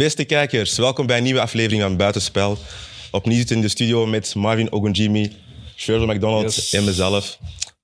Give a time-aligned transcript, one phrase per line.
[0.00, 2.58] Beste kijkers, welkom bij een nieuwe aflevering van Buitenspel.
[3.10, 5.36] Opnieuw in de studio met Marvin Ogunjimi,
[5.76, 6.72] Shirley McDonald Yes.
[6.72, 7.38] en mezelf.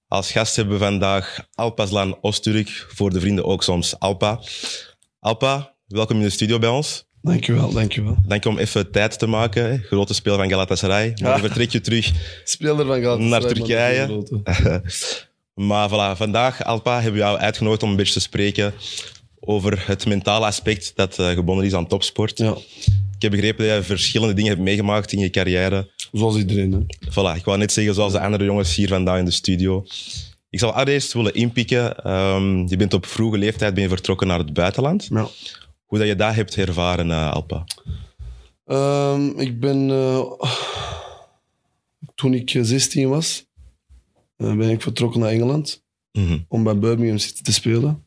[0.08, 4.40] Als gast hebben we vandaag Alpaslan Osturk, voor de vrienden ook soms Alpa.
[5.20, 7.04] Alpa, welkom in de studio bij ons.
[7.22, 8.16] Dankjewel, dankjewel.
[8.26, 9.70] Dank je om even tijd te maken.
[9.70, 9.78] hè.
[9.78, 11.12] Grote speel van Galatasaray.
[11.22, 12.12] Maar dan vertrek je terug
[12.44, 13.28] Speler van Galatasaray.
[13.28, 14.22] Naar Turkije.
[15.54, 18.74] Maar voilà, vandaag, Alpa, hebben we jou uitgenodigd om een beetje te spreken
[19.46, 22.38] over het mentale aspect dat eh, gebonden is aan topsport.
[22.38, 22.54] Ja,
[23.16, 25.90] Ik heb begrepen dat je verschillende dingen hebt meegemaakt in je carrière.
[26.12, 26.72] zoals iedereen.
[26.72, 26.78] Hè.
[27.10, 29.84] Voilà, ik wou net zeggen, zoals de andere jongens hier vandaag in de studio.
[30.50, 31.96] Ik zal allereerst willen inpikken.
[32.04, 35.06] ehm, je bent op vroege leeftijd ben je vertrokken naar het buitenland.
[35.10, 35.28] Ja.
[35.84, 37.64] Hoe dat je dat hebt ervaren, eh, Alpa.
[38.64, 39.90] Ehm, ik ben...
[39.90, 40.20] eh,
[42.14, 43.44] toen ik eh, 16 was,
[44.36, 46.38] ben ik vertrokken naar Engeland Mhm.
[46.48, 48.05] om bij Birmingham City te spelen.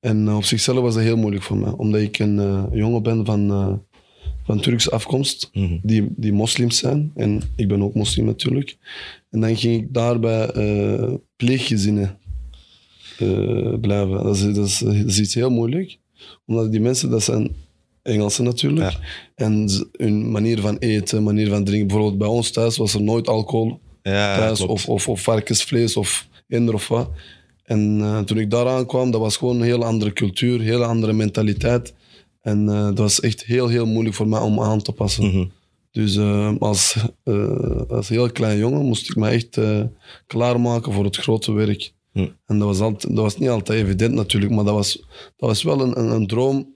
[0.00, 3.02] En eh, op zichzelf was dat heel moeilijk voor mij, omdat ik een eh, jongen
[3.02, 3.72] ben van, eh,
[4.44, 5.76] van Turkse afkomst, Mhm.
[5.82, 7.12] die, die moslims zijn.
[7.14, 8.76] En ik ben ook moslim natuurlijk.
[9.30, 12.18] En dan ging ik daar bij eh, pleeggezinnen
[13.80, 14.10] blijven.
[14.24, 15.98] Dat is, dat, is, dat is iets heel moeilijk,
[16.46, 17.50] omdat die mensen, dat zijn
[18.02, 18.90] Engelsen natuurlijk.
[18.90, 18.98] Ja.
[19.34, 21.86] En hun manier van eten, manier van drinken.
[21.86, 26.28] Bijvoorbeeld bij ons thuis was er nooit alcohol Ja, thuis of, of, of varkensvlees of
[26.48, 27.10] eender of wat.
[27.68, 30.84] En eh, toen ik daar aankwam, dat was gewoon een heel andere cultuur, een hele
[30.84, 31.94] andere mentaliteit.
[32.40, 35.26] En eh, dat was echt heel, heel moeilijk voor mij om aan te passen.
[35.26, 35.44] Mhm.
[35.90, 36.96] Dus eh, als,
[37.88, 39.60] als heel klein jongen moest ik me echt
[40.26, 41.92] klaarmaken voor het grote werk.
[42.46, 45.04] En dat was, altijd, dat was niet altijd evident natuurlijk, maar dat was,
[45.36, 46.74] dat was wel een, een, een droom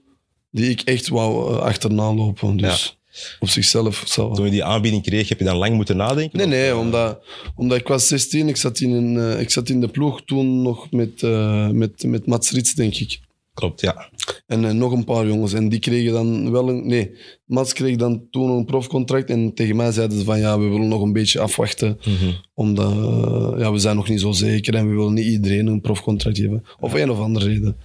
[0.51, 2.57] die ik echt wou achterna lopen.
[2.57, 2.99] Dus
[3.39, 4.03] op zichzelf.
[4.07, 4.31] Zo.
[4.31, 6.37] Toen je die aanbieding kreeg, heb je dan lang moeten nadenken?
[6.37, 7.23] Nee, Of, nee, omdat,
[7.55, 10.61] omdat ik was 16, ik zat in, een, eh, ik zat in de ploeg toen
[10.61, 13.19] nog met, eh, met, met Mats Rits, denk ik.
[13.53, 14.09] Klopt, ja.
[14.47, 15.53] En eh, nog een paar jongens.
[15.53, 16.87] En die kregen dan wel een...
[16.87, 17.11] Nee,
[17.45, 19.29] Mats kreeg dan toen een profcontract.
[19.29, 21.97] En tegen mij zeiden ze van, ja, we willen nog een beetje afwachten.
[21.99, 22.31] Mhm.
[22.53, 22.93] Omdat,
[23.59, 24.75] ja, we zijn nog niet zo zeker.
[24.75, 26.65] En we willen niet iedereen een profcontract geven.
[26.79, 27.77] Of een of andere reden.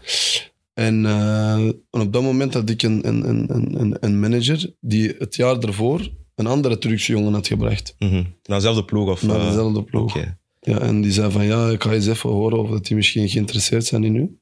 [0.79, 1.55] En, eh,
[1.91, 5.59] en op dat moment had ik een, een, een, een, een manager die het jaar
[5.59, 7.95] ervoor een andere Turkse jongen had gebracht.
[7.99, 8.15] Mhm.
[8.15, 9.11] Naar dezelfde ploeg?
[9.11, 10.19] Of, Naar eh, dezelfde ploeg.
[10.61, 13.29] Ja, en die zei van ja, ik ga eens even horen of dat die misschien
[13.29, 14.39] geïnteresseerd zijn in u.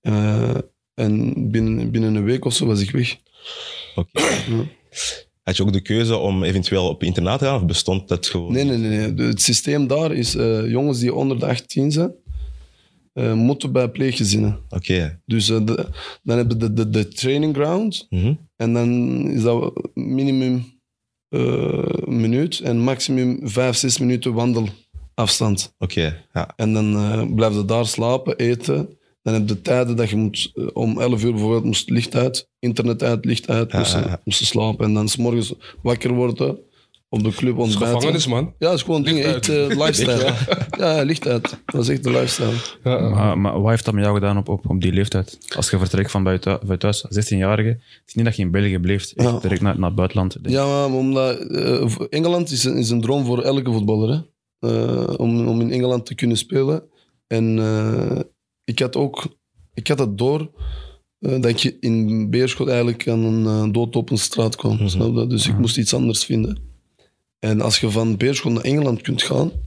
[0.00, 0.54] Eh,
[0.94, 3.16] en binnen, binnen een week of zo was ik weg.
[3.94, 4.20] Oké.
[5.42, 7.54] Had je ook de keuze om eventueel op internaat te gaan?
[7.54, 8.52] Of bestond dat gewoon?
[8.52, 9.26] Nee, nee, nee.
[9.26, 10.32] Het systeem daar is
[10.66, 12.12] jongens die onder de 18 zijn,
[13.18, 14.58] eh, moeten bij pleeggezinnen.
[14.68, 15.20] Oké.
[15.26, 15.86] Dus eh, de-
[16.22, 18.34] dan heb je de, de, de training ground Mhm.
[18.56, 20.64] en dan is dat minimum
[21.28, 24.32] een minuut en maximum 5, 6 minuten
[25.14, 25.74] wandelafstand.
[25.78, 26.52] Oké, ja.
[26.56, 28.96] En dan blijf je daar slapen, eten.
[29.22, 33.02] Dan heb je tijden dat je moet, om 11 uur bijvoorbeeld, moest licht uit, internet
[33.02, 34.20] uit, licht uit, Ja, moest, ja, ja.
[34.24, 34.84] moest slapen.
[34.86, 35.52] En dan s morgens
[35.82, 36.58] wakker worden,
[37.08, 37.86] op de club ontbijten.
[37.86, 38.54] Gevangenis, man.
[38.58, 40.24] Ja, het is gewoon dingen, echt eh, lifestyle.
[40.24, 40.36] ja,
[40.96, 41.58] ja, licht uit.
[41.66, 42.52] Dat is echt de lifestyle.
[43.10, 45.38] Maar, maar wat heeft dat met jou gedaan op, op, op die leeftijd?
[45.56, 48.78] Als je vertrekt van buiten, vanuit thuis, 16-jarige, het is niet dat je in België
[48.78, 49.38] bleef, Ja.
[49.38, 50.36] direct naar, naar het buitenland.
[50.42, 54.08] Ja, maar omdat eh, Engeland is een, is een droom voor elke voetballer.
[54.08, 54.20] Hè?
[54.68, 56.82] Eh, om, om in Engeland te kunnen spelen.
[57.26, 58.20] En eh,
[58.64, 59.36] ik had ook
[59.74, 60.50] ik had het door
[61.18, 64.88] eh, dat je in Beerschot eigenlijk aan een uh, doodlopende straat kwam.
[64.88, 65.26] snap je?
[65.26, 66.58] Dus ik moest iets anders vinden.
[67.38, 69.58] En als je van Beerschot naar Engeland kunt gaan, dat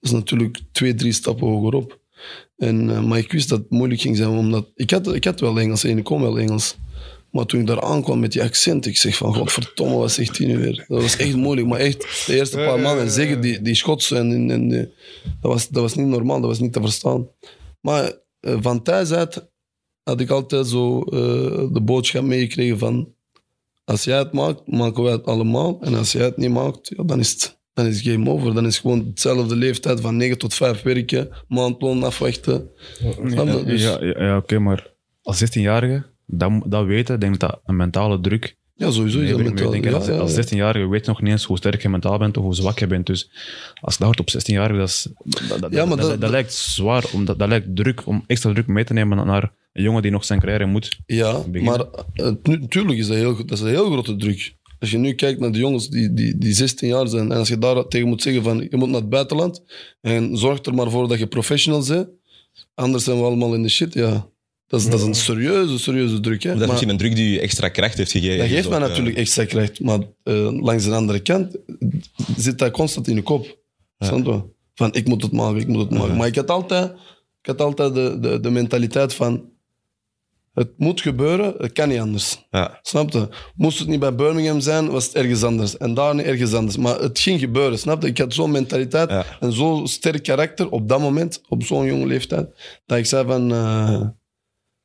[0.00, 1.98] is natuurlijk twee, drie stappen hogerop.
[2.56, 5.40] En, eh, maar ik wist dat het moeilijk ging zijn, omdat ik had, ik had
[5.40, 6.76] wel Engels en ik kon wel Engels.
[7.30, 10.46] Maar toen ik daar aankwam met die accent, ik zeg van, godverdomme, wat zegt hij
[10.46, 10.84] nu weer?
[10.88, 14.16] Dat was echt moeilijk, maar echt, de eerste paar maanden, en zeker die, die Schotse,
[14.16, 14.88] en, en, die-
[15.40, 17.28] dat, was, dat was niet normaal, dat was niet te verstaan.
[17.80, 19.48] Maar eh, van thuis uit
[20.02, 21.10] had ik altijd zo eh,
[21.72, 23.14] de boodschap meegekregen van,
[23.90, 25.78] als jij het maakt, maken wij het allemaal.
[25.80, 28.54] En als jij het niet maakt, ja, dan is het dan is game over.
[28.54, 32.70] Dan is het gewoon hetzelfde leeftijd van 9 tot 5 werken, maandloon afwachten.
[32.98, 33.62] Je?
[33.64, 37.76] Dus- ja, ja, ja, oké, maar als 16-jarige, dat, dat weten, denk ik dat een
[37.76, 38.56] mentale druk.
[38.80, 39.70] Ja, sowieso mentaal.
[39.70, 40.42] Denk, Ja, als, als ja.
[40.44, 43.06] 16-jarige weet nog niet eens hoe sterk je mentaal bent of hoe zwak je bent.
[43.06, 43.30] Dus
[43.80, 45.08] als je dat hoort op 16-jarige, dat, is-
[45.48, 48.66] dat, dat, Ja, dat, dat- dat lijkt zwaar, omdat, dat lijkt druk om extra druk
[48.66, 50.98] mee te nemen naar een jongen die nog zijn carrière moet.
[51.06, 51.62] Ja, beginnen.
[51.64, 51.86] maar
[52.26, 54.54] uh, natuurlijk is dat, heel, dat is een heel grote druk.
[54.78, 57.48] Als je nu kijkt naar de jongens die, die, die 16 jaar zijn en als
[57.48, 59.62] je daar tegen moet zeggen van je moet naar het buitenland
[60.00, 62.08] en zorg er maar voor dat je professional bent,
[62.74, 64.28] anders zijn we allemaal in de shit, ja.
[64.70, 66.42] Dat is, dat is een serieuze, serieuze druk.
[66.42, 66.48] Hè?
[66.48, 68.38] Dat is Maar misschien een druk die je extra kracht heeft gegeven.
[68.38, 71.56] dat geeft mij ook, natuurlijk extra kracht, maar eh, langs de andere kant
[72.36, 73.58] zit dat constant in je kop.
[73.98, 74.42] Je?
[74.74, 76.16] Van ik moet het maken, ik moet het maken.
[76.16, 76.90] Maar ik had altijd,
[77.40, 79.48] ik had altijd de, de, de mentaliteit van
[80.54, 82.46] Het moet gebeuren, het kan niet anders.
[82.50, 82.78] Ja.
[82.82, 83.28] Snap je?
[83.54, 85.76] Moest het niet bij Birmingham zijn, was het ergens anders.
[85.76, 86.76] En daar niet ergens anders.
[86.76, 88.08] Maar het ging gebeuren, snap je?
[88.08, 89.24] Ik had zo'n mentaliteit Ja.
[89.40, 92.48] en zo'n sterk karakter op dat moment, op zo'n jonge leeftijd,
[92.86, 93.52] dat ik zei van...
[93.52, 94.00] eh,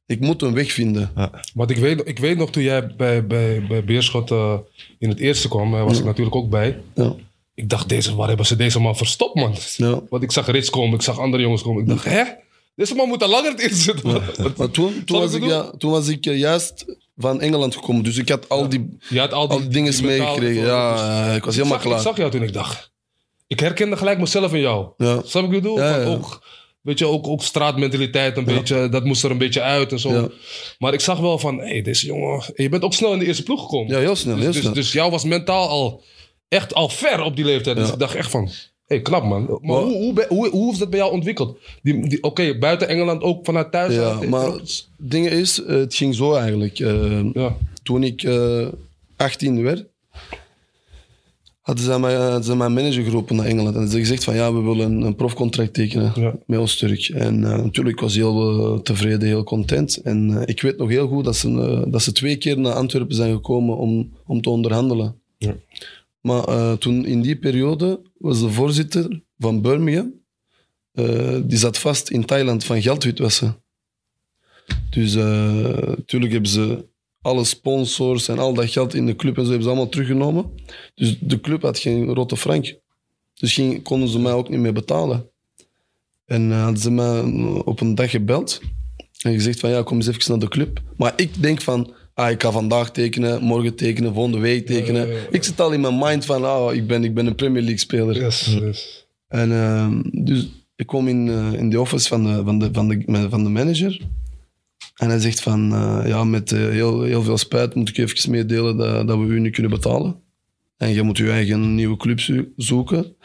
[0.06, 1.12] ik moet een weg vinden.
[1.54, 4.54] Want ik weet, ik weet nog toen jij bij, bij, bij Beerschot eh,
[5.00, 6.82] in het eerste kwam, daar was ik natuurlijk ook bij.
[6.96, 7.16] Ja.
[7.54, 9.56] Ik dacht, deze, waar hebben ze deze man verstopt, man?
[9.78, 10.00] Ja.
[10.10, 11.82] Want ik zag Rits komen, ik zag andere jongens komen.
[11.82, 12.24] Ik dacht, hè?
[12.76, 14.12] Deze man moet al langer eerste zitten.
[14.38, 16.86] Wat- Maar toen, toen, was ik, ja, toen was ik eh, juist
[17.18, 18.04] van Engeland gekomen.
[18.04, 20.66] Dus ik had al die, had al die, al die dingen meegekregen.
[20.66, 22.00] Ja, eh, ik was helemaal ik zag, Ik klaar.
[22.02, 22.92] zag jou toen ik dacht.
[23.48, 24.88] Ik herkende gelijk mezelf in jou.
[24.98, 25.22] Ja.
[25.26, 25.78] Snap ik bedoel?
[25.80, 26.20] Ja, ja.
[26.86, 30.14] Weet je, ook, ook straatmentaliteit, een beetje, dat moest er een beetje uit en zo.
[30.14, 30.30] Ja.
[30.80, 32.44] Maar ik zag wel van, hé, hey, deze jongen...
[32.56, 33.94] en Je bent ook snel in de eerste ploeg gekomen.
[33.94, 34.74] Ja, heel snel, heel dus, dus, snel.
[34.74, 36.04] dus jou was mentaal al
[36.48, 37.76] echt al ver op die leeftijd.
[37.78, 38.52] Dus ik dacht echt van, hé,
[38.86, 39.46] hey, knap man.
[39.46, 41.58] Maar Maar- hoe, hoe, hoe, hoe heeft dat bij jou ontwikkeld?
[41.82, 43.94] Die, die, Oké, buiten Engeland ook vanuit thuis?
[43.94, 46.80] Ja, uit, maar eh, het ding is, het ging zo eigenlijk.
[46.80, 48.68] Eh, Ja, toen ik eh
[49.16, 49.86] 18 werd,
[51.66, 53.76] hadden ze, mij, hadden ze mijn manager geroepen naar Engeland.
[53.76, 56.36] En ze gezegd van ja, we willen een, een profcontract tekenen Ja.
[56.46, 57.10] met ons terug.
[57.10, 59.96] En eh, natuurlijk, ik was heel eh, tevreden, heel content.
[59.98, 62.74] En eh, ik weet nog heel goed dat ze, eh, dat ze twee keer naar
[62.74, 65.16] Antwerpen zijn gekomen om, om te onderhandelen.
[65.38, 65.56] Ja.
[66.22, 70.14] Maar eh, toen in die periode was de voorzitter van Birmingham,
[70.92, 73.56] eh, die zat vast in Thailand van geldwitwassen.
[74.90, 76.86] Dus natuurlijk hebben ze
[77.26, 80.46] alle sponsors en al dat geld in de club en zo hebben ze allemaal teruggenomen.
[80.96, 82.76] Dus de club had geen rotte frank.
[83.34, 85.30] Dus ging, konden ze mij ook niet meer betalen.
[86.26, 87.22] En eh, hadden ze mij
[87.64, 88.62] op een dag gebeld
[89.22, 90.82] en gezegd van ja, kom eens even naar de club.
[90.98, 95.08] Maar ik denk van, ah, ik ga vandaag tekenen, morgen tekenen, volgende week tekenen.
[95.08, 95.28] Ja, ja, ja.
[95.30, 97.80] Ik zit al in mijn mind van, ah, ik, ben, ik ben een Premier League
[97.80, 98.16] speler.
[98.16, 99.08] yes, yes.
[99.28, 102.88] En ehm, dus ik kom in, eh, in de office van de, van, de, van,
[102.88, 104.02] de, van de manager.
[104.96, 108.32] En hij zegt van, eh, ja, met eh, heel, heel veel spijt moet ik even
[108.32, 110.24] meedelen dat, dat we u niet kunnen betalen.
[110.78, 113.16] En je moet je eigen nieuwe club zo- zoeken.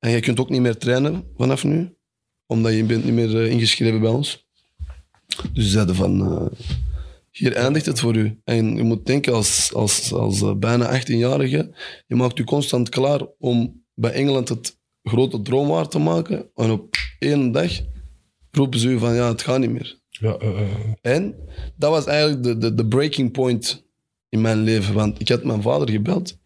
[0.00, 1.94] En je kunt ook niet meer trainen vanaf nu.
[2.46, 4.46] Omdat je bent niet meer eh, ingeschreven bij ons.
[5.52, 6.50] Dus ze zeiden van,
[7.30, 8.40] hier eindigt het voor u.
[8.44, 11.74] En je moet denken, als, als, als bijna 18-jarige,
[12.06, 16.50] je maakt je constant klaar om bij Engeland het grote droom waar te maken.
[16.54, 17.70] En op één dag
[18.50, 20.00] roepen ze u van, ja, het gaat niet meer.
[20.22, 20.68] Ja, eh, eh,
[21.02, 21.34] En
[21.76, 23.84] dat was eigenlijk de, de, de breaking point
[24.28, 24.94] in mijn leven.
[24.94, 26.38] Want ik had mijn vader gebeld.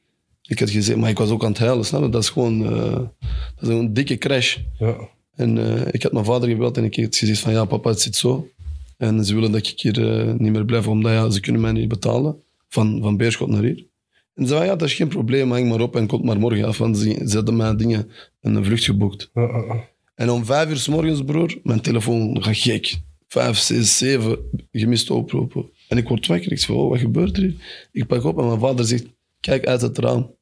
[0.43, 2.08] Ik had gezegd, maar ik was ook aan het huilen, snap je?
[2.08, 3.00] Dat is gewoon eh,
[3.56, 4.58] dat is een dikke crash.
[4.78, 4.96] ja.
[5.34, 5.58] En
[5.93, 8.49] ik had mijn vader gebeld en ik had gezegd van, ja papa, het zit zo.
[8.96, 11.88] En ze willen dat ik hier niet meer blijf, omdat ja, ze kunnen mij niet
[11.88, 12.43] betalen.
[12.69, 13.87] Van, van Beerschot naar hier.
[14.34, 16.64] En ze zei, ja, dat is geen probleem, hang maar op en kom maar morgen
[16.64, 16.78] af.
[16.78, 19.31] Want ze, ze hadden mij dingen, een vlucht geboekt.
[20.14, 22.99] En om vijf uur s morgens, broer, mijn telefoon gaat gek.
[23.26, 24.38] Vijf, zes, zeven
[24.73, 25.70] gemiste oproepen.
[25.88, 26.52] En ik word wakker.
[26.52, 27.88] Ik zeg, oh, wat gebeurt er hier?
[27.93, 29.05] Ik pak op en mijn vader zegt,
[29.40, 30.34] kijk uit het raam.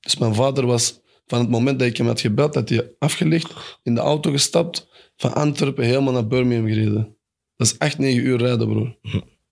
[0.00, 3.78] Dus mijn vader was, van het moment dat ik hem had gebeld, dat hij afgelegd,
[3.82, 7.16] in de auto gestapt, van Antwerpen helemaal naar Birmingham gereden.
[7.56, 8.98] Dat is echt negen uur rijden, broer.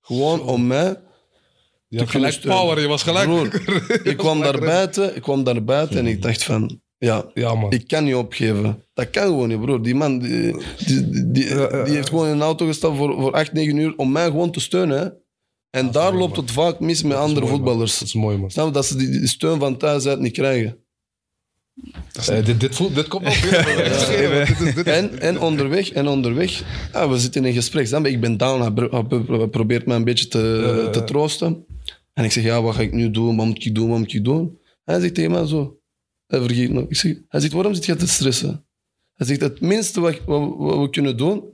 [0.00, 1.02] Gewoon om mij
[1.88, 3.28] Je had gelijk power, je was gelijk...
[3.28, 7.54] Broer, ik kwam daar buiten, ik kwam daar buiten en ik dacht van, ja, Ja,
[7.54, 7.70] man.
[7.72, 8.82] ik kan niet opgeven.
[8.94, 9.82] Dat kan gewoon niet, broer.
[9.82, 11.44] Die man die, die, die,
[11.84, 14.60] heeft gewoon in een auto gestapt voor, voor 8, 9 uur om mij gewoon te
[14.60, 14.98] steunen.
[14.98, 15.08] Hè.
[15.70, 16.44] En daar mooi, loopt man.
[16.44, 17.56] het vaak mis met andere mooi, man.
[17.56, 17.98] voetballers.
[17.98, 18.50] Dat is mooi, man.
[18.50, 18.72] Snap je?
[18.72, 20.78] Dat ze die, steun van thuis uit niet krijgen.
[22.28, 24.50] Eh, dit, dit, voelt, dit komt weer.
[24.76, 27.86] is- En, en onderweg, en onderweg ja, we zitten in een gesprek.
[27.86, 28.10] Snap je?
[28.12, 31.64] Ik ben down, hij pro- hij pro- probeert mij een beetje te, te troosten.
[32.12, 33.36] En ik zeg, ja, wat ga ik nu doen?
[33.36, 33.88] Wat moet ik doen?
[33.88, 34.58] Wat moet ik doen?
[34.84, 35.78] Hij zegt tegen mij zo,
[36.38, 36.84] hij vergeet nog.
[36.88, 38.64] Ik zeg, hij zegt, waarom zit je te stressen?
[39.14, 41.44] Hij zegt, het minste wat, wat, wat we kunnen doen,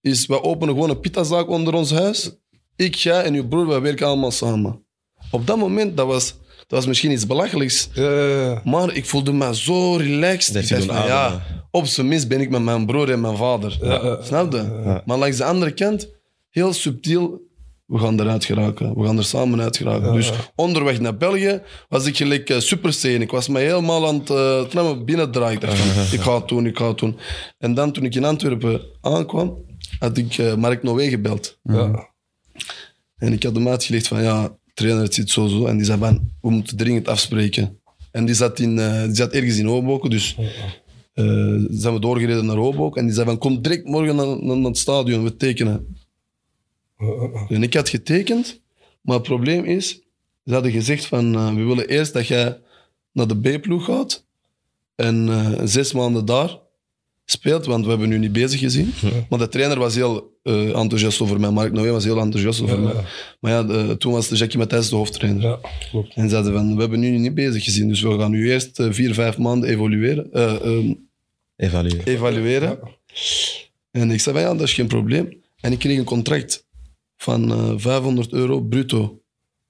[0.00, 2.30] is we openen gewoon een pitazaak onder ons huis.
[2.76, 4.84] Ik, jij en uw broer, wij werken allemaal samen.
[5.30, 7.88] Op dat moment, dat was, dat was misschien iets belachelijks.
[7.92, 8.62] Ja, ja, ja.
[8.64, 10.54] Maar ik voelde me zo relaxed.
[10.54, 13.36] Dat ik dacht van, ja, op zijn minst ben ik met mijn broer en mijn
[13.36, 13.72] vader.
[14.22, 15.02] Snap je?
[15.04, 16.08] Maar langs de andere kant,
[16.50, 17.47] heel subtiel,
[17.88, 18.94] we gaan eruit geraken.
[18.94, 20.12] We gaan er samen uit geraken.
[20.12, 23.20] Dus onderweg naar België was ik gelijk uh.
[23.20, 25.54] Ik was me helemaal aan het uh, trammen binnendraaien.
[25.54, 27.16] Ik dacht ik ga het doen, ik ga het doen.
[27.58, 29.56] En dan toen ik in Antwerpen aankwam,
[29.98, 31.58] had ik uh, Mark Noé gebeld.
[31.62, 32.08] Ja.
[33.16, 35.66] En ik had hem uitgelegd van, ja, trainer, het zit zo zo.
[35.66, 37.80] En die zei van, we moeten dringend afspreken.
[38.10, 40.36] En die zat, in, uh, die zat ergens in Hoboken, dus
[41.70, 43.00] zijn we doorgereden naar Hoboken.
[43.00, 45.97] En die zei van, kom direct morgen naar, naar, naar het stadion, we tekenen.
[47.48, 48.60] En ik had getekend,
[49.00, 49.88] maar het probleem is,
[50.44, 52.58] ze hadden gezegd van, uh, we willen eerst dat jij
[53.12, 54.24] naar de B-ploeg gaat
[54.94, 56.58] en uh, zes maanden daar
[57.24, 58.92] speelt, want we hebben nu niet bezig gezien.
[59.28, 61.50] Maar de trainer was heel eh, enthousiast over mij.
[61.50, 62.92] Mark Noé was heel enthousiast over Ja, mij.
[62.94, 63.04] ja.
[63.40, 65.42] Maar ja, de- toen was de Jackie Matthijs de hoofdtrainer.
[65.42, 65.58] Ja,
[65.90, 66.14] klopt.
[66.14, 68.86] En zeiden van, we hebben nu niet bezig gezien, dus we gaan nu eerst eh,
[68.90, 70.32] vier, vijf maanden evalueren.
[70.32, 70.92] eh, ehm,
[71.56, 72.04] Evalueren.
[72.06, 72.78] evalueren.
[73.90, 75.42] En ik zei van, ja, dat is geen probleem.
[75.60, 76.66] En ik kreeg een contract
[77.18, 79.22] van eh, 500 euro bruto.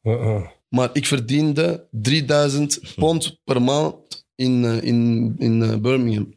[0.03, 0.53] Ja.
[0.69, 6.35] Maar ik verdiende 3000 pond per maand in, eh, in, in eh, Birmingham.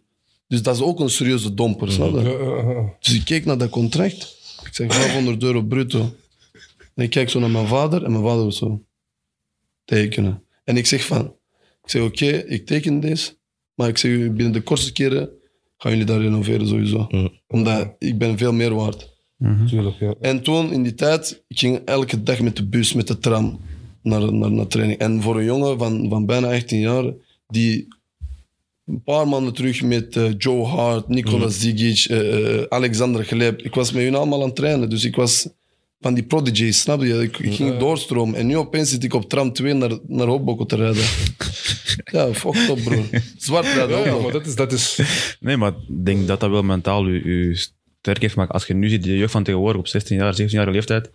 [0.48, 2.22] Dus dat is ook een serieuze domper, snap je?
[2.22, 2.96] Ja, ja, ja.
[3.00, 4.40] Dus ik keek naar dat contract.
[4.66, 6.14] Ik zeg 500 euro bruto.
[6.96, 8.84] En ik kijk zo naar mijn vader en mijn vader was zo
[9.86, 10.44] tekenen.
[10.64, 11.26] En ik zeg van,
[11.84, 13.38] ik zeg oké, ik teken deze.
[13.74, 15.30] Maar ik zeg binnen de kortste keren
[15.78, 17.08] gaan jullie dat renoveren sowieso.
[17.10, 17.28] Mhm.
[17.48, 19.11] Omdat ik ben veel meer waard.
[19.68, 20.14] Tuurlijk, ja.
[20.20, 23.60] En toen, in die tijd, ik ging elke dag met de bus, met de tram
[24.02, 25.00] naar, naar, naar training.
[25.00, 27.14] En voor een jongen van, van bijna 18 jaar,
[27.48, 27.88] die
[28.86, 33.76] een paar maanden terug met eh, Joe Hart, Nikola Zigic, eh, eh, Alexander Gleb, ik
[33.76, 34.90] was met hun allemaal aan het trainen.
[34.90, 35.50] Dus ik was
[36.00, 37.22] van die prodigies, snap je?
[37.22, 38.36] Ik, ik ging doorstromen.
[38.36, 41.04] En nu opeens zit ik op tram 2 naar, naar Hoboken te rijden.
[42.16, 43.06] ja, fucked up, broer.
[43.38, 45.00] Zwart rijden Ja, maar dat is, dat is
[45.40, 47.58] Nee, maar ik denk dat dat wel mentaal u, u
[48.02, 48.52] sterk heeft gemaakt.
[48.52, 51.14] Als je nu ziet, de jeugd van tegenwoordig op 16 jaar, 17 jaar leeftijd, 10.000,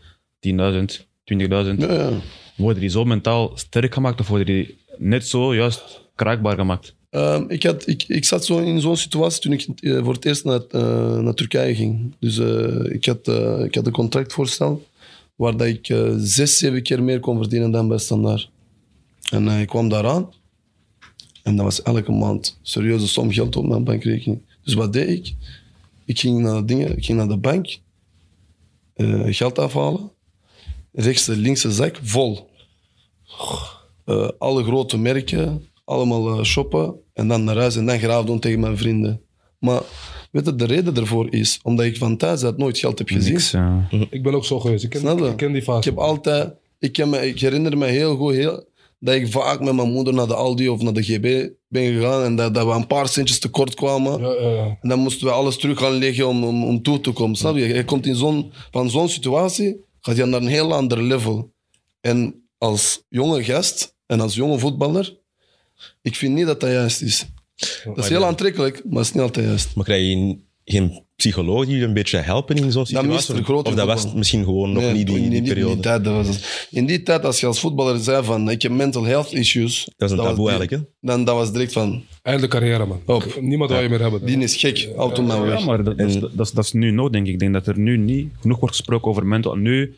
[1.24, 2.10] 20.000, Ja, ja.
[2.56, 6.94] worden die zo mentaal sterk gemaakt of worden die net zo juist kraakbaar gemaakt?
[7.10, 10.24] Ehm, ik, had, ik, ik zat zo in zo'n situatie toen ik eh, voor het
[10.24, 12.14] eerst naar, eh, naar Turkije ging.
[12.20, 13.28] Dus eh, ik, had,
[13.64, 14.86] ik had een contractvoorstel
[15.34, 18.50] waar dat ik zes, zeven keer meer kon verdienen dan bij Standaard.
[19.30, 20.28] En ik kwam daaraan
[21.42, 24.40] en dat was elke maand serieuze som geld op mijn bankrekening.
[24.64, 25.34] Dus wat deed ik?
[26.06, 27.78] Ik ging naar, dingen, ik ging naar de bank,
[28.94, 30.10] eh, geld afhalen,
[30.92, 32.48] rechts de linkse zak vol
[34.04, 38.38] eh, alle grote merken, allemaal eh, shoppen en dan naar huis en dan graaf doen
[38.38, 39.20] tegen mijn vrienden.
[39.58, 39.82] Maar
[40.30, 43.32] weet je, de reden daarvoor is omdat ik van thuis uit nooit geld heb gezien.
[43.32, 43.50] Niks.
[43.50, 43.88] ja.
[44.10, 44.84] Ik ben ook zo geweest.
[44.84, 45.78] Ik ken, ik ken die fase.
[45.78, 48.64] Ik heb altijd, ik, ken me, ik herinner me heel goed heel,
[48.98, 52.24] dat ik vaak met mijn moeder naar de Aldi of naar de GB ben gegaan
[52.24, 54.20] en dat, dat we een paar centjes tekort kwamen.
[54.20, 54.78] Ja, ja, ja.
[54.80, 57.36] En dan moesten we alles terug gaan leggen om, om, om toe te komen.
[57.36, 57.74] Snap je?
[57.74, 61.52] Je komt in zo'n, van zo'n situatie, gaat je naar een heel ander level.
[62.00, 65.18] En als jonge gast en als jonge voetballer,
[66.02, 67.26] ik vind niet dat dat juist is.
[67.84, 69.74] Dat is heel aantrekkelijk, maar het is niet altijd juist.
[69.74, 70.38] Maar krijg je
[70.68, 73.54] geen psycholoog die je een beetje helpen in zo'n situatie?
[73.54, 75.72] of dat was misschien gewoon nog Nee, niet die, in, die in- in periode?
[75.74, 79.04] die tijd, was in die tijd, als je als voetballer zei van ik heb mental
[79.04, 80.82] health issues, dat is een taboe eigenlijk.
[80.82, 80.88] Hè?
[81.00, 83.00] Dan dat was direct van, Einde carrière, man.
[83.06, 83.38] Op.
[83.40, 84.26] Niemand wil je meer hebben.
[84.26, 85.58] die is gek, auto maar weg.
[85.58, 87.32] Ja, maar dat, dat, is, dat, is, dat is nu nood, denk ik.
[87.32, 89.54] Ik denk dat er nu niet genoeg wordt gesproken over mental.
[89.54, 89.94] Nu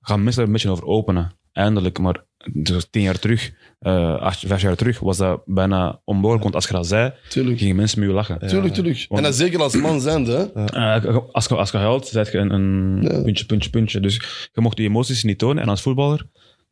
[0.00, 1.32] gaan mensen er een beetje over openen.
[1.52, 6.42] Eindelijk, maar dus tien jaar terug, eh acht, vijf jaar terug, was dat bijna onmogelijk.
[6.42, 7.58] Want als je dat zei, Tuurlijk.
[7.58, 8.38] gingen mensen met je lachen.
[8.48, 9.06] Tuurlijk, tuurlijk.
[9.08, 10.52] En dat zeker als man zijn, hè?
[10.52, 14.00] Eh, als, je, als je huilt, zeg je een, een puntje, puntje, puntje.
[14.00, 14.14] Dus
[14.52, 15.62] je mocht je emoties niet tonen.
[15.62, 16.26] En als voetballer,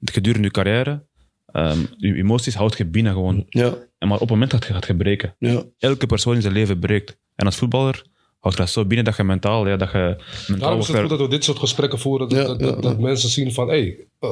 [0.04, 1.06] gedurende je carrière,
[1.46, 3.46] ehm, je emoties houdt je binnen gewoon.
[3.48, 5.34] Ja, En maar op het moment dat je gaat je breken.
[5.38, 5.62] ja.
[5.78, 7.18] Elke persoon in zijn leven breekt.
[7.34, 8.04] En als voetballer
[8.40, 11.00] houdt dat zo binnen dat je mentaal, ja, dat je mentaal Daarom is het ver-
[11.08, 12.28] goed dat we dit soort gesprekken voeren.
[12.28, 12.98] Dat, Ja, dat, ja, dat, dat ja.
[13.00, 14.30] mensen zien van, hé, hey, eh,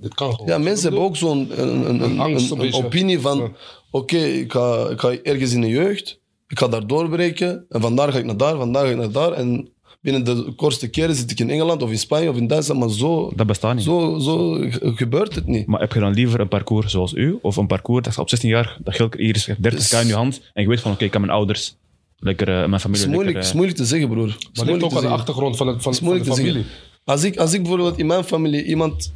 [0.00, 0.46] dit kan gewoon.
[0.46, 3.38] Ja, mensen hebben ook zo'n een, een, een, Een angst, een- opinie van...
[3.38, 3.50] Ja.
[3.90, 6.20] Oké, ik, ga, ik ga ergens in de jeugd.
[6.48, 7.64] Ik ga daar doorbreken.
[7.68, 9.32] En vandaar ga ik naar daar, vandaar ga ik naar daar.
[9.32, 9.68] En
[10.00, 12.80] binnen de kortste keren zit ik in Engeland of in Spanje of in Duitsland.
[12.80, 13.84] Maar zo, Dat bestaat niet.
[13.84, 15.66] zo, zo ge- gebeurt het niet.
[15.66, 17.38] Maar heb je dan liever een parcours zoals u?
[17.42, 20.14] Of een parcours dat je op 16 jaar, dat geld hier is 30k in je
[20.14, 20.40] hand.
[20.52, 21.76] En je weet van, oké, ik kan mijn ouders,
[22.18, 23.34] lekker, eh, mijn Het familie, is moeilijk, lekker...
[23.34, 24.26] het eh, is moeilijk te zeggen, broer.
[24.26, 25.18] Het is Maar moeilijk ook te aan de zeggen.
[25.18, 26.52] achtergrond van, het, van, Het is van de familie.
[26.52, 26.70] zeggen.
[27.04, 29.12] Als ik, als ik bijvoorbeeld in mijn familie iemand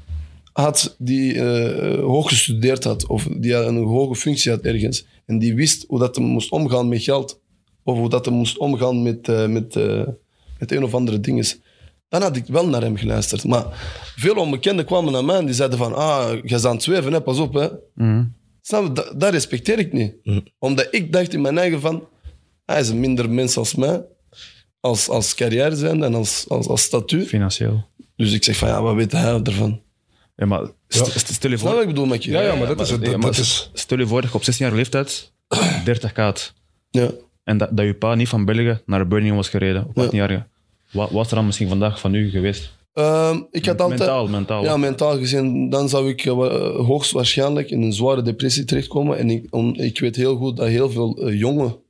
[0.53, 5.55] had die eh, hoog gestudeerd had, of die een hoge functie had ergens, en die
[5.55, 7.41] wist hoe dat hij moest omgaan met geld,
[7.83, 10.07] of hoe dat hij moest omgaan met, eh, met, eh,
[10.59, 11.45] met een of andere dingen,
[12.09, 13.45] dan had ik wel naar hem geluisterd.
[13.45, 13.65] Maar
[14.17, 17.13] veel onbekenden kwamen naar mij en die zeiden van, ah, je bent aan het zweven,
[17.13, 17.55] hè, pas op.
[17.55, 17.69] Hè.
[17.95, 18.25] mhm.
[18.63, 18.93] Snap je?
[18.93, 20.15] Dat, dat respecteer ik niet.
[20.59, 22.03] Omdat ik dacht in mijn eigen van,
[22.73, 24.05] hij is een minder mens als mij,
[24.81, 27.27] als, als carrière zijn en als, als, als statuut.
[27.29, 27.85] Financieel.
[28.17, 29.81] Dus ik zeg van, ja, wat weet hij ervan?
[30.37, 31.71] Ja, maar st- st- stel je voor...
[31.73, 32.31] wat ik bedoel met je?
[32.31, 33.01] Ja, ja, maar dat is het.
[33.05, 35.33] Dat, maar dat is, Stel je voor dat je op 16 jaar leeftijd
[35.91, 36.53] 30k had.
[36.91, 37.11] Ja.
[37.45, 40.49] En dat, dat je pa niet van België naar Birmingham was gereden op 18 jaar.
[40.93, 42.71] Wat was er dan misschien vandaag van u geweest?
[42.93, 43.99] Ehm, ik had altijd...
[43.99, 44.63] Mentaal, mentaal.
[44.65, 49.19] Ja, mentaal gezien, dan zou ik eh, wa- hoogstwaarschijnlijk in een zware depressie terechtkomen.
[49.19, 51.81] En ik, om- ik weet heel goed dat heel veel eh, jonge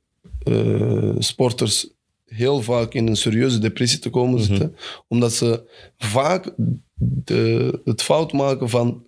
[0.43, 1.87] eh, sporters
[2.25, 4.75] heel vaak in een serieuze depressie te komen zitten.
[5.07, 5.63] Omdat ze
[5.97, 6.53] vaak
[6.95, 9.05] de, het fout maken van...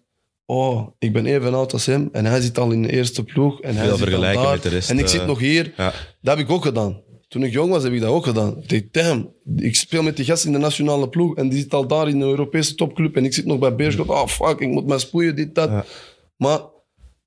[0.48, 3.62] Oh, ik ben even oud als hem en hij zit al in de eerste ploeg.
[3.62, 5.74] En hij Veel zit al daar, met de rest, En ik eh, zit nog hier.
[5.78, 5.94] Ja.
[6.22, 7.02] Dat heb ik ook gedaan.
[7.28, 8.64] Toen ik jong was, heb ik dat ook gedaan.
[8.68, 11.74] Ik dacht, damn, ik speel met die gast in de nationale ploeg en die zit
[11.74, 14.08] al daar in de Europese topclub en ik zit nog bij Beerschot.
[14.08, 15.70] Oh fuck, ik moet mij spoeien, dit, dat.
[15.70, 15.86] Ja.
[16.38, 16.60] Maar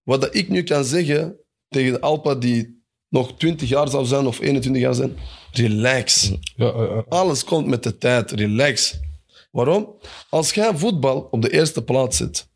[0.02, 1.36] wat dat ik nu kan zeggen
[1.68, 2.77] tegen de Alpa die
[3.08, 5.16] nog 20 jaar zou zijn of 21 jaar zijn,
[5.50, 6.32] relax.
[6.56, 7.04] Ja, ja, ja.
[7.08, 9.00] Alles komt met de tijd, relax.
[9.50, 9.94] Waarom?
[10.30, 12.48] Als jij voetbal op de eerste plaats zet,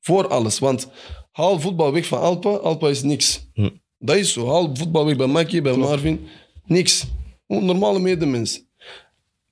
[0.00, 0.88] voor alles, want
[1.30, 3.48] haal voetbal weg van Alpa, Alpa is niks.
[3.52, 3.70] Hm.
[3.98, 4.46] Dat is zo.
[4.46, 6.26] Haal voetbal weg bij Maki, bij Marvin,
[6.64, 7.06] niks.
[7.46, 8.66] Een normale medemens.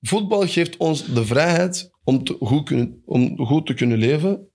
[0.01, 4.49] Voetbal geeft ons de vrijheid om, te, goed, kunnen, om goed te kunnen leven,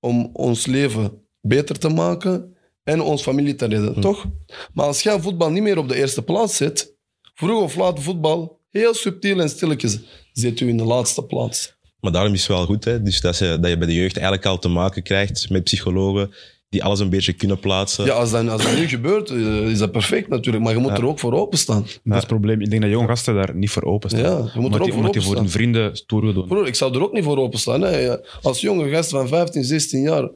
[0.00, 2.56] om ons leven beter te maken
[2.88, 4.26] en ons familie te redden, toch?
[4.72, 6.96] Maar als jij voetbal niet meer op de eerste plaats zet,
[7.34, 9.98] vroeg of laat voetbal heel subtiel en stilletjes
[10.32, 11.76] zet u in de laatste plaats.
[12.00, 13.02] Maar daarom is het wel goed, hè?
[13.02, 16.30] Dus dat, je, dat je bij de jeugd eigenlijk al te maken krijgt met psychologen
[16.68, 18.04] die alles een beetje kunnen plaatsen.
[18.04, 20.98] Ja, als dat, als dat nu gebeurt, eh, is dat perfect natuurlijk, maar je moet
[20.98, 21.82] er ook voor openstaan.
[21.82, 22.60] Dat is het probleem.
[22.60, 24.22] Ik denk dat jonge gasten daar niet voor openstaan.
[24.22, 25.48] Ja, je moet er ook die, voor omdat die voor hun openstaan.
[25.48, 26.46] vrienden stoer doen.
[26.46, 27.80] Broer, ik zou er ook niet voor openstaan.
[27.80, 28.16] Hè.
[28.42, 30.30] Als jonge gast van 15, 16 jaar,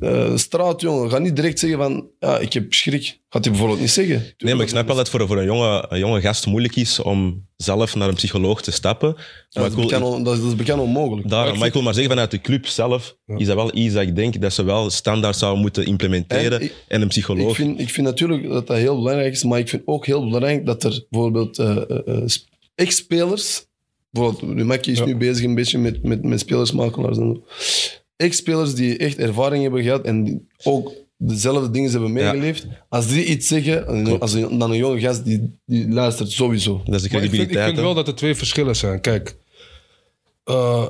[0.00, 3.20] eh, straatjongen, ga niet direct zeggen van, ja, ik heb schrik.
[3.28, 4.22] Gaat hij bijvoorbeeld niet zeggen.
[4.38, 6.76] Nee, maar ik snap wel dat het voor, voor een, jonge, een jonge gast moeilijk
[6.76, 9.14] is om zelf naar een psycholoog te stappen.
[9.14, 11.28] Dat Maar is, bekend, on- dat is, dat is bekend onmogelijk.
[11.28, 14.02] daarom, maar ik wil maar zeggen, vanuit de club zelf is dat wel iets dat
[14.02, 16.70] ik denk dat ze wel standaard zouden moeten implementeren.
[16.88, 17.48] En een psycholoog.
[17.48, 20.24] Ik vind, ik vind natuurlijk dat dat heel belangrijk is, maar ik vind ook heel
[20.24, 23.66] belangrijk dat er bijvoorbeeld eh, eh, eh, sp- ex-spelers,
[24.10, 25.04] bijvoorbeeld Lumaki is Ja.
[25.04, 27.44] nu bezig een beetje met, met, met spelersmakelaars en zo.
[28.16, 33.48] Ex-spelers die echt ervaring hebben gehad en ook dezelfde dingen hebben meegeleefd, als die iets
[33.48, 36.82] zeggen, en als een, dan een jonge gast, die, die luistert sowieso.
[36.84, 37.64] Dat is de Maar ik vind, ik credibiliteit.
[37.64, 37.82] vind hè.
[37.82, 39.00] wel dat er twee verschillen zijn.
[39.00, 39.36] Kijk,
[40.44, 40.86] eh,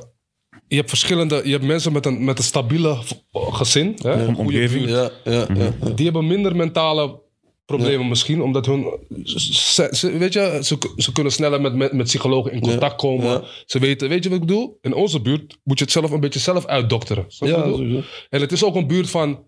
[0.67, 1.41] je hebt verschillende...
[1.43, 2.97] Je hebt mensen met een, met een stabiele
[3.31, 3.97] gezin.
[4.01, 4.89] Hè, een goede omgeving.
[4.89, 5.47] ja, ja.
[5.95, 7.19] Die hebben minder mentale
[7.65, 8.85] problemen misschien, omdat hun...
[9.23, 13.25] Ze, ze- weet je, ze, ze kunnen sneller met, met, met psychologen in contact komen.
[13.25, 13.43] ja.
[13.65, 14.77] Ze weten, weet je wat ik bedoel?
[14.81, 17.25] In onze buurt moet je het zelf een beetje zelf uitdokteren.
[17.27, 18.03] Ja, ik.
[18.29, 19.43] En het is ook een buurt van...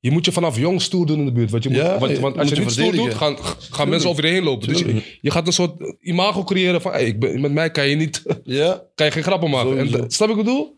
[0.00, 1.50] Je moet je vanaf jong stoer doen in de buurt.
[1.50, 3.36] Want, je moet, Ja, want, want als je je niet stoer doet, gaan,
[3.70, 4.68] gaan mensen over je heen lopen.
[4.68, 6.92] Dus je, je gaat een soort imago creëren van...
[6.92, 9.78] Hey, ik ben, met mij kan je, niet, Ja, kan je geen grappen maken.
[9.78, 10.76] En, snap je wat ik bedoel?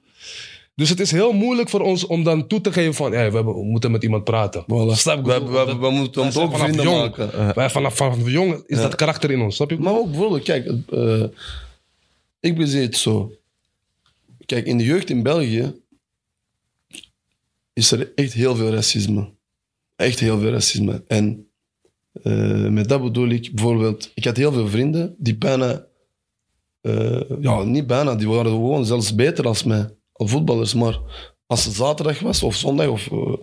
[0.77, 3.13] Dus het is heel moeilijk voor ons om dan toe te geven van...
[3.13, 4.63] Hey, we, hebben- we moeten met iemand praten.
[4.63, 4.93] voilà.
[4.93, 6.99] Snap je we, we, we, we moeten ons ook vrienden jong.
[7.17, 7.55] maken.
[7.55, 9.55] Wij vanaf, vanaf jong is dat karakter in ons.
[9.57, 9.79] Snap je?
[9.79, 11.25] Maar ook bijvoorbeeld, kijk, eh,
[12.41, 13.33] ik bezie het zo.
[14.47, 15.75] Kijk, in de jeugd in België
[17.73, 19.29] is er echt heel veel racisme.
[19.97, 21.03] Echt heel veel racisme.
[21.07, 21.49] En
[22.23, 25.87] eh, met dat bedoel ik bijvoorbeeld, ik had heel veel vrienden die bijna,
[26.81, 30.75] eh, ja, niet bijna, die waren gewoon zelfs beter als mij, voetballers.
[30.75, 30.99] Maar
[31.47, 33.37] als het zaterdag was of zondag of eh,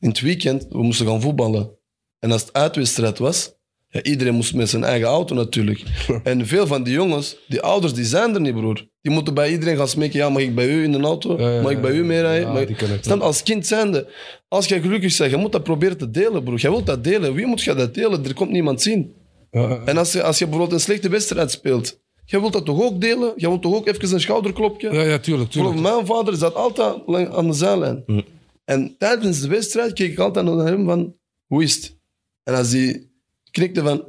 [0.00, 1.70] in het weekend, we moesten gaan voetballen.
[2.18, 3.54] En als het uitwedstrijd was,
[3.88, 5.82] ja, iedereen moest met zijn eigen auto natuurlijk.
[6.22, 8.86] En veel van die jongens, die ouders, die zijn er niet, broer.
[9.00, 10.18] Die moeten bij iedereen gaan smeken.
[10.18, 11.38] Ja, mag ik bij u in de auto?
[11.38, 12.52] Ja, ja, mag ik bij u meerijden?
[12.54, 13.18] ja, je?
[13.18, 14.08] Als kind zijnde,
[14.48, 16.58] als jij gelukkig bent, je moet dat proberen te delen, broer.
[16.58, 17.34] Jij wilt dat delen.
[17.34, 18.24] Wie moet jij dat delen?
[18.24, 19.14] Er komt niemand zien.
[19.50, 22.82] Ja, En als je, als je bijvoorbeeld een slechte wedstrijd speelt, jij wilt dat toch
[22.82, 23.32] ook delen?
[23.36, 24.92] Jij wilt toch ook even een schouderklopje?
[24.92, 25.50] ja, ja, tuurlijk.
[25.50, 25.80] tuurlijk.
[25.80, 26.96] Mijn vader zat altijd
[27.30, 28.24] aan de zijlijn.
[28.64, 31.98] En tijdens de wedstrijd keek ik altijd naar hem van, hoe is het?
[32.42, 33.10] En als hij
[33.50, 34.04] knikte van,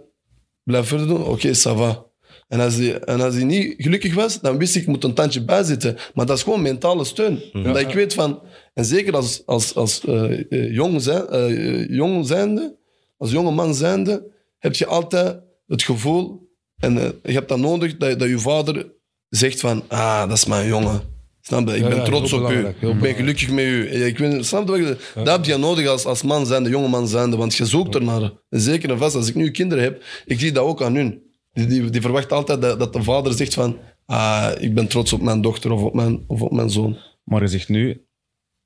[0.63, 2.11] blijf verder doen, oké, ça va.
[2.47, 5.13] En als, hij, en als hij niet gelukkig was, dan wist ik, ik moet een
[5.13, 5.97] tandje bijzitten.
[6.13, 7.41] Maar dat is gewoon mentale steun.
[7.53, 8.41] Omdat ik weet van,
[8.73, 12.77] en zeker als, als, als eh, jong, zijn, eh, jong zijnde,
[13.17, 16.42] als jonge man zijnde, heb je altijd het gevoel,
[16.83, 18.91] en eh, je hebt dat nodig, dat, dat je vader
[19.29, 21.01] zegt van, ah, dat is mijn jongen.
[21.41, 21.75] Snap je?
[21.75, 22.67] Ik Ja, ben ja, trots op u.
[22.67, 23.89] Ik ben gelukkig met u.
[24.05, 24.97] Ik weet, snap je?
[25.15, 28.31] Dat heb je nodig als, als man zijnde, jonge man zijnde, want je zoekt ernaar.
[28.49, 31.21] En zeker en vast, als ik nu kinderen heb, ik zie dat ook aan hun.
[31.53, 35.13] Die, die, die verwachten altijd dat, dat de vader zegt van, ah, ik ben trots
[35.13, 36.97] op mijn dochter of op mijn, of op mijn zoon.
[37.23, 38.05] Maar je zegt nu,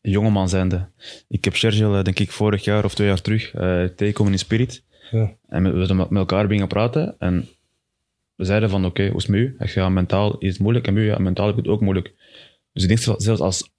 [0.01, 0.89] jongeman zijnde.
[1.27, 4.39] Ik heb Sergio, eh, denk ik, vorig jaar of twee jaar terug eh tegengekomen in
[4.39, 4.83] Spirit.
[5.11, 5.35] Ja.
[5.47, 7.15] En we we zijn met met elkaar beginnen praten.
[7.19, 7.47] En
[8.37, 9.55] we zeiden van, oké, hoe is het met u?
[9.73, 10.87] Ja, mentaal is het moeilijk.
[10.87, 12.13] En met u, ja, mentaal heb ik het ook moeilijk.
[12.73, 13.71] Dus ik denk zelfs- als,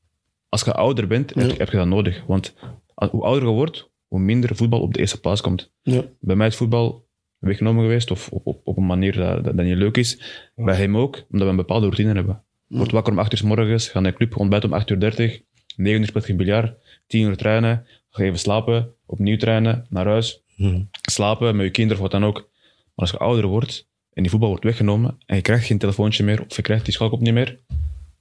[0.49, 1.57] als je ouder bent, heb, Ja.
[1.57, 2.23] heb je dat nodig.
[2.27, 2.55] Want
[2.95, 5.73] als- hoe ouder je wordt, hoe minder voetbal op de eerste plaats komt.
[5.83, 6.03] Ja.
[6.21, 7.07] Bij mij is voetbal
[7.39, 10.21] weggenomen geweest, of op, op, op een manier dat, dat, dat niet leuk is.
[10.55, 12.43] Bij hem ook, omdat we een bepaalde routine hebben.
[12.67, 15.01] Wordt wakker om 8 uur s morgens, ga naar de club, ontbijt om 8 uur
[15.01, 15.41] 30,
[15.77, 16.75] 9 uur speelt je biljart,
[17.07, 20.43] 10 uur trainen, ga even slapen, opnieuw trainen, naar huis,
[21.11, 22.35] slapen met je kinderen of wat dan ook.
[22.35, 23.88] Maar als je ouder wordt
[24.19, 26.95] en die voetbal wordt weggenomen en je krijgt geen telefoontje meer of je krijgt die
[26.95, 27.59] schalk op niet meer,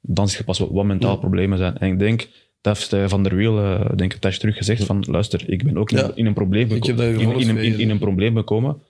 [0.02, 1.78] dan zie je pas wat, mentaal problemen zijn.
[1.78, 2.28] En ik denk,
[2.62, 5.78] dat heeft eh, Van der Wiel, eh, denk ik, terug gezegd van, luister, ik ben
[5.78, 6.12] ook in, Ja.
[6.16, 8.82] in een probleem Ik heb dat in, in, in, in een probleem gekomen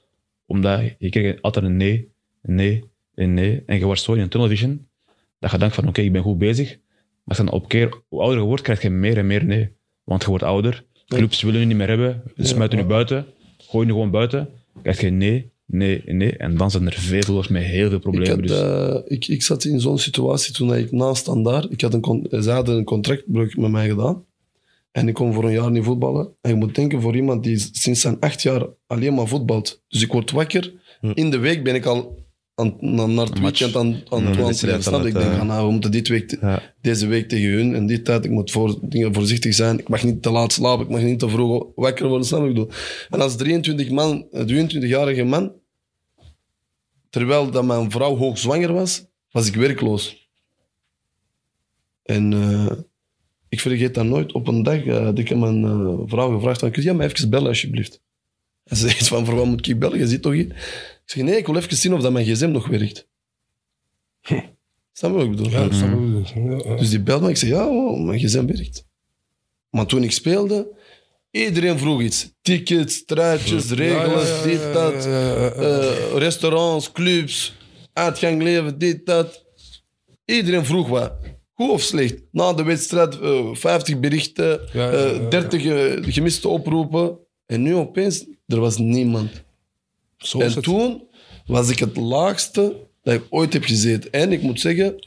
[0.45, 2.83] Omdat je kreeg altijd een nee, een nee,
[3.15, 3.63] een nee.
[3.65, 4.87] En je wordt zo in een tunnelvision
[5.39, 6.77] dat je denkt van oké, ik ben goed bezig.
[7.23, 9.69] Maar dan op keer, hoe ouder je wordt, krijg je meer en meer nee.
[10.03, 10.85] Want je wordt ouder.
[11.07, 12.23] Clubs willen je niet meer hebben.
[12.37, 13.25] Ze smijten je buiten.
[13.57, 14.49] Gooi je gewoon buiten.
[14.81, 16.37] krijg je nee, nee, nee.
[16.37, 18.29] En dan zijn er veel voetballers met heel veel Ik, problemen.
[18.39, 18.61] had, dus.
[18.61, 21.71] eh, ik, ik zat in zo'n situatie toen ik naast standaard...
[21.71, 24.25] Ik had een, zij hadden een contractbreuk met mij gedaan.
[24.91, 26.29] En ik kon voor een jaar niet voetballen.
[26.41, 29.83] En je moet denken, voor iemand die sinds zijn acht jaar alleen maar voetbalt.
[29.87, 30.73] Dus ik word wakker.
[31.01, 31.11] Hm.
[31.13, 32.25] In de week ben ik al
[32.59, 34.37] aan, naar, naar het weekend aan, aan het
[34.93, 35.07] aan je?
[35.07, 36.73] Ik denk, eh, van, nou, we moeten dit week, te- Ja.
[36.81, 38.25] deze week tegen hun en die tijd.
[38.25, 39.79] Ik moet voor, dingen voorzichtig zijn.
[39.79, 40.85] Ik mag niet te laat slapen.
[40.85, 42.27] Ik mag niet te vroeg wakker worden.
[42.27, 42.69] Snap je ik bedoel?
[43.09, 45.51] En als 23 man, eh, 23-jarige man,
[47.09, 50.29] terwijl dat mijn vrouw hoogzwanger was, was ik werkloos.
[52.03, 52.71] En eh,
[53.49, 54.31] ik vergeet dat nooit.
[54.31, 57.29] Op een dag eh, had ik aan mijn vrouw gevraagd: van, kun jij me even
[57.29, 58.01] bellen alsjeblieft?
[58.63, 59.97] En ze zegt van, voor wat moet ik bellen?
[59.99, 60.55] Je zit toch hier?
[61.07, 63.07] Ik zeg, nee, ik wil even zien of dat mijn gsm nog werkt.
[64.93, 65.49] Snap je wat ik bedoel?
[65.49, 66.79] Ja, ik dus.
[66.79, 67.29] Dus die belt me.
[67.29, 68.85] Ik zeg, ja, oh, mijn gsm werkt.
[69.69, 70.77] Maar toen ik speelde,
[71.31, 72.31] iedereen vroeg iets.
[72.41, 75.05] Tickets, strijdjes, regels, Ja, ja, ja, dit, dat.
[75.05, 77.53] eh, restaurants, clubs,
[77.93, 79.45] uitgang leven, dit, dat.
[80.25, 81.13] Iedereen vroeg wat.
[81.53, 82.21] Goed of slecht?
[82.31, 85.29] Na de wedstrijd eh 50 berichten, ja, eh, ja, ja.
[85.29, 87.17] 30 eh, gemiste oproepen.
[87.45, 89.45] En nu opeens, er was niemand.
[90.17, 91.07] Zo En toen
[91.45, 94.11] was ik het laagste dat ik ooit heb gezeten.
[94.11, 95.05] En ik moet zeggen,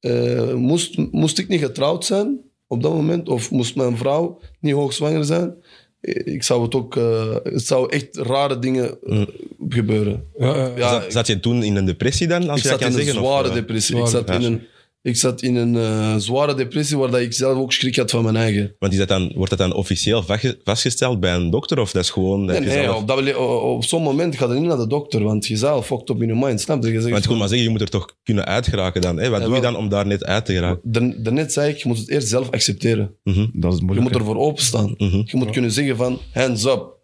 [0.00, 4.74] eh, moest, moest ik niet getrouwd zijn op dat moment, of moest mijn vrouw niet
[4.74, 5.54] hoogzwanger zijn,
[6.00, 9.22] eh, ik zou het ook, eh, het zou echt rare dingen eh,
[9.68, 10.24] gebeuren.
[10.38, 10.76] Ja, ja, ja.
[10.76, 12.48] Ja, zat, zat je toen in een depressie dan?
[12.48, 13.22] Als ik je zat in kan een zeggen?
[13.22, 13.96] of, zware depressie.
[13.96, 14.54] Zware ik zat in depressie.
[14.54, 14.66] een,
[15.02, 18.22] ik zat in een eh, zware depressie waar dat ik zelf ook schrik had van
[18.22, 18.74] mijn eigen.
[18.78, 21.78] Want is dat dan, wordt dat dan officieel vastge- vastgesteld bij een dokter?
[21.78, 22.46] Of dat is gewoon...
[22.46, 24.86] dat Nee, je nee, zelf- op, dat, op, zo'n moment ga je niet naar de
[24.86, 26.60] dokter, want je zelf fokt op in je mind.
[26.60, 26.88] Snap je?
[26.92, 29.16] Je zegt Want ik wil maar zeggen, je moet er toch kunnen uitgeraken dan.
[29.18, 29.28] Hè?
[29.28, 30.80] Wat Ja, doe je dan om daar net uit te geraken?
[30.92, 33.14] Daar- Daarnet zei ik, je moet het eerst zelf accepteren.
[33.24, 33.46] Mhm.
[33.52, 34.00] dat is Je moeilijk.
[34.08, 34.18] moet hè.
[34.28, 34.94] ervoor openstaan.
[34.98, 35.22] Mhm.
[35.24, 36.96] Je moet kunnen zeggen van, hands up.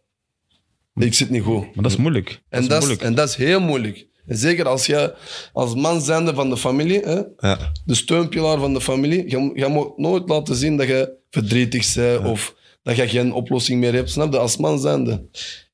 [0.94, 1.60] Ik zit niet goed.
[1.74, 2.26] Maar dat is moeilijk.
[2.28, 3.08] Dat En is dat is, moeilijk.
[3.08, 4.06] en dat is heel moeilijk.
[4.26, 5.14] En zeker als je
[5.52, 7.72] als man zijnde van de familie, hè, Ja.
[7.84, 12.24] de steunpilaar van de familie, je, je moet nooit laten zien dat je verdrietig bent
[12.26, 14.10] of dat je geen oplossing meer hebt.
[14.10, 14.38] Snap je?
[14.38, 15.22] Als man zijnde.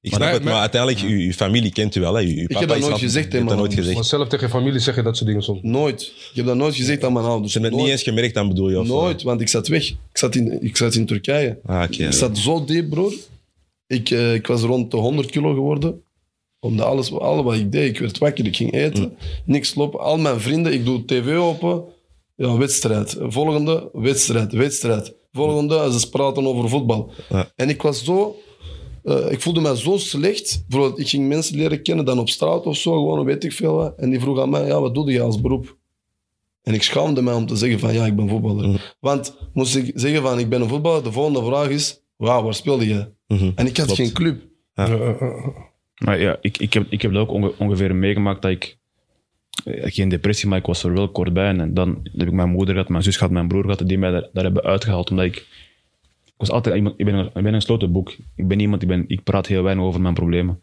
[0.02, 2.14] Ik snap Maar- het, maar maar- uiteindelijk, je, je familie kent u wel.
[2.14, 2.20] Hè?
[2.20, 3.94] Je, je heb papa dat is nooit gezegd, je hebt nooit gezegd.
[3.94, 5.58] Maar zelf tegen je familie zeg je dat soort dingen soms.
[5.62, 6.00] Nooit.
[6.02, 7.52] Ik heb dat nooit gezegd aan mijn ouders.
[7.52, 8.80] Ze hebben het niet eens gemerkt, dan bedoel je?
[8.80, 9.88] Of, Nooit, want ik zat weg.
[9.88, 11.58] Ik zat in, ik zat in Turkije.
[11.66, 11.84] Ah.
[11.90, 13.14] Ik zat zo diep, broer.
[13.86, 16.02] Ik, eh, ik was rond de 100 kilo geworden.
[16.60, 19.14] Omdat alles, alles wat ik deed, ik werd wakker, ik ging eten, Mm.
[19.44, 20.00] niks lopen.
[20.00, 21.84] Al mijn vrienden, ik doe tv open,
[22.36, 23.16] ja, wedstrijd.
[23.20, 25.14] Volgende, wedstrijd, wedstrijd.
[25.32, 27.10] Volgende, ze praten over voetbal.
[27.28, 27.50] Ja.
[27.56, 28.36] En ik was zo,
[29.02, 30.64] eh, ik voelde me zo slecht.
[30.68, 33.74] Bijvoorbeeld, ik ging mensen leren kennen dan op straat of zo, gewoon weet ik veel
[33.74, 33.94] wat.
[33.96, 35.78] En die vroegen aan mij, ja, wat doe je als beroep?
[36.62, 38.68] En ik schaamde mij om te zeggen van, ja, ik ben voetballer.
[38.68, 38.76] Mhm.
[39.00, 42.54] Want moest ik zeggen van, ik ben een voetballer, de volgende vraag is, wauw, waar
[42.54, 43.08] speelde je?
[43.28, 43.50] Mhm.
[43.54, 44.00] En ik had Klopt.
[44.00, 44.42] geen club.
[44.74, 44.88] Ja.
[46.04, 48.78] Maar ja, ik, ik, heb, ik heb dat ook onge- ongeveer meegemaakt dat ik...
[49.64, 51.48] eh, Geen depressie, maar ik was er wel kort bij.
[51.48, 54.10] En dan heb ik mijn moeder gehad, mijn zus gehad, mijn broer gehad, die mij
[54.10, 55.10] daar, daar hebben uitgehaald.
[55.10, 55.36] Omdat ik...
[56.24, 56.94] Ik was altijd iemand...
[56.98, 58.16] Ik ben, een- ik ben een gesloten boek.
[58.36, 60.62] Ik ben iemand, ik, ben, ik praat heel weinig over mijn problemen.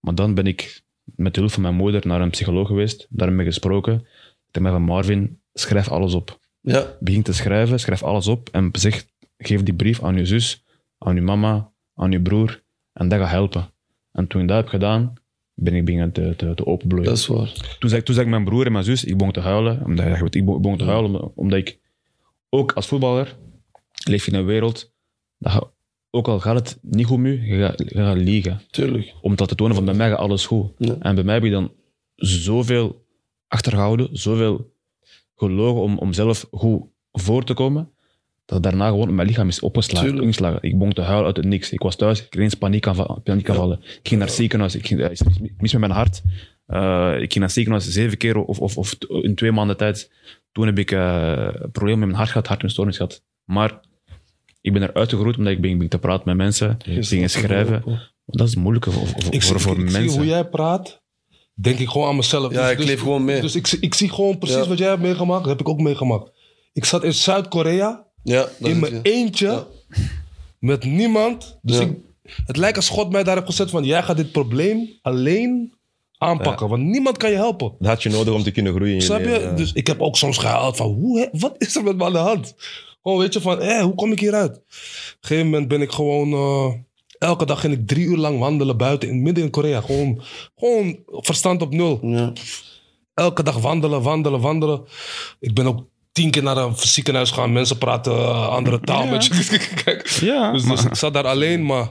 [0.00, 3.46] Maar dan ben ik met de hulp van mijn moeder naar een psycholoog geweest, daarmee
[3.46, 4.06] gesproken.
[4.50, 6.38] Tegen mij van Marvin, schrijf alles op.
[6.60, 9.04] Ja, Begin te schrijven, schrijf alles op en zeg,
[9.38, 10.64] geef die brief aan je zus,
[10.98, 12.62] aan je mama, aan je broer.
[12.92, 13.70] En dat gaat helpen.
[14.12, 15.12] En toen ik dat heb gedaan,
[15.54, 17.06] ben ik beginnen te, te, te openbloeien.
[17.08, 17.76] dat is waar.
[17.78, 19.84] Toen zei, toen zei ik mijn broer en mijn zus, ik begon te huilen.
[19.84, 21.78] Omdat, ja, ik begon, ik begon te huilen omdat- ik,
[22.48, 23.36] ook als voetballer,
[24.04, 24.92] leef je in een wereld,
[25.38, 25.66] dat je,
[26.10, 28.60] ook al gaat het niet goed met je, je gaat, je gaat liegen.
[28.70, 29.14] Tuurlijk.
[29.20, 30.72] Om dat te tonen van bij mij gaat alles goed.
[30.78, 30.96] Ja.
[31.00, 31.72] En bij mij heb je dan
[32.16, 33.04] zoveel
[33.48, 34.72] achtergehouden, zoveel
[35.36, 37.90] gelogen om, om zelf goed voor te komen,
[38.50, 40.02] dat daarna gewoon mijn lichaam is opgeslagen.
[40.04, 40.24] Tuurlijk.
[40.26, 40.58] ingeslagen.
[40.62, 41.72] Ik begon te huilen uit het niks.
[41.72, 43.78] Ik was thuis, ik kreeg eens paniekaanval- paniekaanvallen.
[43.82, 45.00] Ik ging naar het ziekenhuis, ik ging,
[45.42, 46.22] ik mis met mijn hart.
[46.66, 50.10] Eh, ik ging naar het ziekenhuis zeven keer of, of, of in twee maanden tijd.
[50.52, 53.22] Toen heb ik eh problemen met mijn hart gehad, hartstoornis gehad.
[53.44, 53.80] Maar
[54.60, 56.76] ik ben eruit gegroeid omdat ik ben, ben te praten met mensen,
[57.08, 57.82] dingen schrijven.
[58.26, 60.18] Dat is moeilijk voor, voor, Ik, voor, voor ik, ik zie mensen.
[60.18, 61.02] hoe jij praat,
[61.54, 62.52] denk ik gewoon aan mezelf.
[62.52, 63.40] Ja, ik leef gewoon mee.
[63.40, 64.68] Dus ik, zie- ik zie gewoon precies Ja.
[64.68, 65.40] wat jij hebt meegemaakt.
[65.40, 66.30] Dat heb ik ook meegemaakt.
[66.72, 69.66] Ik zat in Zuid-Korea, Ja, dat in mijn eentje, Ja.
[70.58, 71.58] met niemand.
[71.62, 71.82] Dus Ja.
[71.82, 71.92] ik,
[72.46, 75.72] het lijkt als God mij daar heeft gezet van, jij gaat dit probleem alleen
[76.18, 76.68] aanpakken.
[76.68, 77.72] Want niemand kan je helpen.
[77.78, 78.92] Dat had je nodig om te kunnen groeien.
[78.94, 79.28] in je Snap je?
[79.40, 79.52] ja.
[79.52, 82.18] Dus ik heb ook soms gehaald van, hoe, wat is er met me aan de
[82.18, 82.54] hand?
[83.02, 84.50] Gewoon, weet je, van, hé, hoe kom ik hieruit?
[84.56, 86.32] Op een gegeven moment ben ik gewoon...
[86.32, 86.72] eh,
[87.18, 89.80] Elke dag ging ik drie uur lang wandelen buiten, in, midden in Korea.
[89.80, 90.22] Gewoon,
[90.56, 91.98] gewoon verstand op nul.
[92.02, 92.32] Ja.
[93.14, 94.82] Elke dag wandelen, wandelen, wandelen.
[95.40, 97.52] Ik ben ook tien keer naar een ziekenhuis gegaan.
[97.52, 99.04] Mensen praten eh, andere taal.
[99.04, 99.10] Ja.
[99.10, 99.68] met je.
[99.84, 101.88] Kijk, Ja, dus, dus ik zat daar alleen, maar...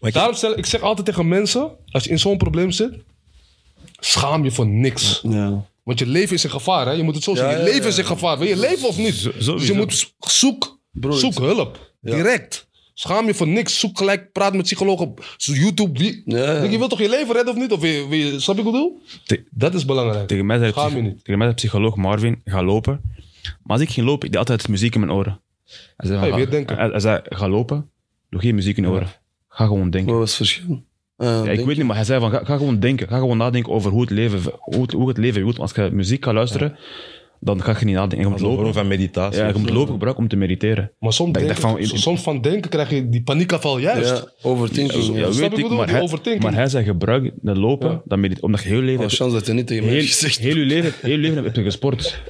[0.00, 2.92] Maar ik- Daarom stel ik zeg altijd tegen mensen, als je in zo'n probleem zit,
[3.98, 5.20] schaam je voor niks.
[5.22, 5.64] Ja.
[5.82, 6.92] Want je leven is in gevaar, hè?
[6.92, 7.58] Je moet het zo Ja, zeggen.
[7.60, 8.38] Je ja, leven is in gevaar.
[8.38, 9.22] Wil je leven of niet?
[9.22, 9.72] dus sowieso.
[9.72, 10.78] je moet zoek,
[11.10, 11.92] zoek hulp.
[12.00, 12.14] Ja.
[12.14, 12.68] Direct.
[12.94, 13.78] Schaam je voor niks.
[13.78, 15.14] Zoek gelijk, praat met psychologen.
[15.36, 15.98] YouTube.
[15.98, 16.60] Wie, Ja, ja.
[16.60, 17.72] Denk Je wilt toch je leven redden of niet?
[17.72, 19.00] Of je, je- snap je wat ik bedoel?
[19.24, 20.26] Te- Dat is belangrijk.
[20.28, 21.16] Tegen mij zei, Schaam je niet.
[21.18, 23.00] tegen mij zei psycholoog Marvin, ga lopen.
[23.42, 25.40] Maar als ik ging lopen, ik deed altijd muziek in mijn oren.
[25.96, 27.90] Hij zei, Hey, ga- hij, hij zei, ga lopen,
[28.30, 29.08] doe geen muziek in je oren.
[29.48, 30.10] Ga gewoon denken.
[30.10, 30.82] Wat was het verschil?
[31.16, 33.08] Ja, ik denk- weet niet, maar hij zei van, ga, ga gewoon denken.
[33.08, 35.58] Ga gewoon nadenken over hoe het leven, hoe het, hoe het leven voelt.
[35.58, 36.76] Als je muziek gaat luisteren,
[37.44, 38.18] dan ga je niet nadenken.
[38.20, 38.72] Je moet lopen.
[38.74, 39.40] van meditatie.
[39.40, 40.92] Ja, je moet lopen gebruiken om te mediteren.
[40.98, 44.08] Maar soms, Dat ik denken, dacht van- soms van denken krijg je die paniekafval juist.
[44.10, 45.04] Ja, overthinking.
[45.06, 48.02] Ja, Ja, je weet wat ik maar hij, maar hij zei gebruik de lopen, Ja.
[48.04, 50.00] dan medit- omdat je heel je leven Oh, hebt- chance dat hij niet tegen heel,
[50.00, 50.38] gezegd.
[50.38, 52.20] heel je leven, heel je leven heb je gesport.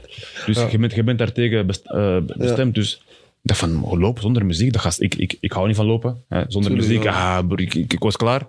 [0.47, 2.75] Dus je, bent, je bent daartegen best, eh, bestemd.
[2.75, 3.03] Dus ik
[3.43, 6.25] dacht van, oh, lopen zonder muziek, dat gaat, ik, ik, ik hou niet van lopen.
[6.29, 6.43] Hè.
[6.49, 7.37] Zonder Tuurlijk, muziek, ja.
[7.39, 8.47] ah, broer, ik, ik, ik was klaar.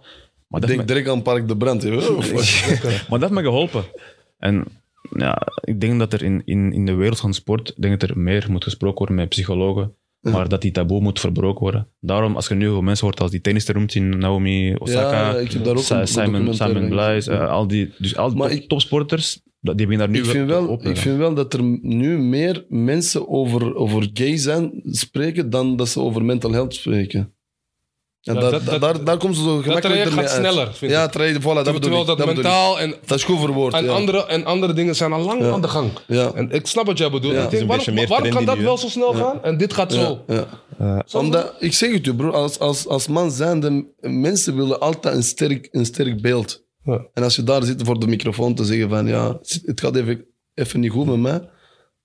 [0.47, 1.83] Maar dat, Denk direct aan Park de Brand.
[1.83, 2.09] wat?
[3.09, 3.83] maar dat heeft me geholpen.
[4.39, 4.63] En
[5.15, 8.17] ja, ik denk dat er in, in, in de wereld van sport, denk dat er
[8.19, 9.93] meer moet gesproken worden met psychologen.
[10.21, 11.87] Maar dat die taboe moet verbroken worden.
[11.99, 15.37] Daarom, als je nu gewoon mensen hoort als die tennister roemt in Naomi Osaka, Ja,
[15.37, 18.67] ik heb daar ook Sa- een Simon, Simon eh, al die, dus al die ik-
[18.69, 22.17] topsporters, die beginnen daar nu Ik vind, wel, op ik vind wel dat er nu
[22.17, 27.33] meer mensen over, over gay zijn spreken dan dat ze over mental health spreken.
[28.25, 30.73] En Ja, dat, dat- dat- daar, daar komt ze zo Dat gemakkelijk traject gaat sneller,
[30.73, 32.07] vind Ja, traject, voilà, dat bedoel Terwijl ik.
[32.07, 32.49] dat, Dat, bedoel ik.
[32.49, 33.73] mentaal en, dat is goed verwoord.
[33.73, 33.91] en, ja.
[33.91, 35.51] andere, en andere dingen zijn al lang Ja.
[35.51, 35.89] aan de gang.
[36.07, 36.31] Ja.
[36.33, 37.33] En ik snap wat jij bedoelt.
[37.33, 37.43] Ja.
[37.43, 37.67] Ik denk,
[38.07, 40.23] waarom, kan dat nu, wel zo snel gaan en dit gaat Ja, zo?
[40.27, 40.45] je?
[41.13, 45.23] Omdat, ik zeg het je, bro, als, als, als man zijnde, mensen willen altijd een
[45.23, 46.63] sterk, een sterk beeld.
[46.83, 47.05] Ja.
[47.13, 50.25] En als je daar zit voor de microfoon te zeggen van, ja, het gaat even,
[50.53, 51.49] even niet goed met mij,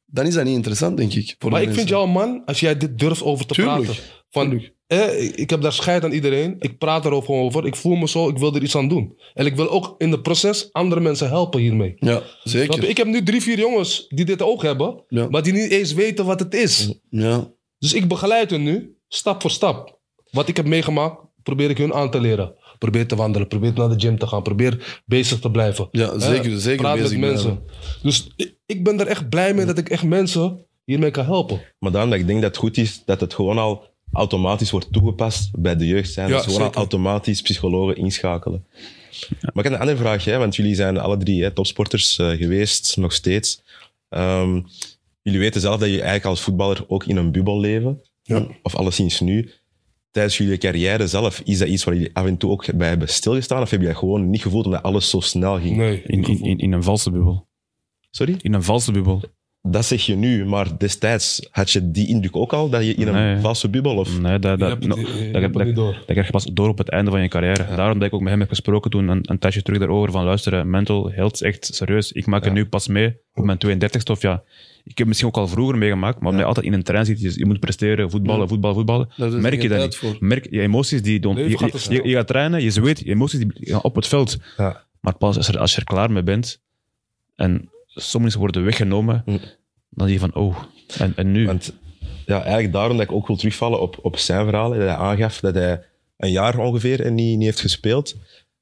[0.06, 1.37] dan is dat niet interessant, denk ik.
[1.38, 3.83] Voor Maar de ik vind jou een man als jij dit durft over te Tuurlijk,
[3.85, 4.02] praten.
[4.30, 6.57] Van, eh, ik heb daar scheid aan iedereen.
[6.59, 7.66] Ik praat erover gewoon over.
[7.66, 8.29] Ik voel me zo.
[8.29, 9.18] Ik wil er iets aan doen.
[9.35, 11.94] En ik wil ook in het proces andere mensen helpen hiermee.
[11.96, 12.88] Ja, zeker.
[12.88, 15.03] Ik heb nu drie, vier jongens die dit ook hebben.
[15.09, 15.29] Ja.
[15.29, 16.94] Maar die niet eens weten wat het is.
[17.11, 17.50] Ja.
[17.79, 19.98] Dus ik begeleid hun nu, stap voor stap.
[20.31, 22.55] Wat ik heb meegemaakt, probeer ik hun aan te leren.
[22.79, 25.88] Probeer te wandelen, probeer naar de gym te gaan, probeer bezig te blijven.
[25.90, 27.62] Ja, zeker, Eh, zeker Praat bezig met mensen.
[27.64, 28.03] blijven.
[28.03, 31.61] Dus ik, ik ben er echt blij mee dat ik echt mensen hiermee kan helpen.
[31.79, 35.51] Maar dat ik denk dat het goed is dat het gewoon al automatisch wordt toegepast
[35.59, 36.29] bij de jeugd zijn.
[36.29, 36.77] Ja, dus gewoon zeker.
[36.77, 38.66] automatisch psychologen inschakelen.
[39.40, 42.31] Maar ik heb een andere vraag, hè, want jullie zijn alle drie hè, topsporters eh,
[42.31, 43.62] geweest, nog steeds.
[44.09, 44.61] Ehm,
[45.23, 48.01] jullie weten zelf dat je eigenlijk als voetballer ook in een bubbel leven.
[48.23, 48.46] Ja.
[48.62, 49.51] Of alleszins nu.
[50.11, 53.09] Tijdens jullie carrière zelf, is dat iets waar jullie af en toe ook bij hebben
[53.09, 53.62] stilgestaan?
[53.62, 55.77] Of heb je dat gewoon niet gevoeld omdat alles zo snel ging?
[55.77, 57.49] Nee, In, in, in, in een valse bubbel.
[58.11, 58.37] Sorry?
[58.40, 59.23] In een valse bubbel.
[59.62, 63.07] Dat zeg je nu, maar destijds had je die indruk ook al, dat je in
[63.09, 63.37] een Nee.
[63.40, 64.20] valse bubbel of...
[64.20, 64.94] Nee, dat, Je dat, hebt no,
[65.73, 67.75] dat, krijg je pas door op het einde van je carrière.
[67.77, 70.25] Daarom dat ik ook met hem heb gesproken toen, een, een tijdje terug daarover, van
[70.25, 72.12] luisteren, mental health is echt serieus.
[72.12, 74.42] Ik maak het nu pas mee op mijn 32 of ja.
[74.85, 77.05] Ik heb het misschien ook al vroeger meegemaakt, maar omdat je altijd in een trein
[77.05, 79.09] zit, je, je moet presteren, voetballen, voetballen, voetballen,
[79.42, 79.96] merk je dat niet.
[79.96, 80.16] voor.
[80.20, 82.03] Merk, je emoties, die, doen- Leven je, gaat je, snel.
[82.03, 84.37] je, je gaat trainen, je zweet, je emoties die gaan op het veld.
[84.57, 84.85] Ja.
[85.01, 86.61] Maar pas als, er, als je er klaar mee bent
[87.37, 89.38] en sommige worden weggenomen, Hm.
[89.90, 90.57] dan je van, oh,
[90.98, 91.46] en, en nu?
[91.46, 91.74] Want
[92.26, 94.68] ja, eigenlijk daarom dat ik ook wil terugvallen op, op zijn verhaal.
[94.70, 95.83] Dat hij aangaf dat hij
[96.16, 98.16] een jaar ongeveer en niet, niet heeft gespeeld.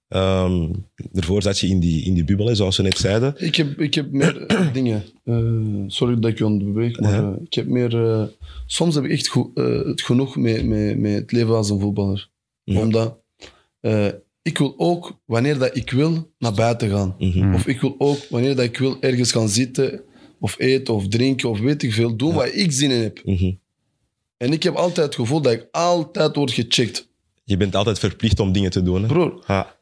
[0.08, 0.70] Ehm
[1.12, 3.34] daarvoor zat je in die, in die bubbel, zoals we net zeiden.
[3.36, 5.04] Ik heb, ik heb meer eh, dingen.
[5.24, 5.38] eh,
[5.86, 8.28] sorry dat ik je onderbreek, maar eh, ik heb meer.
[8.66, 12.28] soms heb ik echt eh, het genoeg met, met, met het leven als een voetballer.
[12.64, 12.80] Ja.
[12.80, 13.18] Omdat
[13.80, 14.06] eh,
[14.48, 17.14] ik wil ook, wanneer dat ik wil, naar buiten gaan.
[17.18, 17.54] Mhm.
[17.54, 20.02] Of ik wil ook, wanneer dat ik wil, ergens gaan zitten,
[20.40, 23.24] of eten, of drinken, of weet ik veel, doen waar ik zin in heb.
[23.24, 23.52] Mhm.
[24.36, 27.08] En ik heb altijd het gevoel dat ik altijd word gecheckt.
[27.44, 29.02] Je bent altijd verplicht om dingen te doen.
[29.02, 29.08] Hè?
[29.08, 29.76] Broer, Ja.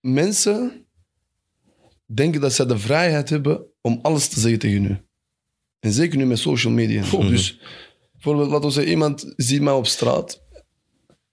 [0.00, 0.86] mensen
[2.06, 4.96] denken dat ze de vrijheid hebben om alles te zeggen tegen u.
[5.80, 7.02] En zeker nu met social media.
[7.10, 7.60] Dus
[8.12, 10.42] bijvoorbeeld, laten we zeggen, iemand ziet mij op straat.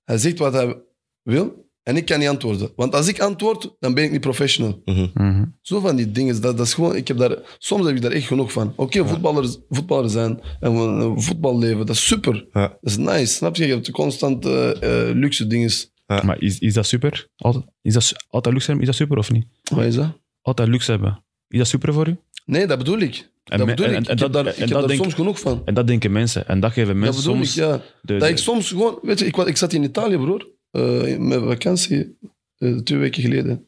[0.04, 0.82] Hij zegt wat hij
[1.22, 2.72] wil en ik kan niet antwoorden.
[2.76, 4.82] Want als ik antwoord, dan ben ik niet professional.
[4.86, 5.08] Mhm.
[5.14, 5.46] Mhm.
[5.62, 8.12] Zo van die dingen, dat, dat is gewoon, ik heb daar, soms heb ik daar
[8.12, 8.74] echt genoeg van.
[8.76, 12.48] Oké, voetballer, voetballer zijn en een een voetballeven, dat is super.
[12.52, 12.68] Ja.
[12.68, 13.68] Dat is nice, snap je?
[13.68, 15.72] Je hebt constant eh, eh, luxe dingen.
[16.08, 17.28] Maar is, is dat super?
[17.36, 19.46] Altijd, is dat, altijd luxe hebben, is dat super of niet?
[19.74, 20.20] Wat is dat?
[20.42, 21.24] Altijd luxe hebben.
[21.48, 22.18] Is dat super voor u?
[22.46, 23.30] Nee, dat bedoel ik.
[23.44, 23.92] En, dat bedoel ik.
[23.92, 25.62] en- ik en heb dat- daar, ik heb dat daar denk- soms genoeg van.
[25.66, 26.48] En dat denken mensen.
[26.48, 27.58] En dat geven Dat mensen bedoel soms...
[27.58, 27.72] ik, ja.
[28.02, 29.00] de- dat de- ik soms gewoon...
[29.02, 30.54] Weet je, ik, ik zat in Italië, broer.
[30.76, 32.18] Eh, met vakantie.
[32.58, 33.68] eh, twee weken geleden.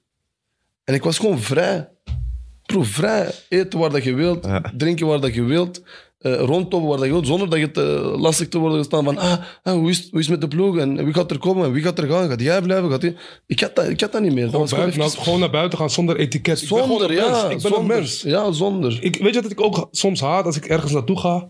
[0.84, 1.89] En ik was gewoon vrij.
[2.65, 3.32] Bro, vrij.
[3.50, 4.46] Eten waar dat je wilt.
[4.46, 4.74] Ja.
[4.78, 5.82] Drinken waar dat je wilt.
[6.17, 7.28] eh rondtoppen waar dat je wilt.
[7.28, 7.78] Zonder dat je het
[8.20, 9.17] lastig te worden gestaan van...
[9.17, 10.78] Ah, ah, hoe, is, het- hoe is het met de ploeg?
[10.78, 11.65] En wie gaat er komen?
[11.65, 12.30] En wie gaat er gaan?
[12.30, 12.89] Gaat jij blijven?
[12.89, 13.15] Gaat die...
[13.46, 14.43] ik, had dat, ik had dat niet meer.
[14.43, 16.62] Dat Gewoon, gewoon buiten, even- nou, gewoon naar buiten gaan zonder etiket.
[16.62, 17.28] Ik ben Zonder, een mens.
[17.41, 17.43] ja.
[17.43, 17.80] Ik ben zonder.
[17.80, 18.22] een mens.
[18.22, 18.98] Ja, zonder.
[19.04, 21.50] Ik, weet je wat ik ook soms haat als ik ergens naartoe ga?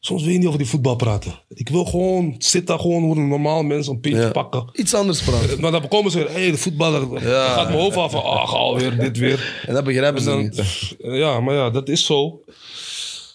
[0.00, 1.32] Soms wil je niet over die voetbal praten.
[1.48, 4.30] Ik wil gewoon zitten, gewoon hoe een normaal mens een pintje Ja.
[4.30, 4.68] pakken.
[4.72, 5.60] Iets anders praten.
[5.60, 7.20] Maar dan komen ze weer, hé, hey, de voetballer.
[7.20, 9.62] Gaat mijn hoofd af van, ah, ga alweer, dit weer.
[9.66, 10.96] En dat begrijpen En ze dan, niet.
[11.18, 12.40] ja, maar ja, dat is zo.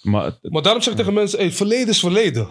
[0.03, 2.47] Maar het- Maar daarom zeg ik tegen mensen, hey, verleden is verleden.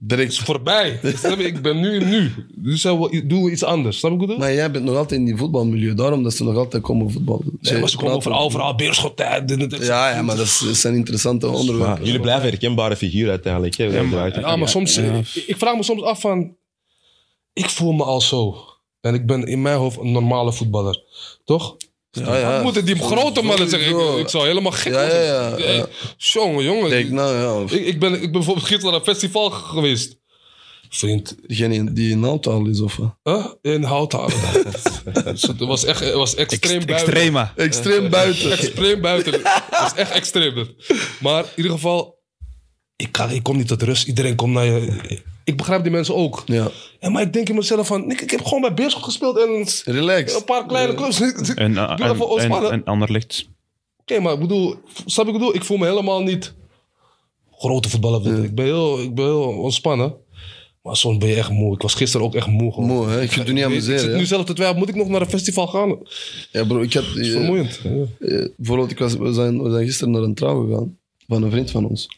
[0.00, 0.32] Direct.
[0.32, 1.00] is voorbij.
[1.38, 2.32] Ik ben nu in nu.
[2.54, 3.98] Dus doen we iets anders.
[3.98, 4.38] Snap ik?
[4.38, 5.94] Maar jij bent nog altijd in die voetbalmilieu.
[5.94, 7.58] Daarom dat ze nog altijd komen voetballen.
[7.60, 9.48] Nee, maar ze komen overal, overal, Beerschot tijd.
[9.48, 9.86] dit, dit, dit.
[9.86, 12.04] Ja, ja, maar dat, is- dat zijn interessante onderwerpen.
[12.04, 13.74] jullie blijven herkenbare figuren uiteindelijk.
[13.76, 14.34] Hè, Ja, maar- Eruit.
[14.34, 14.96] Ja, maar soms...
[14.96, 16.56] Ik, ik vraag me soms af van...
[17.52, 18.56] Ik voel me al zo.
[19.00, 21.02] En ik ben in mijn hoofd een normale voetballer.
[21.44, 21.76] Toch?
[22.10, 22.62] Ja, ja.
[22.62, 24.12] Moeten die grote mannen zeggen.
[24.12, 25.74] Ik, ik zou helemaal gek Ja, worden.
[25.74, 25.86] ja.
[26.16, 27.14] Jongen, jongen.
[27.14, 27.76] Nou ja.
[27.76, 30.18] Ik, ik, ben, ik ben bijvoorbeeld gisteren naar een festival geweest.
[30.92, 33.16] Vriend, Degene die in Nautaal is, of wat?
[33.22, 33.46] huh?
[33.74, 34.38] in Houthalen.
[35.04, 37.06] het was echt het was extreem buiten.
[37.06, 37.52] Extrema.
[37.56, 38.50] Extreem buiten.
[38.58, 39.32] Extreem buiten.
[39.70, 40.66] Het is echt extreem.
[41.20, 42.18] Maar in ieder geval,
[42.96, 44.06] ik, kan, ik kom niet tot rust.
[44.06, 45.20] Iedereen komt naar je.
[45.50, 46.42] Ik begrijp die mensen ook.
[46.46, 46.70] Ja.
[47.00, 49.92] Ja, maar ik denk in mezelf van, ik, ik heb gewoon bij Beerschot gespeeld en
[49.94, 50.36] Relax.
[50.36, 51.20] een paar kleine clubs.
[51.30, 52.70] Ik En, uh, en, en, ontspannen.
[52.70, 53.48] en ander licht.
[54.00, 54.74] Oké, maar ik bedoel,
[55.06, 55.54] snap ik bedoel?
[55.54, 56.54] Ik voel me helemaal niet
[57.52, 58.44] grote voetballer.
[58.44, 60.14] Ik, ben heel, ik ben heel ontspannen.
[60.82, 61.74] Maar soms ben je echt moe.
[61.74, 62.72] Ik was gisteren ook echt moe.
[62.72, 62.88] Gewoon.
[62.88, 63.22] Mooi, hè?
[63.22, 64.00] Ik vind het niet Ik amuseren.
[64.00, 64.16] zit hè?
[64.16, 65.88] nu zelf te twijfelen, moet ik nog naar een festival gaan?
[65.88, 65.98] Dat
[66.52, 67.04] Ja, bro, ik had...
[67.14, 67.80] is eh, vermoeiend.
[67.82, 67.90] Ja.
[68.28, 70.98] eh, bijvoorbeeld, ik was, we, zijn, we zijn gisteren naar een trouw gegaan.
[71.26, 72.08] Van een vriend van ons.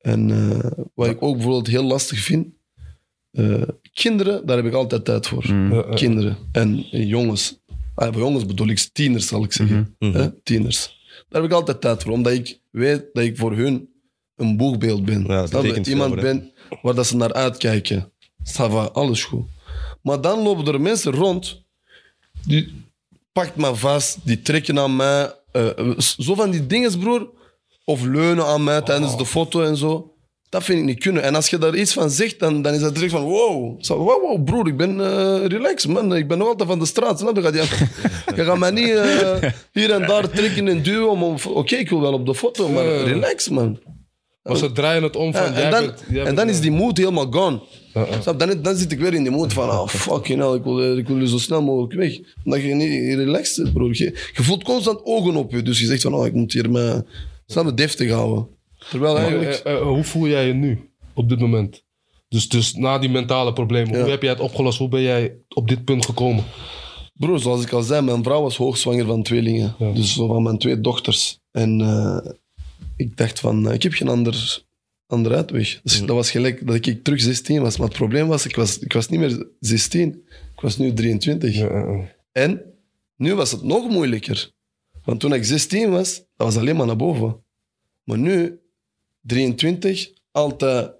[0.00, 2.46] En eh, wat ik ook bijvoorbeeld heel lastig vind...
[3.30, 5.52] eh, kinderen, daar heb ik altijd tijd voor.
[5.52, 5.94] Mm.
[5.94, 7.58] Kinderen en jongens.
[7.94, 9.96] Ah, bij jongens bedoel ik tieners, zal ik zeggen.
[9.98, 10.30] Hè?
[10.42, 10.98] Tieners.
[11.28, 13.88] Daar heb ik altijd tijd voor, omdat ik weet dat ik voor hun
[14.36, 15.24] een boegbeeld ben.
[15.26, 18.12] Ja, dat veel, Iemand ben waar dat ze naar uitkijken.
[18.42, 19.46] Ça va, alles goed.
[20.02, 21.62] Maar dan lopen er mensen rond,
[22.46, 22.72] die
[23.32, 25.34] pakt me vast, die trekken aan mij.
[25.52, 27.30] eh, zo van die dingen, broer.
[27.84, 30.14] Of leunen aan mij tijdens de foto en zo.
[30.48, 31.22] Dat vind ik niet kunnen.
[31.22, 33.84] En als je daar iets van zegt, dan, dan is dat direct van wow.
[33.84, 36.16] Zo, wow, wow, broer, ik ben eh relax, man.
[36.16, 37.18] Ik ben nog altijd van de straat.
[37.18, 37.42] Snap je?
[37.42, 37.54] Gaat
[38.36, 39.36] je, gaat mij niet eh,
[39.72, 41.38] hier en daar trekken en duwen.
[41.54, 43.02] Oké, ik wil wel op de foto, maar Ja.
[43.04, 43.78] relax, man.
[44.42, 46.26] Maar ze draaien het om van, Ja, en dan, bent...
[46.26, 47.60] en dan is die mood helemaal gone.
[48.20, 48.38] Snap?
[48.38, 50.96] Dan, dan zit ik weer in die mood van, ah, fucking hell, ik wil, eh,
[50.96, 52.18] ik wil zo snel mogelijk weg.
[52.44, 53.90] Omdat je niet relaxed broer.
[53.92, 55.62] Je, je voelt constant ogen op je.
[55.62, 57.04] Dus je zegt van, oh, ik moet hier me,
[57.50, 58.48] snap je, deftig houden.
[58.90, 59.50] Terwijl eigenlijk...
[59.50, 61.84] Eh, eh, hoe voel jij je nu, op dit moment?
[62.28, 64.00] Dus, dus na die mentale problemen, Ja.
[64.00, 64.78] hoe heb jij het opgelost?
[64.78, 66.44] Hoe ben jij op dit punt gekomen?
[67.14, 69.74] Broer, zoals ik al zei, mijn vrouw was hoogzwanger van tweelingen.
[69.78, 69.92] Ja.
[69.92, 71.38] Dus zo van mijn twee dochters.
[71.50, 72.32] En eh,
[72.96, 74.64] ik dacht van, eh, ik heb geen ander,
[75.06, 75.80] ander uitweg.
[75.82, 77.76] Dus dat was gelijk dat ik terug 16 was.
[77.76, 80.08] Maar het probleem was, ik was, ik was niet meer 16.
[80.54, 81.54] Ik was nu 23.
[81.54, 82.14] Ja, ja, ja.
[82.32, 82.62] En
[83.16, 84.50] nu was het nog moeilijker.
[85.04, 87.44] Want toen ik 16 was, dat was alleen maar naar boven.
[88.04, 88.60] Maar nu,
[89.20, 90.92] 23, altijd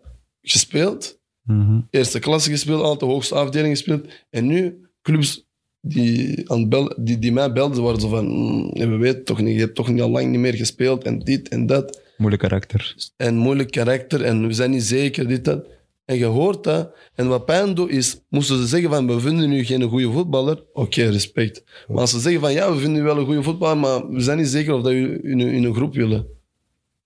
[0.43, 1.19] gespeeld.
[1.43, 1.81] Mhm.
[1.91, 4.07] Eerste klasse gespeeld, altijd hoogste afdeling gespeeld.
[4.31, 5.49] En nu, clubs
[5.81, 8.27] die, aan bel, die, die mij belden, waren zo van...
[8.27, 11.05] "Mm, we weten toch niet, je hebt toch niet al lang niet meer gespeeld.
[11.05, 12.01] En dit en dat.
[12.17, 12.97] Moeilijk karakter.
[13.17, 14.25] En moeilijk karakter.
[14.25, 15.67] En we zijn niet zeker, dit, dat.
[16.11, 16.91] En je hoort dat.
[17.15, 18.21] En wat pijn doet, is...
[18.29, 20.65] Moesten ze zeggen van, we vinden u geen goede voetballer.
[20.73, 21.65] Oké, respect.
[21.89, 24.21] Maar als ze zeggen van, ja, we vinden u wel een goede voetballer, maar we
[24.21, 26.27] zijn niet zeker of dat u in een, in een groep willen.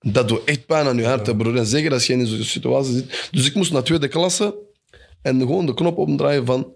[0.00, 1.56] Dat doet echt pijn aan je hart, broer.
[1.56, 3.28] En zeker als je in zo'n situatie zit.
[3.30, 4.54] Dus ik moest naar tweede klasse
[5.22, 6.72] en gewoon de knop omdraaien van...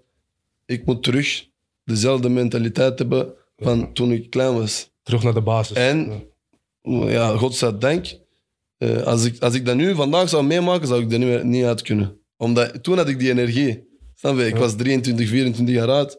[0.66, 1.46] Ik moet terug
[1.84, 4.90] dezelfde mentaliteit hebben van toen ik klein was.
[5.02, 5.76] Terug naar de basis.
[5.76, 6.10] En-
[6.82, 7.10] Ja.
[7.10, 8.18] Ja, godzijdank.
[8.78, 11.44] eh als, ik, als ik dat nu vandaag zou meemaken, zou ik er niet, meer,
[11.46, 12.17] niet uit kunnen.
[12.38, 13.86] Omdat toen had ik die energie.
[14.14, 14.46] Snap je?
[14.46, 16.18] Ik was 23, 24 jaar oud.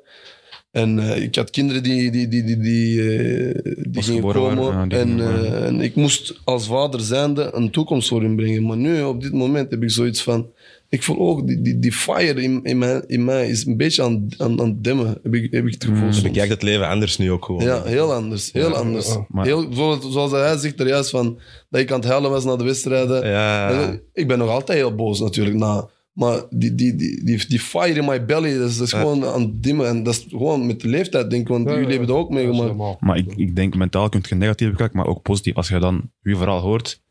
[0.72, 4.56] En eh, ik had kinderen die, die, die, die, die, eh, die gingen komen.
[4.58, 5.54] waren, ja, die en, gingen worden.
[5.62, 8.66] eh, en ik moest als vader zijnde een toekomst voor hen brengen.
[8.66, 10.48] Maar nu, op dit moment, heb ik zoiets van...
[10.90, 14.04] Ik voel ook, die, die, die fire in, in, mij, in mij is een beetje
[14.04, 15.18] aan, aan, aan het dimmen.
[15.24, 16.06] Heb ik, heb ik het gevoel Mm.
[16.08, 16.24] Je soms.
[16.26, 17.64] bekijkt het leven anders nu ook gewoon.
[17.64, 18.50] Ja, heel anders.
[18.54, 19.08] Heel anders.
[19.08, 19.26] ja.
[19.30, 19.68] Maar- Heel,
[20.12, 21.40] zoals, hij zegt er juist van
[21.70, 23.28] dat ik aan het huilen was na de wedstrijden.
[23.30, 24.00] Ja.
[24.14, 28.00] Ik ben nog altijd heel boos natuurlijk na Maar die, die, die, die, die fire
[28.00, 29.88] in my belly, dat is, dat is gewoon aan het dimmen.
[29.88, 31.48] En dat is gewoon met de leeftijd, denk ik.
[31.48, 33.02] Want Ja, jullie ja, hebben dat ook meegemaakt.
[33.02, 35.56] Maar ik, ik denk mentaal kun je negatief bekijken, maar ook positief.
[35.56, 37.02] Als je dan je verhaal hoort,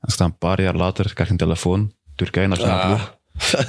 [0.00, 2.86] als je dan een paar jaar later krijg je een telefoon, Turkije nationale Ah.
[2.94, 3.14] ploeg.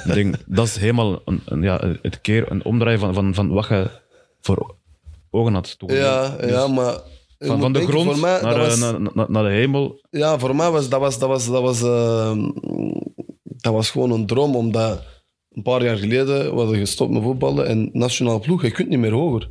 [0.06, 3.48] Ik denk, dat is helemaal een, een, ja, het keer, een omdraai van, van, van
[3.48, 3.90] wat je
[4.40, 4.76] voor
[5.30, 5.78] ogen had.
[5.78, 5.92] toen.
[5.94, 6.92] Ja, Dus ja, maar...
[7.38, 10.00] van, van de denken, grond voor mij, naar, was- naar, naar, naar de hemel.
[10.10, 12.36] Ja, voor mij was dat was, dat was, dat was, eh,
[13.60, 15.04] dat was gewoon een droom, omdat
[15.50, 18.98] een paar jaar geleden we hadden gestopt met voetballen en nationale ploeg, je kunt niet
[18.98, 19.48] meer hoger.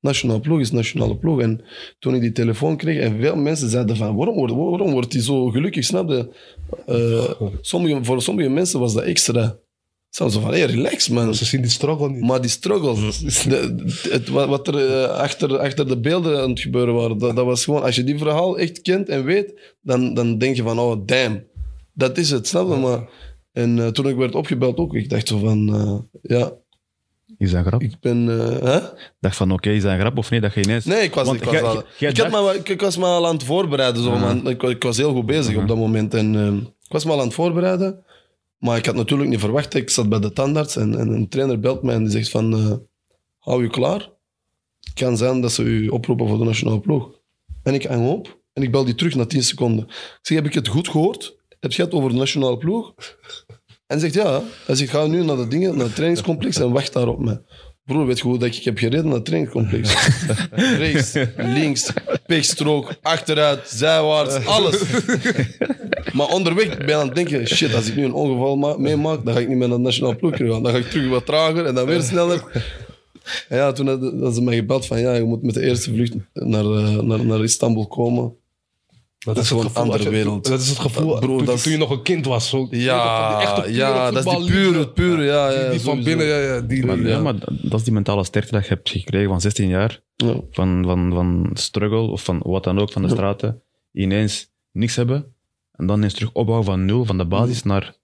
[0.00, 1.40] Nationale ploeg is nationale ploeg.
[1.40, 1.64] En
[1.98, 5.22] toen ik die telefoon kreeg, en veel mensen zeiden van, waarom wordt, waarom wordt hij
[5.22, 6.28] zo gelukkig, snap je?
[6.86, 9.56] Eh, sommige, voor sommige mensen was dat extra.
[10.08, 11.34] Zo van, hey, relax man.
[11.34, 12.20] Ze zien die struggle niet.
[12.20, 12.50] Maar die
[14.32, 17.64] wat wat er eh, achter, achter de beelden aan het gebeuren waren, dat, dat was
[17.64, 21.06] gewoon, als je die verhaal echt kent en weet, dan, dan denk je van, oh
[21.06, 21.44] damn,
[21.92, 22.76] dat is het, snap je?
[22.76, 23.08] Maar,
[23.54, 25.98] en eh, toen ik werd opgebeld ook, ik dacht zo van, eh,
[26.38, 26.52] ja,
[27.38, 27.82] Is dat een grap?
[27.82, 28.80] Ik ben, eh, hè?
[29.20, 30.42] dacht van, oké, is dat een grap of niet?
[30.42, 30.84] Dat je ineens...
[30.84, 33.26] Nee, ik was, Want ik was, al, ik, dacht- wel- ik, ik was me al
[33.26, 34.02] aan het voorbereiden.
[34.02, 34.20] Zo, Ah.
[34.20, 34.48] man.
[34.48, 36.14] Ik, wa- ik was heel goed bezig op dat moment.
[36.14, 36.34] En,
[36.82, 38.04] ik was me al aan het voorbereiden.
[38.58, 39.74] Maar ik had natuurlijk niet verwacht.
[39.74, 42.80] Ik zat bij de tandarts en, en een trainer belt mij en die zegt van...
[43.38, 44.10] hou je klaar?
[44.80, 47.10] Het kan zijn dat ze u oproepen voor de nationale ploeg.
[47.62, 49.84] En ik hang op en ik bel die terug na 10 seconden.
[49.88, 51.36] Ik zeg, heb ik het goed gehoord?
[51.64, 52.94] Heb je het over de nationale ploeg?
[53.86, 54.42] En zegt, ja.
[54.66, 57.40] Hij zegt, ga nu naar de dingen, naar het trainingscomplex en wacht daar op mij.
[57.84, 59.94] Broer, weet je hoe dat ik heb gereden naar het trainingscomplex?
[60.84, 61.92] Rechts, links,
[62.26, 64.82] pechstrook, achteruit, zijwaarts, alles.
[66.12, 69.24] maar onderweg ben ik aan het denken, shit, als ik nu een ongeval ma- meemaak,
[69.24, 70.62] dan ga ik niet meer naar de nationale ploeg gaan.
[70.62, 72.62] Dan ga ik terug wat trager en dan weer sneller.
[73.48, 75.92] En ja, toen hadden hadden ze mij gebeld van, ja, je moet met de eerste
[75.92, 78.36] vlucht naar, eh, naar, naar Istanbul komen.
[79.24, 80.46] Dat, is gewoon een andere je- wereld.
[80.48, 82.48] Dat is het gevoel Broer, toen, dat toen je nog een kind was.
[82.48, 85.50] Zo, Ja, pure ja, dat is die pure, pure, ja.
[85.50, 87.92] ja Die, die van binnen, ja, ja, die, Maar, die- ja, maar dat is die
[87.92, 90.00] mentale sterkte dat je hebt gekregen van 16 jaar.
[90.16, 90.34] Ja.
[90.50, 93.14] Van, van, van struggle of van wat dan ook, van de Ja.
[93.14, 93.62] straten.
[93.92, 95.26] Ineens niks hebben.
[95.72, 97.94] En dan eens terug opbouwen van nul, van de basis naar,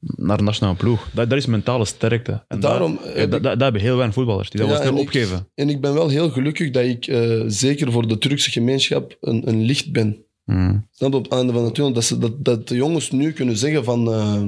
[0.00, 1.08] naar de nationale ploeg.
[1.12, 2.44] Dat, dat is mentale sterkte.
[2.48, 4.50] En Daarom daar, ik- dat, hebben heel weinig voetballers.
[4.50, 5.48] Die dat Ja, wel snel en ik- opgeven.
[5.54, 9.48] En ik ben wel heel gelukkig dat ik eh, zeker voor de Turkse gemeenschap een,
[9.48, 10.24] een licht ben.
[10.50, 10.86] Mm.
[10.90, 11.92] Snap je, op het einde van de?
[11.92, 14.12] Dat, ze, dat, dat de jongens nu kunnen zeggen van...
[14.12, 14.42] eh,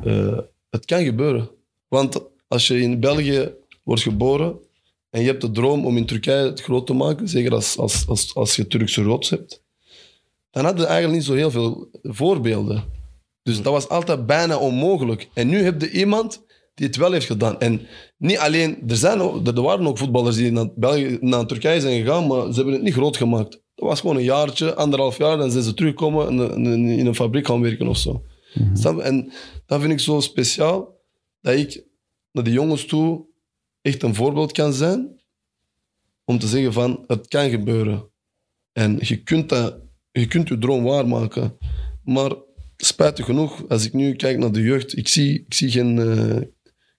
[0.00, 0.38] eh,
[0.70, 1.48] het kan gebeuren.
[1.88, 4.58] Want als je in België wordt geboren
[5.10, 8.06] en je hebt de droom om in Turkije het groot te maken, zeker als, als,
[8.08, 9.62] als, als je Turkse roots hebt,
[10.50, 12.84] dan had je eigenlijk niet zo heel veel voorbeelden.
[13.42, 15.28] Dus dat was altijd bijna onmogelijk.
[15.32, 16.44] En nu heb je iemand
[16.74, 17.60] die het wel heeft gedaan.
[17.60, 17.86] En
[18.16, 22.26] niet alleen, er, zijn er waren ook voetballers die naar, België, naar Turkije zijn gegaan,
[22.26, 23.64] maar ze hebben het niet groot gemaakt.
[23.76, 27.46] Dat was gewoon een jaartje, anderhalf jaar, dan zijn ze teruggekomen en in een fabriek
[27.46, 28.22] gaan werken of zo.
[28.52, 29.02] Je?
[29.02, 29.32] En
[29.66, 31.00] dat vind ik zo speciaal,
[31.40, 31.84] dat ik
[32.32, 33.26] naar die jongens toe
[33.82, 35.20] echt een voorbeeld kan zijn,
[36.24, 38.10] om te zeggen van, het kan gebeuren.
[38.72, 39.78] En je kunt, dat,
[40.12, 41.58] je kunt je droom waarmaken.
[42.04, 42.32] Maar
[42.76, 46.36] spijtig genoeg, als ik nu kijk naar de jeugd, ik zie, ik zie, geen, eh,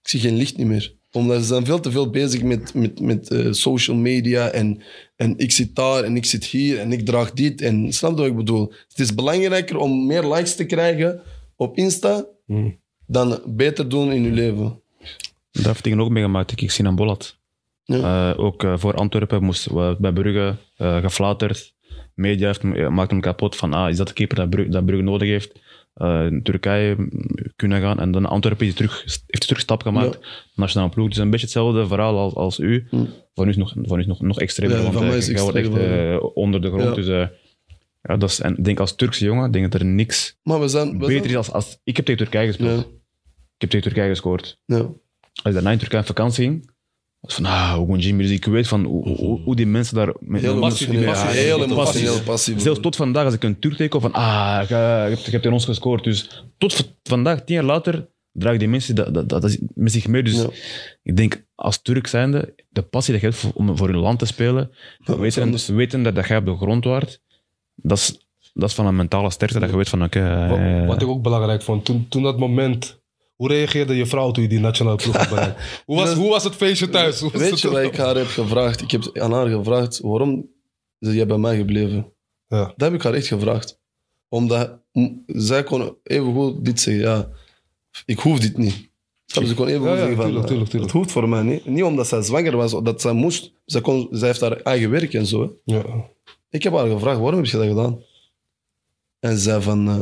[0.02, 0.97] ik zie geen licht niet meer.
[1.12, 4.82] Omdat ze zijn veel te veel bezig met, met, met eh, social media en,
[5.16, 7.60] en ik zit daar en ik zit hier en ik draag dit.
[7.60, 8.72] En snap je wat ik bedoel?
[8.88, 11.20] Het is belangrijker om meer likes te krijgen
[11.56, 12.26] op Insta
[13.06, 14.80] dan beter doen in je leven.
[15.50, 16.60] Dat heeft dingen ook meegemaakt.
[16.60, 17.36] Ik zie een Bollat.
[17.84, 18.30] Ja.
[18.30, 21.74] Eh, ook eh, voor Antwerpen moest we bij Brugge uh, geflaterd.
[22.14, 25.04] Media heeft, maakt hem kapot van ah, is dat de keeper dat Brugge, dat Brugge
[25.04, 25.52] nodig heeft.
[26.00, 27.08] In Turkije
[27.56, 27.98] kunnen gaan.
[28.00, 30.18] En dan Antwerpen is terug, heeft terug stap gemaakt.
[30.54, 31.08] Nationale ploeg.
[31.08, 32.86] Dus een beetje hetzelfde verhaal als, als u.
[33.34, 34.76] Van u is nog, van u is nog, nog extremer.
[34.76, 36.82] Ja, want van mij eh, is jij wordt echt eh, onder de grond.
[36.82, 36.94] Ja.
[36.94, 37.06] Dus
[38.02, 40.68] ja, dat is, en ik denk als Turkse jongen, denk dat er niks Maar we
[40.68, 40.90] zijn...
[40.90, 41.78] We beter zijn is als, als...
[41.84, 42.80] Ik heb tegen Turkije gespeeld.
[42.80, 42.86] ja,
[43.54, 44.60] Ik heb tegen Turkije gescoord.
[44.64, 44.76] ja.
[44.78, 46.70] Als ik daarna in Turkije op vakantie ging,
[47.20, 50.12] was van, ah, dus ik weet van hoe, hoe, hoe die mensen daar...
[50.20, 52.60] Met, Heel passie, heel passie.
[52.60, 55.52] Zelfs tot vandaag, als ik een Turk tegenkom van, ah, je, hebt, je hebt in
[55.52, 56.04] ons gescoord.
[56.04, 60.22] Dus tot vandaag, tien jaar later, dragen die mensen dat, dat, dat, met zich mee.
[60.22, 60.48] Dus Ja.
[61.02, 64.18] ik denk, als Turk zijnde, de passie dat je hebt voor, om voor je land
[64.18, 64.70] te spelen,
[65.04, 65.68] weten, anders.
[65.68, 67.22] weten dat, dat jij op de grond waart,
[67.74, 70.48] dat is, dat is van een mentale sterkte, dat je weet van, oké...
[70.48, 73.00] Wat, eh, wat ik ook belangrijk vond, toen, toen dat moment...
[73.38, 75.60] Hoe reageerde je vrouw toen je die nationale ploeg bereikt?
[75.86, 77.20] Hoe was, hoe was het feestje thuis?
[77.20, 78.80] Hoe Weet je wat ik haar heb gevraagd?
[78.82, 80.48] Ik heb aan haar gevraagd, waarom
[80.98, 82.12] is jij bij mij gebleven?
[82.48, 82.64] Ja.
[82.64, 83.80] Dat heb ik haar echt gevraagd.
[84.28, 84.78] Omdat
[85.26, 87.28] zij kon even goed dit zeggen, ja,
[88.06, 88.90] ik hoef dit niet.
[89.24, 89.46] Je?
[89.46, 90.92] Ze kon even Ja, goed ja, zeggen van, tuurlijk, eh, tuurlijk, tuurlijk.
[90.92, 91.64] het hoeft voor mij niet.
[91.66, 93.52] Niet omdat zij zwanger was, dat zij moest.
[93.64, 95.42] Zij, kon, zij heeft haar eigen werk en zo.
[95.64, 95.74] hè.
[95.74, 95.84] Ja.
[96.50, 98.02] Ik heb haar gevraagd, waarom heb je dat gedaan?
[99.20, 100.00] En ze zei van, eh,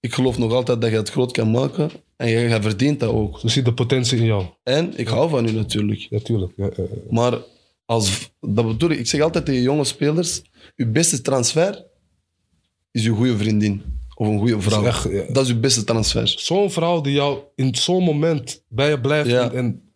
[0.00, 1.90] ik geloof nog altijd dat je het groot kan maken.
[2.16, 3.38] En je, je verdient dat ook.
[3.38, 4.44] Je ziet de potentie in jou.
[4.62, 6.06] En ik hou van u natuurlijk.
[6.10, 6.52] Natuurlijk.
[6.56, 6.98] Ja, ja, ja.
[7.10, 7.38] Maar
[7.84, 10.42] als, dat bedoel ik, ik zeg altijd tegen jonge spelers,
[10.76, 11.84] uw beste transfer
[12.90, 13.82] is uw goede vriendin.
[14.14, 14.84] Of een goede vrouw.
[14.84, 15.32] echt, ja.
[15.32, 16.28] Dat is uw beste transfer.
[16.36, 19.30] Zo'n vrouw die jou in zo'n moment bij je blijft.
[19.30, 19.90] En, en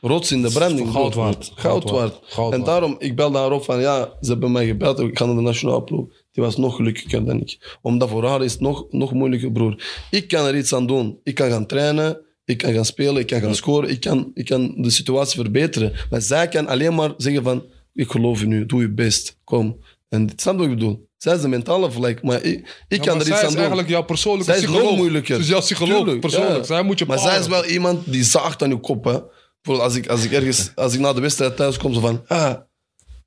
[0.00, 0.90] Rots in de branding.
[0.90, 1.44] Goud waard.
[1.44, 2.12] Goud Goud waard.
[2.12, 2.32] waard.
[2.32, 4.98] Goud En daarom, ik bel daarop van, ja, ze hebben mij gebeld.
[4.98, 6.06] Ik ga naar de nationale ploeg.
[6.32, 7.78] Die was nog gelukkiger dan ik.
[7.82, 9.84] Omdat voor haar is het nog, nog moeilijker, broer.
[10.10, 11.18] Ik kan er iets aan doen.
[11.22, 12.20] Ik kan gaan trainen.
[12.44, 13.16] Ik kan gaan spelen.
[13.16, 13.90] Ik kan gaan scoren.
[13.90, 15.92] Ik kan, ik kan de situatie verbeteren.
[16.10, 17.64] Maar zij kan alleen maar zeggen van,
[17.94, 18.66] ik geloof in u.
[18.66, 19.38] Doe je best.
[19.44, 19.78] Kom.
[20.08, 21.08] En dit snap wat ik bedoel.
[21.16, 22.22] Zij is de mentale vlek.
[22.22, 23.58] Maar ik, ik Ja, kan maar er zij iets is aan doen.
[23.58, 24.88] eigenlijk jouw persoonlijke Zij is psycholoog.
[24.90, 25.38] nog moeilijker.
[25.40, 26.56] Is jouw psycholoog, Tuurlijk, persoonlijk.
[26.56, 26.62] ja.
[26.64, 29.04] Zij moet je Maar zij is wel iemand die zaagt aan je kop.
[29.04, 29.18] Hè.
[29.62, 32.22] Bijvoorbeeld als ik, als ik ergens, als ik na de wedstrijd thuis kom, zo van,
[32.26, 32.54] ah,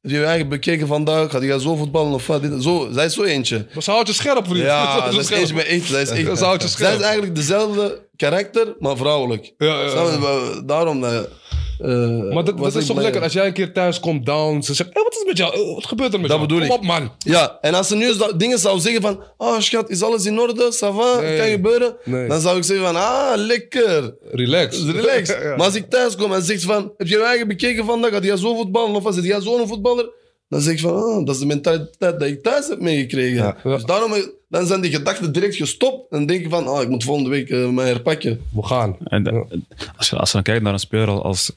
[0.05, 1.31] heb je je eigen bekeken vandaag?
[1.31, 2.41] Gaat jij zo voetballen of wat?
[2.41, 3.65] Dit- Zo, zij is zo eentje.
[3.73, 4.59] Maar ze houdt je scherp, vriend.
[4.59, 5.85] Ze Ja, dat is eentje met echt.
[5.85, 6.25] Zij is echt.
[6.25, 6.99] Dat houdt je Zij scherp.
[6.99, 9.53] is eigenlijk dezelfde karakter, maar vrouwelijk.
[9.57, 10.61] Ja, ja, ja.
[10.65, 11.03] Daarom.
[11.03, 11.19] eh,
[11.79, 14.61] eh, Maar dat, is toch lekker als jij een keer thuis komt down.
[14.61, 15.53] Ze zegt, hey, wat is met jou?
[15.53, 16.49] Eh, Wat gebeurt er met Dat jou?
[16.49, 16.81] bedoel Kom ik.
[16.81, 17.11] op, man.
[17.17, 20.39] Ja, en als ze nu zo- dingen zou zeggen van, oh schat, is alles in
[20.39, 20.63] orde?
[20.73, 21.19] Ça va?
[21.21, 21.37] Nee.
[21.37, 21.95] Kan gebeuren?
[22.03, 22.27] Nee.
[22.27, 24.15] Dan zou ik zeggen van, ah, lekker.
[24.31, 24.83] Relax.
[24.85, 25.29] Relax.
[25.43, 25.55] Ja.
[25.55, 28.11] Maar als ik thuis kom en zegt van, heb je je eigen bekeken vandaag?
[28.11, 28.95] Had jij zo voetballen?
[28.95, 30.09] Of was het jij zo'n voetballer?
[30.49, 33.35] Dan zeg ik van, ah, dat is de mentaliteit die ik thuis heb meegekregen.
[33.35, 33.57] Ja.
[33.63, 34.13] Dus daarom,
[34.49, 36.11] dan zijn die gedachten direct gestopt.
[36.11, 38.41] En denk je van, ah, ik moet volgende week eh, mij herpakken.
[38.53, 38.97] We gaan.
[39.03, 39.57] En de- Ja.
[39.97, 41.51] als, je, als je dan kijkt naar een speler als,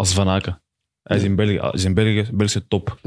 [0.00, 0.62] als Van Aken.
[1.02, 2.98] Hij is in België, hij is in België Belgische top.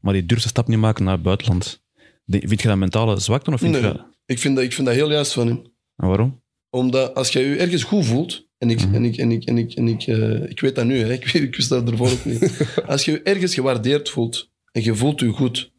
[0.00, 1.82] Maar die durft de stap niet maken naar het buitenland.
[2.24, 3.50] De- Vind je dat mentale zwakte?
[3.52, 5.62] Of vind Nee, je ik vind, dat, ik vind dat heel juist van hem.
[5.96, 6.42] en waarom?
[6.70, 9.72] Omdat als je je ergens goed voelt, en ik, en ik, en ik, en ik,
[9.72, 12.24] en ik, eh, ik weet dat nu, hè, ik, weet, ik wist dat ervoor ook
[12.24, 12.66] niet.
[12.86, 15.72] Als je je ergens gewaardeerd voelt, en je voelt je goed,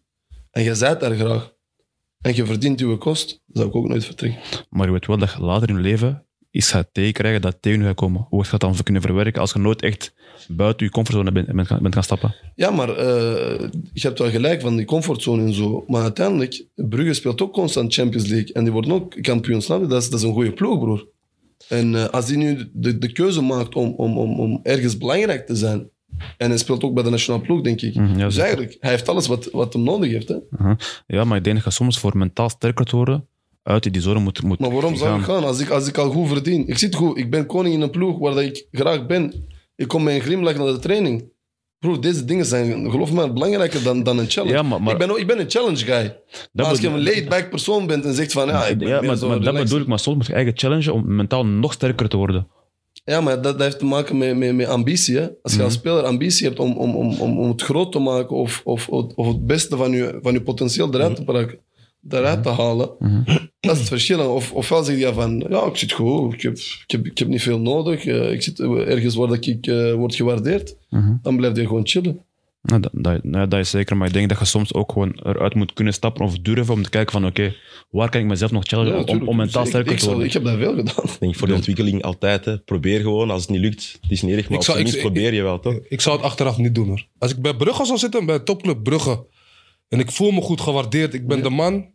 [0.51, 1.53] en je zijt daar graag,
[2.21, 4.41] en je verdient je kost, dan zou ik ook nooit vertrekken.
[4.69, 7.79] Maar je weet wel dat je later in je leven iets gaat tegenkrijgen dat tegen
[7.79, 8.25] je gaat komen.
[8.29, 10.13] Hoe gaat dat dan kunnen verwerken als je nooit echt
[10.47, 12.35] buiten je comfortzone bent, bent, gaan- bent gaan stappen?
[12.55, 15.83] Ja, maar eh, je hebt wel gelijk van die comfortzone en zo.
[15.87, 18.53] Maar uiteindelijk, Brugge speelt ook constant Champions League.
[18.53, 19.87] En die worden ook kampioen, snap je?
[19.87, 21.07] Dat is, dat is een goede ploeg, broer.
[21.69, 25.45] En eh, als hij nu de, de keuze maakt om, om, om, om ergens belangrijk
[25.45, 25.89] te zijn.
[26.37, 27.95] En hij speelt ook bij de nationale ploeg, denk ik.
[27.95, 30.27] Mhm, ja, dus eigenlijk, hij heeft alles wat, wat hem nodig heeft.
[30.27, 30.35] Hè?
[30.57, 30.77] Aha.
[31.07, 33.27] Ja, maar ik denk dat je soms voor mentaal sterker te worden
[33.63, 36.09] uit die zone moet, moet Maar waarom zou ik gaan als ik, als ik al
[36.11, 36.67] goed verdien?
[36.67, 37.17] Ik zit goed.
[37.17, 39.33] Ik ben koning in een ploeg waar dat ik graag ben.
[39.75, 41.31] Ik kom met een glimlach naar de training.
[41.79, 44.53] Broer, deze dingen zijn, geloof me, belangrijker dan, dan een challenge.
[44.55, 46.17] Ja, maar- maar- ik, ben, ook- ik ben een challenge guy.
[46.51, 48.47] Maar als je een laid-back persoon bent en zegt van...
[48.47, 49.87] Ja, ik ben ja, maar, maar dat bedoel ik.
[49.87, 52.47] Maar soms moet je eigen challengen om mentaal nog sterker te worden.
[53.05, 55.17] Ja, maar dat, dat heeft te maken met, met, met ambitie.
[55.17, 55.21] Hè?
[55.41, 55.63] Als je Mhm.
[55.67, 58.87] als speler ambitie hebt om, om, om, om, om het groot te maken of, of,
[58.89, 61.59] of het beste van je, van je potentieel eruit te, pakken,
[62.09, 63.23] eruit te halen, Mhm.
[63.59, 64.33] dat is het verschil.
[64.33, 67.27] Of, ofwel zeg je van, ja, ik zit goed, ik heb, ik heb, ik heb
[67.27, 71.13] niet veel nodig, eh, ik zit ergens waar dat ik eh, word gewaardeerd, Mhm.
[71.21, 72.19] dan blijf je gewoon chillen.
[72.61, 75.73] Nou, dat, dat, is zeker, maar ik denk dat je soms ook gewoon eruit moet
[75.73, 77.55] kunnen stappen of durven om te kijken van oké,
[77.89, 80.25] waar kan ik mezelf nog challengen Ja, om, om mentaal Ik- sterker ik, te worden.
[80.25, 81.03] ik heb dat veel gedaan.
[81.05, 82.45] Ik denk voor de ontwikkeling altijd.
[82.45, 82.57] Hè.
[82.59, 83.29] Probeer gewoon.
[83.29, 84.49] Als het niet lukt, het is niet erg.
[84.49, 85.79] Maar Ik zou- ik- minst probeer je wel, toch?
[85.89, 87.05] Ik zou het achteraf niet doen hoor.
[87.17, 89.25] Als ik bij Brugge zou zitten, bij topclub Brugge.
[89.93, 91.13] En ik voel me goed gewaardeerd.
[91.13, 91.85] Ik ben de man.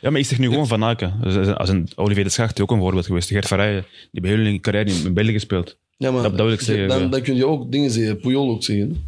[0.00, 1.14] Ja, maar ik zeg nu gewoon Van Aken.
[1.22, 3.28] Dus Als een Olivier de Schacht is ook een voorbeeld geweest.
[3.28, 5.76] Gert Verrijen, die bij jullie carrière in, in België gespeeld.
[5.96, 8.50] Ja, maar Dat- dat wil ik zeggen, Dan, dan kun je ook dingen zeggen, Puyol
[8.50, 9.06] ook zeggen.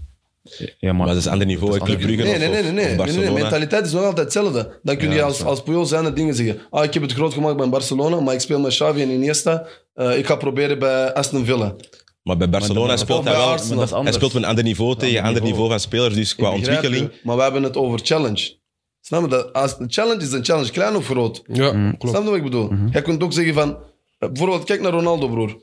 [0.58, 1.78] Ja, maar, Maar dat is een ander niveau.
[1.78, 2.72] Club Brugge Nee, nee, nee, nee, nee.
[2.72, 3.32] nee, nee, Barcelona.
[3.32, 4.78] Mentaliteit is nog altijd hetzelfde.
[4.82, 6.58] Dan kun je Ja, als, als Puyol zijn dingen zeggen.
[6.70, 9.66] Ah, ik heb het groot gemaakt bij Barcelona, maar ik speel met Xavi en Iniesta.
[9.94, 11.74] Eh, ik ga proberen bij Aston Villa.
[12.30, 13.46] Maar bij Barcelona Maar- speelt hij wel...
[13.48, 13.78] Arsenal.
[13.78, 16.14] dat is Hij speelt met een ander niveau tegen een ander niveau van spelers.
[16.14, 17.10] Dus qua ontwikkeling...
[17.12, 18.58] je, Maar we hebben het over challenge.
[19.00, 19.52] Snap je dat?
[19.52, 21.42] Als, een challenge is een challenge, klein of groot.
[21.46, 22.08] Ja, klopt.
[22.08, 22.70] Snap je wat ik bedoel?
[22.90, 23.76] Jij kunt ook zeggen van...
[24.18, 25.62] eh, Bijvoorbeeld, kijk naar Ronaldo, broer.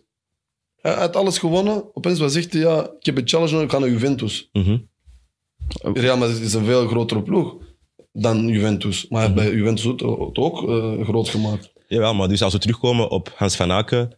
[0.81, 1.95] Hij had alles gewonnen.
[1.95, 4.49] Opeens wat zegt hij, ja, ik heb een challenge nodig, ik ga naar Juventus.
[4.53, 4.77] Mhm.
[5.93, 7.55] Real Madrid is een veel grotere ploeg
[8.11, 9.05] dan Juventus.
[9.09, 11.71] Maar hij heeft bij Juventus het het ook eh, groot gemaakt.
[11.87, 14.17] Jawel, maar dus als we terugkomen op Hans van Aken,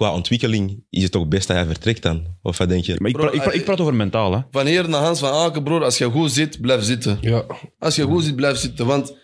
[0.00, 2.26] qua ontwikkeling is het toch best dat hij vertrekt dan?
[2.42, 2.96] Of wat denk je?
[2.98, 4.32] maar ik, pra- ik, pra- ik praat over mentaal.
[4.32, 4.40] Hè.
[4.50, 7.18] Van hier naar Hans van Aken, broer, als je goed zit, blijf zitten.
[7.20, 7.44] Ja.
[7.78, 8.86] Als je goed zit, blijf zitten.
[8.86, 9.16] Want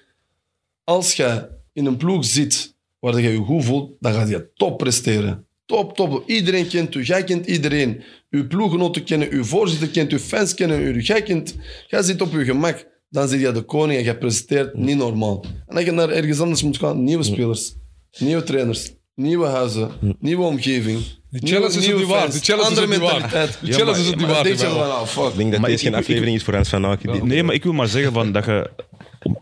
[0.84, 4.78] als je in een ploeg zit waar je je goed voelt, dan gaat je top
[4.78, 5.46] presteren.
[5.66, 6.22] Top, top.
[6.26, 7.02] Iedereen kent u.
[7.02, 8.02] Jij kent iedereen.
[8.30, 9.44] Uw ploeggenoten kennen u.
[9.44, 10.18] Voorzitter kent u.
[10.18, 11.00] Fans kennen u.
[11.00, 11.56] Jij, kent,
[11.86, 12.86] jij zit op je gemak.
[13.08, 15.44] Dan zit je de koning en je presteert niet normaal.
[15.66, 17.74] En als je naar ergens anders moet gaan, nieuwe spelers,
[18.18, 19.90] nieuwe trainers, nieuwe huizen,
[20.20, 20.98] nieuwe omgeving.
[21.30, 22.32] Die challenge is het niet waard.
[22.32, 23.58] Die challenge is het niet waard.
[23.60, 24.46] Die challenge is het niet waard.
[24.48, 25.24] je fuck.
[25.30, 27.12] Ik denk dat deze ik- geen ik- aflevering is voor Hans van Aken.
[27.12, 28.70] Die- Nee, maar ik wil maar zeggen van dat je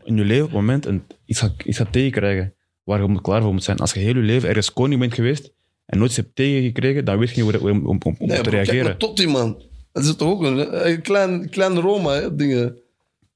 [0.04, 2.54] in je leven op het moment een, iets, gaat, iets gaat tegenkrijgen.
[2.84, 3.78] waar je klaar voor moet zijn.
[3.78, 5.52] Als je heel je leven ergens koning bent geweest
[5.86, 8.36] en nooit iets hebt tegengekregen, dan weet je niet hoe, hoe- om, om, om Nee,
[8.36, 8.84] te bro, kijk reageren.
[8.84, 9.62] naar Totti, man.
[9.92, 12.76] Dat is toch ook een, een klein, klein Roma, hè, dingen.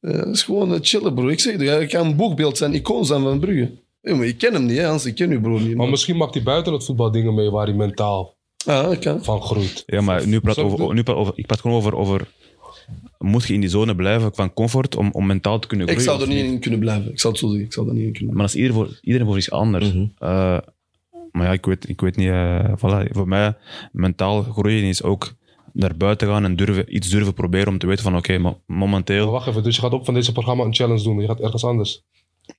[0.01, 1.28] Eh, Het is gewoon eh, chillen, bro.
[1.28, 3.70] Ik zeg het, hij kan een boegbeeld zijn, icoon zijn van Brugge.
[4.09, 5.06] Ja, maar ik ken hem niet, hè, Hans.
[5.06, 5.76] Ik ken uw broer niet.
[5.76, 8.36] Maar misschien maakt hij buiten het voetbal dingen mee waar hij mentaal
[8.66, 9.82] Ah, van groeit.
[9.86, 12.28] Ja, maar nu praat over, nu praat over, ik praat gewoon over, over
[13.18, 16.11] moet je in die zone blijven van comfort om, om mentaal te kunnen Ik groeien?
[16.18, 17.11] zou er niet in kunnen blijven.
[17.11, 17.66] Ik zou het zo zeggen.
[17.66, 19.92] Ik zou er niet in kunnen Maar dat is ieder voor, iedereen voor iets anders.
[19.92, 20.06] Mhm.
[20.18, 20.59] Eh,
[21.32, 22.28] maar ja, ik weet, ik weet niet.
[22.28, 23.11] eh, voilà.
[23.11, 23.54] Voor mij,
[23.92, 25.34] mentaal groeien is ook
[25.72, 28.78] naar buiten gaan en durven, iets durven proberen om te weten van oké, maar Maar
[28.78, 29.30] momenteel...
[29.30, 31.20] wacht even, dus je gaat ook van deze programma een challenge doen.
[31.20, 32.02] Je gaat ergens anders.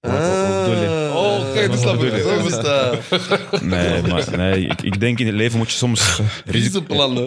[0.02, 1.16] Ah.
[1.16, 2.14] Oh, oké, dat snap ik.
[2.22, 3.62] Zo is dat.
[3.62, 6.18] Nee, maar nee, ik, ik denk in het leven moet je soms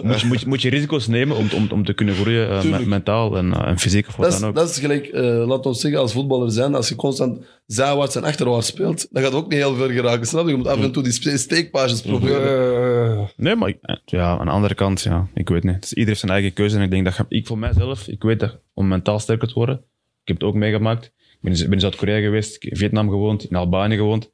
[0.03, 2.59] moet je, moet, je, moet je risico's nemen om, om, om te kunnen groeien, eh,
[2.59, 2.83] Tuurlijk.
[2.83, 4.55] me- mentaal en, eh, en fysiek of wat Dat is, dan ook.
[4.55, 8.23] dat is gelijk, eh laat ons zeggen, als voetballer zijn, als je constant zijwaarts en
[8.23, 10.27] achterwaarts speelt, dan gaat het ook niet heel ver geraken.
[10.27, 10.51] Snap je?
[10.51, 13.17] Je moet af en toe die spe- steekpages proberen.
[13.17, 15.79] Eh, Nee, maar ik- ja, aan de andere kant, ja, ik weet niet.
[15.81, 18.23] Dus iedereen heeft zijn eigen keuze en ik denk dat je- ik voor mijzelf, ik
[18.23, 19.75] weet dat om mentaal sterker te worden,
[20.21, 21.11] ik heb het ook meegemaakt.
[21.43, 24.31] Ik ben, in- Zuid-Korea geweest, Vietnam gewoond, in Albanië gewoond.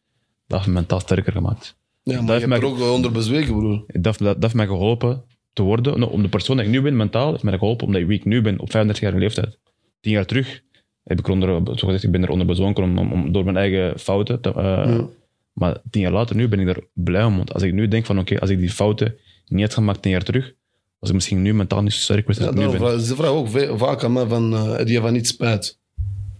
[0.47, 1.77] Dat heeft me mentaal sterker gemaakt.
[2.03, 3.83] Ja, maar Dat je hebt er ook onder bezweken, broer.
[3.87, 6.71] Dat, heeft- dat, dat heeft mij geholpen te worden, nou, om de persoon dat ik
[6.71, 9.57] nu ben, mentaal, heeft mij geholpen omdat wie ik nu ben, op 35-jarige leeftijd.
[10.01, 10.61] Tien jaar terug
[11.03, 13.99] heb ik, eronder, zo gezegd, ik ben eronder bezonken om, om, om- door mijn eigen
[13.99, 14.41] fouten.
[14.41, 15.07] Te, eh, Ja.
[15.53, 17.37] Maar tien jaar later, nu ben ik er blij om.
[17.37, 20.11] Want als ik nu denk van, oké, als ik die fouten niet had gemaakt tien
[20.11, 20.53] jaar terug,
[20.99, 22.99] was ik misschien nu mentaal niet zo sterk geweest als Ja, ik nu ben.
[23.01, 25.78] ze vragen ook vaak aan mij van, eh, heb je van niet spijt?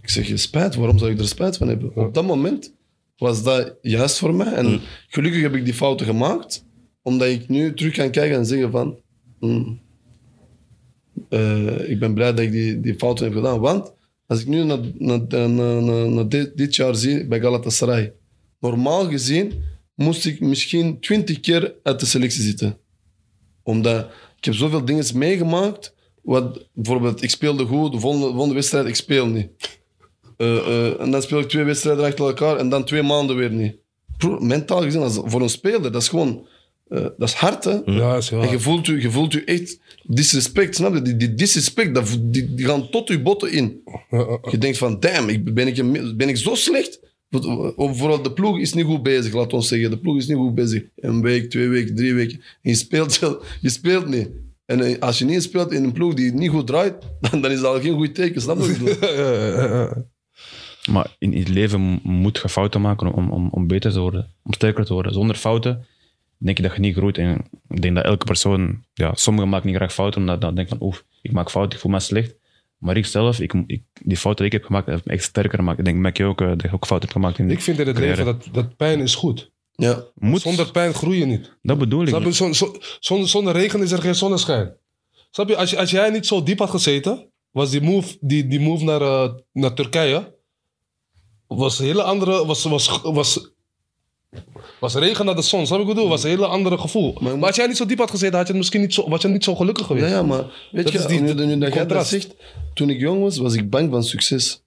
[0.02, 0.74] Ik zeg, je spijt?
[0.74, 1.96] Waarom zou ik er spijt van hebben?
[1.96, 2.74] Op dat moment
[3.16, 4.52] was dat juist voor mij.
[4.52, 6.64] En gelukkig heb ik die fouten gemaakt,
[7.02, 8.98] omdat ik nu terug kan kijken en zeggen van...
[9.38, 9.80] hmm,
[11.28, 13.60] eh, ik ben blij dat ik die, die fouten heb gedaan.
[13.60, 13.92] Want
[14.26, 15.48] als ik nu naar, naar, naar,
[15.82, 18.12] naar- naar dit, dit jaar zie bij Galatasaray,
[18.60, 19.52] normaal gezien
[19.94, 22.78] moest ik misschien twintig keer uit de selectie zitten
[23.62, 25.94] omdat ik heb zoveel dingen meegemaakt.
[26.22, 29.79] Wat, bijvoorbeeld, ik speelde goed, de volgende, volgende wedstrijd, ik speel niet.
[30.40, 33.50] Eh, eh, en dan speel ik twee wedstrijden achter elkaar en dan twee maanden weer
[33.50, 33.76] niet.
[34.16, 36.46] Bro, mentaal gezien, voor een speler, dat is gewoon...
[36.88, 37.78] eh, dat is hard, hè?
[37.84, 38.30] ja, is.
[38.30, 41.02] En je voelt, je, je voelt je echt disrespect, snap je?
[41.02, 43.80] Die, die disrespect, dat, die, die gaan tot je botten in.
[44.50, 47.00] Je denkt van, damn, ik, ben, ik, ben ik zo slecht?
[47.30, 49.90] Eh, Vooral de ploeg is niet goed bezig, laat ons zeggen.
[49.90, 50.82] De ploeg is niet goed bezig.
[50.96, 52.36] Een week, twee weken, drie weken.
[52.62, 53.18] En je speelt,
[53.60, 54.28] je speelt niet.
[54.66, 56.94] En eh, als je niet speelt in een ploeg die niet goed draait,
[57.30, 58.40] dan, dan is dat al geen goed teken.
[58.40, 59.96] Snap je
[60.90, 64.52] Maar in het leven moet je fouten maken om, om, om beter te worden, om
[64.52, 65.12] sterker te worden.
[65.12, 65.86] Zonder fouten
[66.38, 67.18] denk je dat je niet groeit.
[67.18, 70.78] En ik denk dat elke persoon, ja, sommigen maken niet graag fouten, omdat dan denken
[70.78, 72.34] van, oef, ik maak fouten, ik voel me slecht.
[72.78, 75.58] Maar ik zelf, ik, ik, die fouten die ik heb gemaakt, heeft me echt sterker
[75.58, 75.78] gemaakt.
[75.78, 77.78] Ik denk, merk je ook, eh, dat je ook fouten hebt gemaakt in Ik vind
[77.78, 79.50] in het leven dat, dat pijn is goed.
[79.72, 80.04] Ja.
[80.14, 81.56] Moet, Zonder pijn groei je niet.
[81.62, 82.08] dat bedoel ik.
[82.08, 82.32] Snap je?
[82.32, 84.72] Zon- zon- zonder, zonder regen is er geen zonneschijn.
[85.30, 85.56] Snap je?
[85.56, 89.00] Als, als jij niet zo diep had gezeten, was die move, die, die move naar,
[89.00, 90.34] eh, naar Turkije,
[91.58, 93.50] was een hele andere, was, was, was,
[94.80, 95.66] was regen naar de zon.
[95.66, 96.08] Snap je wat ik bedoel?
[96.10, 97.16] Was een hele andere gevoel.
[97.20, 99.22] Maar- Maar, als jij niet zo diep had gezeten, had je misschien niet zo, was
[99.22, 100.06] je niet zo gelukkig geweest.
[100.06, 102.08] Ja, ja, maar weet Dat je, is die- nu, dat jij dat contrast.
[102.10, 102.34] zegt,
[102.74, 104.62] toen ik jong was, was ik bang van succes.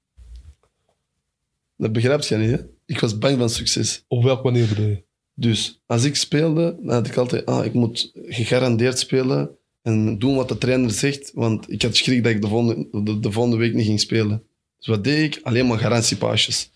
[1.77, 2.57] Dat begrijp je niet, hè?
[2.86, 4.03] Ik was bang van succes.
[4.07, 5.03] Op welke manier bedoel je?
[5.36, 9.49] Dus als ik speelde, dan had ik altijd, ah, ik moet gegarandeerd spelen
[9.81, 13.19] en doen wat de trainer zegt, want ik had schrik dat ik de volgende, de,
[13.19, 14.43] de volgende week niet ging spelen.
[14.77, 15.43] Dus wat deed ik?
[15.43, 16.69] Alleen maar garantiepages.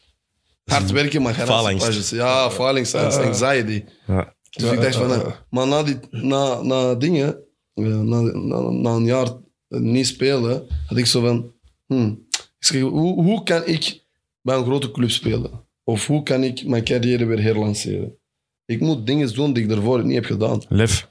[0.68, 2.09] Hard werken, maar garantiepages.
[2.09, 3.84] Ja, falingsangst, anxiety.
[4.07, 4.36] Ja.
[4.49, 7.38] Dus ik dacht van, eh, maar na, die, na, na dingen,
[7.74, 9.28] eh, na, na, na een jaar
[9.68, 11.51] niet spelen, had ik zo van,
[11.86, 14.05] hmm, ik zeg, hoe, hoe kan ik
[14.41, 15.65] bij een grote club spelen?
[15.84, 18.18] Of hoe kan ik mijn carrière weer herlanceren?
[18.65, 20.61] Ik moet dingen doen die ik daarvoor niet heb gedaan.
[20.70, 21.07] Lef.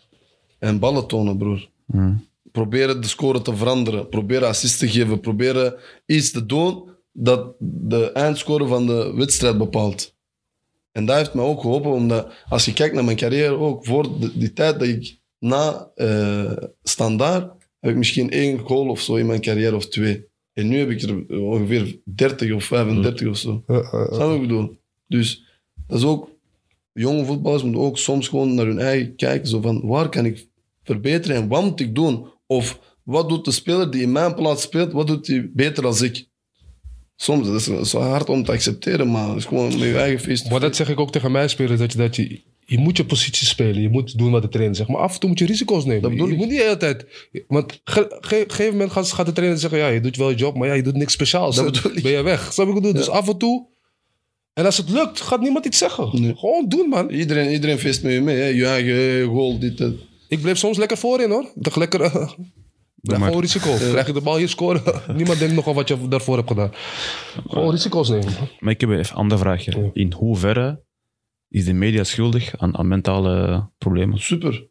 [0.59, 1.68] En ballen tonen, broer.
[1.86, 2.28] Hmm.
[2.52, 4.09] Proberen de score te veranderen.
[4.09, 5.20] Proberen assist te geven.
[5.20, 5.74] Proberen
[6.07, 10.14] iets te doen dat de eindscore van de wedstrijd bepaalt.
[10.92, 14.20] En dat heeft mij ook geholpen, omdat als je kijkt naar mijn carrière, ook voor
[14.20, 16.52] de- die tijd dat ik na eh
[16.82, 20.24] standaard, heb ik misschien één goal of zo in mijn carrière of twee.
[20.52, 23.62] En nu heb ik er ongeveer 30 of 35 of zo.
[23.66, 24.76] Snap je wat ik bedoel?
[25.06, 25.44] Dus
[25.86, 26.34] dat is ook...
[26.92, 29.48] Jonge voetballers moeten ook soms gewoon naar hun eigen kijken.
[29.48, 30.48] Zo van, waar kan ik
[30.82, 32.26] verbeteren en wat moet ik doen?
[32.46, 36.04] Of wat doet de speler die in mijn plaats speelt, wat doet hij beter dan
[36.04, 36.28] ik?
[37.16, 39.88] Soms, dat is, dat is wel hard om te accepteren, maar het is gewoon met
[39.88, 40.50] je eigen feest.
[40.50, 43.04] Maar dat zeg ik ook tegen mijn spelers, dat je, dat je, je moet je
[43.04, 43.82] positie spelen.
[43.82, 44.88] Je moet doen wat de trainer zegt.
[44.88, 46.02] Maar af en toe moet je risico's nemen.
[46.02, 46.38] Dat bedoel je ik.
[46.38, 47.06] moet niet de hele tijd...
[47.48, 49.78] Want ge- ge- op een gegeven moment gaat, gaat de trainer zeggen...
[49.78, 51.56] Ja, je doet wel je job, maar ja, je doet niks speciaals.
[51.56, 52.02] Dat bedoel ik.
[52.02, 52.52] Ben je weg.
[52.52, 52.92] Snap je ik bedoel?
[52.94, 53.66] Dus af en toe
[54.52, 56.20] En als het lukt, gaat niemand iets zeggen.
[56.20, 56.34] Nee.
[56.36, 57.10] Gewoon doen, man.
[57.10, 58.36] Iedereen, iedereen feest met je mee.
[58.36, 58.46] Hè?
[58.48, 59.92] Juichen, hey, goal, dit, dat.
[60.28, 61.42] Ik bleef soms lekker voorin, hoor.
[61.54, 62.34] Ik dacht lekker...
[63.07, 63.28] blijf maar.
[63.28, 63.74] gewoon risico.
[63.90, 64.82] Krijg je de bal hier scoren.
[65.16, 66.70] Niemand denkt nog aan wat je daarvoor hebt gedaan.
[67.48, 68.32] Gewoon risico's nemen.
[68.61, 69.90] Maar ik heb even een ander vraagje.
[69.92, 70.82] In hoeverre
[71.48, 74.18] is de media schuldig aan, aan mentale problemen?
[74.18, 74.66] Super.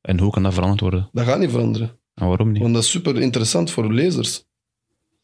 [0.00, 1.08] En hoe kan dat veranderd worden?
[1.12, 1.98] Dat gaat niet veranderen.
[2.14, 2.62] En waarom niet?
[2.62, 4.44] Want dat is super interessant voor lezers.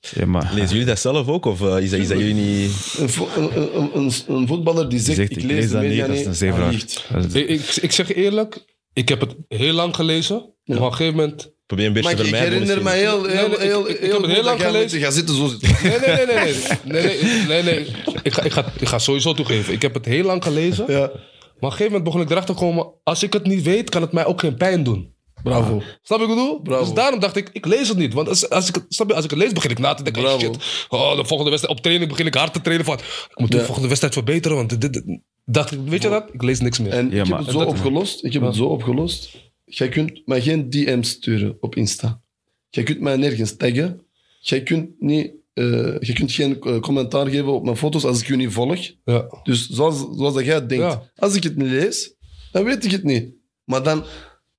[0.01, 1.45] Ja, maar, Lezen jullie dat zelf ook?
[1.45, 2.95] Of eh, is, dat, is dat jullie niet...
[2.99, 6.07] Een, vo- een, een, een, een voetballer die zegt, zegt, ik lees de dat media
[6.07, 6.73] niet, dat is een zeevraag.
[6.73, 10.55] is- Ik, ik, ik zeg eerlijk, ik heb het heel lang gelezen.
[10.65, 11.53] Maar op een gegeven moment...
[11.71, 13.95] Probeer een beetje Maar te ik, ik herinner me heel, Nee, heel, ik- heel, ik-
[13.95, 14.61] ik heel heb het heel lang
[14.91, 15.69] Ga zitten zo zitten.
[15.83, 16.55] Nee, nee, nee, nee.
[16.85, 17.87] nee, nee, nee, nee, nee.
[18.23, 19.73] Ik, ga, ik, ga, ik ga sowieso toegeven.
[19.73, 20.85] Ik heb het heel lang gelezen.
[20.89, 22.93] Ja, Maar op een gegeven moment begon ik erachter te komen...
[23.05, 25.15] Als ik het niet weet, kan het mij ook geen pijn doen.
[25.43, 25.83] bravo.
[26.03, 26.61] Snap je wat ik bedoel?
[26.63, 26.85] Bravo.
[26.85, 28.15] Dus daarom dacht ik, ik lees het niet.
[28.15, 30.03] Want als, als, ik, het- snap je, als ik het lees, begin ik na te
[30.03, 30.23] denken.
[30.23, 30.39] Bravo.
[30.39, 32.99] Shit, oh, de volgende wedstrijd op training begin ik hard te trainen van...
[32.99, 33.63] Ik moet de Ja.
[33.63, 36.29] volgende wedstrijd verbeteren, want dit, dit, dit- dacht ik, weet je dat?
[36.33, 36.93] Ik lees niks meer.
[36.93, 38.25] En Ja, ik maar- heb het zo opgelost.
[38.25, 39.31] Ik heb het zo opgelost.
[39.71, 42.23] Jij kunt mij geen DM sturen op Insta.
[42.71, 44.01] Jij kunt mij nergens taggen.
[44.41, 48.27] Jij kunt, niet, eh, jij kunt geen eh, commentaar geven op mijn foto's als ik
[48.27, 48.91] je niet volg.
[49.05, 49.41] ja.
[49.43, 50.85] Dus zoals, zoals dat jij denkt.
[50.85, 51.11] Ja.
[51.17, 52.15] Als ik het niet lees,
[52.53, 53.35] dan weet ik het niet.
[53.65, 54.05] Maar dan,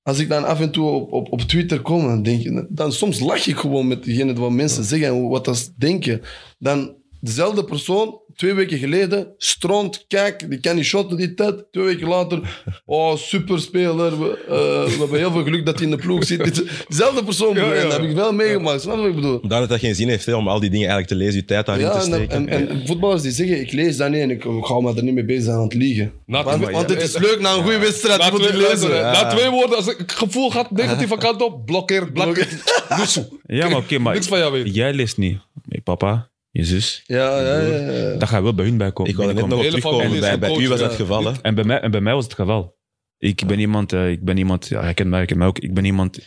[0.02, 2.92] als ik dan af en toe op, op, op Twitter kom, dan, denk ik, dan
[2.92, 6.22] soms lach ik gewoon met degene wat mensen zeggen en wat dat ze denken.
[6.60, 11.64] Dan dezelfde persoon, twee weken geleden, stront, kijk, die kan niet shotten die tijd.
[11.72, 14.20] Twee weken later, oh, superspeler.
[14.20, 16.64] We, eh, we hebben heel veel geluk dat hij in de ploeg zit.
[16.88, 18.82] Dezelfde persoon, en dat heb ik wel meegemaakt.
[18.82, 19.40] Snap je wat ik bedoel?
[19.48, 21.46] Daarom dat dat geen zin heeft hè, om al die dingen eigenlijk te lezen, je
[21.46, 22.48] tijd daarin Ja, te en, steken.
[22.50, 25.14] en, en voetballers die zeggen, ik lees dat niet en ik ga me er niet
[25.14, 26.12] mee bezig zijn aan het liegen.
[26.26, 28.96] Na- want, ja, het is leuk na een goede wedstrijd, je moet twee, het lezen.
[28.96, 29.12] Ja.
[29.12, 32.48] na twee woorden, als ik het gevoel gaat negatieve kant op, blokkeer, blokkeer.
[33.46, 34.72] Ja, maar oké, maar Niks van jou weten.
[34.72, 35.38] jij leest niet.
[35.70, 37.04] Hey, papa, je zus.
[37.06, 37.92] Ja, ja, ja.
[37.92, 38.18] ja.
[38.18, 39.12] Dat gaat wel bij hun bij komen.
[39.12, 40.20] Ik wil er net nog op Hele terugkomen.
[40.20, 40.86] Bij, bij u was dat ja.
[40.86, 41.26] het geval.
[41.26, 41.32] Hè?
[41.42, 42.80] En bij mij, en bij mij was het geval.
[43.18, 45.60] Ik ben iemand, eh, ik ben iemand, ja, jij kent mij, kent mij ook.
[45.60, 46.20] Ik ben iemand,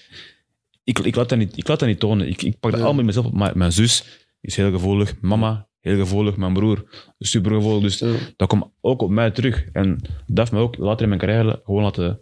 [0.84, 2.28] ik, ik, laat dat niet, ik laat dat niet tonen.
[2.28, 2.86] Ik, ik pak dat Ja.
[2.86, 3.32] allemaal met mezelf op.
[3.32, 4.04] Maar mijn zus
[4.40, 6.84] is heel gevoelig, mama heel gevoelig, mijn broer
[7.18, 7.82] super gevoelig.
[7.82, 8.14] Dus Ja.
[8.36, 9.68] dat komt ook op mij terug.
[9.72, 12.20] En dat heeft me ook later in mijn carrière gewoon laten,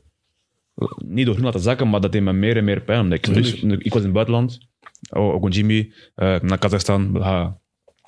[0.97, 3.01] niet door hun laten zakken, maar dat deed me meer en meer pijn.
[3.01, 3.83] Omdat ik, Tuurlijk.
[3.83, 4.59] ik was in het buitenland,
[5.11, 7.13] oh, ook een Jimmy, eh, naar Kazachstan,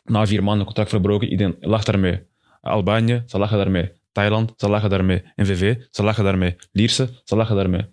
[0.05, 2.21] na vier maanden contract verbroken, iedereen lacht daarmee.
[2.61, 3.91] Albanië, ze lachen daarmee.
[4.13, 5.23] Thailand, ze lachen daarmee.
[5.37, 6.57] NVV, ze lachen daarmee.
[6.73, 7.87] Lierse, ze lachen daarmee.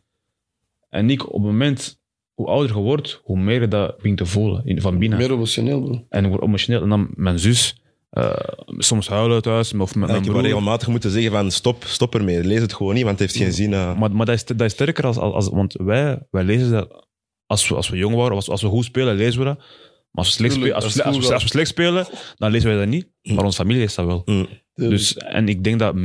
[0.90, 2.00] En ik, op het moment,
[2.34, 5.18] hoe ouder je wordt, hoe meer je dat begint te voelen in, van binnen.
[5.18, 6.06] Meer emotioneel, bro.
[6.10, 6.82] En ik word emotioneel.
[6.82, 8.34] En dan mijn zus, eh,
[8.78, 11.84] soms huilen thuis, of met Ja, mijn ik heb wel regelmatig moeten zeggen van stop,
[11.84, 12.44] stop ermee.
[12.44, 13.74] Lees het gewoon niet, want het heeft geen zin.
[13.74, 13.98] eh.
[13.98, 17.08] Maar, maar dat, is, dat is sterker als, als, als- want wij, wij lezen dat
[17.46, 19.64] als we, als we jong waren, of als, als we goed spelen, lezen we dat.
[20.12, 21.34] Maar als we slecht, spelen, als we, als als, we, vroeger.
[21.34, 23.08] als we slecht spelen, dan lezen wij dat niet.
[23.22, 24.22] Maar onze familie leest dat wel.
[24.26, 24.48] Mm.
[24.74, 25.96] Dus, en ik denk dat,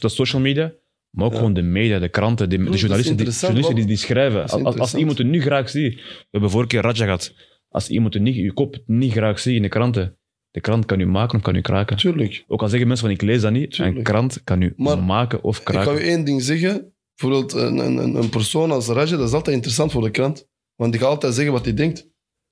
[0.00, 0.72] dat social media,
[1.10, 1.38] maar ook Ja.
[1.38, 4.48] gewoon de media, de kranten, de, journalisten, die, journalisten die, die schrijven.
[4.78, 7.34] Als, iemand het nu graag ziet, we hebben vorige keer Raja gehad,
[7.68, 10.18] als iemand het niet, je kop niet graag ziet in de kranten,
[10.50, 11.96] de krant kan u maken of kan u kraken.
[11.96, 12.44] Tuurlijk.
[12.46, 14.04] Ook al zeggen mensen van ik lees dat niet, een Tuurlijk.
[14.04, 15.94] krant kan u Maar maken of Ik ga kraken.
[16.02, 16.92] u één ding zeggen.
[17.14, 20.48] Bijvoorbeeld een, een, een persoon als Raja, dat is altijd interessant voor de krant.
[20.74, 22.08] Want die gaat altijd zeggen wat hij denkt.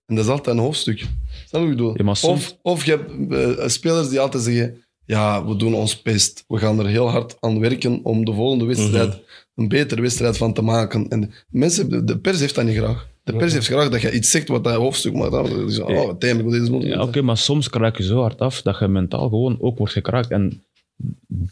[0.07, 0.99] En dat is altijd een hoofdstuk.
[0.99, 1.09] Snap
[1.51, 1.93] je wat ik bedoel?
[1.97, 4.81] Ja, maar soms- Of, of je hebt eh, spelers die altijd zeggen...
[5.05, 6.45] Ja, we doen ons best.
[6.49, 9.19] We gaan er heel hard aan werken om de volgende wedstrijd Mhm.
[9.55, 11.09] een betere wedstrijd van te maken.
[11.09, 13.09] En mensen, de- de pers heeft dat niet graag.
[13.25, 15.31] De pers heeft graag dat je iets zegt wat dat hoofdstuk maakt.
[15.31, 16.89] Dan zeg je, oh, damn, ik wil deze moeten.
[16.91, 19.93] Ja, Oké, maar soms kraak je zo hard af dat je mentaal gewoon ook wordt
[19.93, 20.31] gekraakt.
[20.31, 20.65] En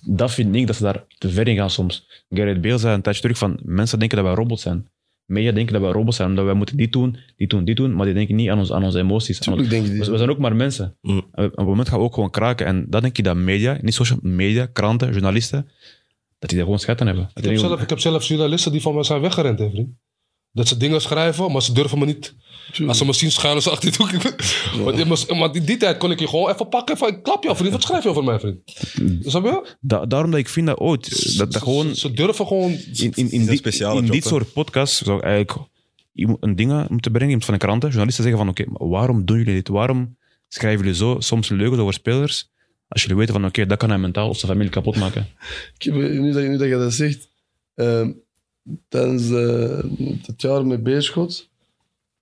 [0.07, 2.25] dat vind ik dat ze daar te ver in gaan soms.
[2.29, 4.89] Gareth Bale zei een tijdje terug van mensen denken dat wij robots zijn.
[5.27, 7.95] Media denken dat wij robots zijn, omdat wij moeten dit doen, dit doen, dit doen,
[7.95, 9.39] maar die denken niet aan, ons, aan onze emoties.
[9.39, 10.97] Tuurlijk denk je we, we zijn ook maar mensen.
[11.01, 11.19] Mm.
[11.33, 12.67] Op een moment gaan we ook gewoon kraken.
[12.67, 15.69] En dat denk ik dat media, niet social media, kranten, journalisten,
[16.39, 17.31] dat die daar gewoon schat aan hebben.
[17.35, 19.89] Ik heb, zelf, ik heb zelf journalisten die van mij zijn weggerend, hè, vriend.
[20.53, 22.35] Dat ze dingen schrijven, maar ze durven me niet.
[22.87, 24.35] Als ze me zien schuilen ze achter die hoek.
[24.85, 24.99] Want
[25.29, 26.97] in Maar die, die tijd kon ik je gewoon even pakken.
[26.97, 27.73] Van, ik klap je, vriend.
[27.73, 28.59] Wat schrijf je over mij, vriend?
[29.25, 29.75] Snap je?
[29.81, 31.95] Da- daarom dat ik vind dat ooit, dat, dat gewoon...
[31.95, 32.71] Ze, durven gewoon...
[32.73, 35.67] in, in, in, die- in job, dit soort podcasts zou ik eigenlijk
[36.41, 39.39] een ding moeten brengen, iemand van de kranten, journalisten zeggen van oké, maar waarom doen
[39.39, 39.69] jullie dit?
[39.69, 40.17] Waarom
[40.49, 42.51] schrijven jullie zo soms leugens over spelers
[42.89, 45.27] als jullie weten van oké, dat kan hij mentaal of zijn familie kapot maken?
[45.79, 47.29] Ik heb, nu, dat, nu dat je dat zegt,
[47.75, 48.11] ehm,
[48.89, 49.79] tijdens eh,
[50.27, 51.49] het jaar met Beerschot,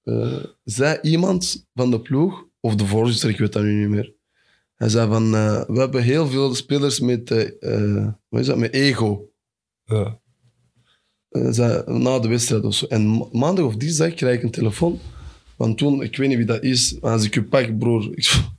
[0.03, 4.13] eh, zei iemand van de ploeg, of de voorzitter, ik weet dat nu niet meer.
[4.75, 8.73] Hij zei van, eh, we hebben heel veel spelers met, eh, wat is dat, met
[8.75, 9.29] ego.
[9.85, 10.21] Ja.
[11.31, 12.87] Zei, na de wedstrijd of zo.
[12.87, 15.01] En ma- maandag of dinsdag krijg ik een telefoon.
[15.57, 18.09] Want toen, ik weet niet wie dat is, maar als ik je pak, broer.
[18.15, 18.33] Ik,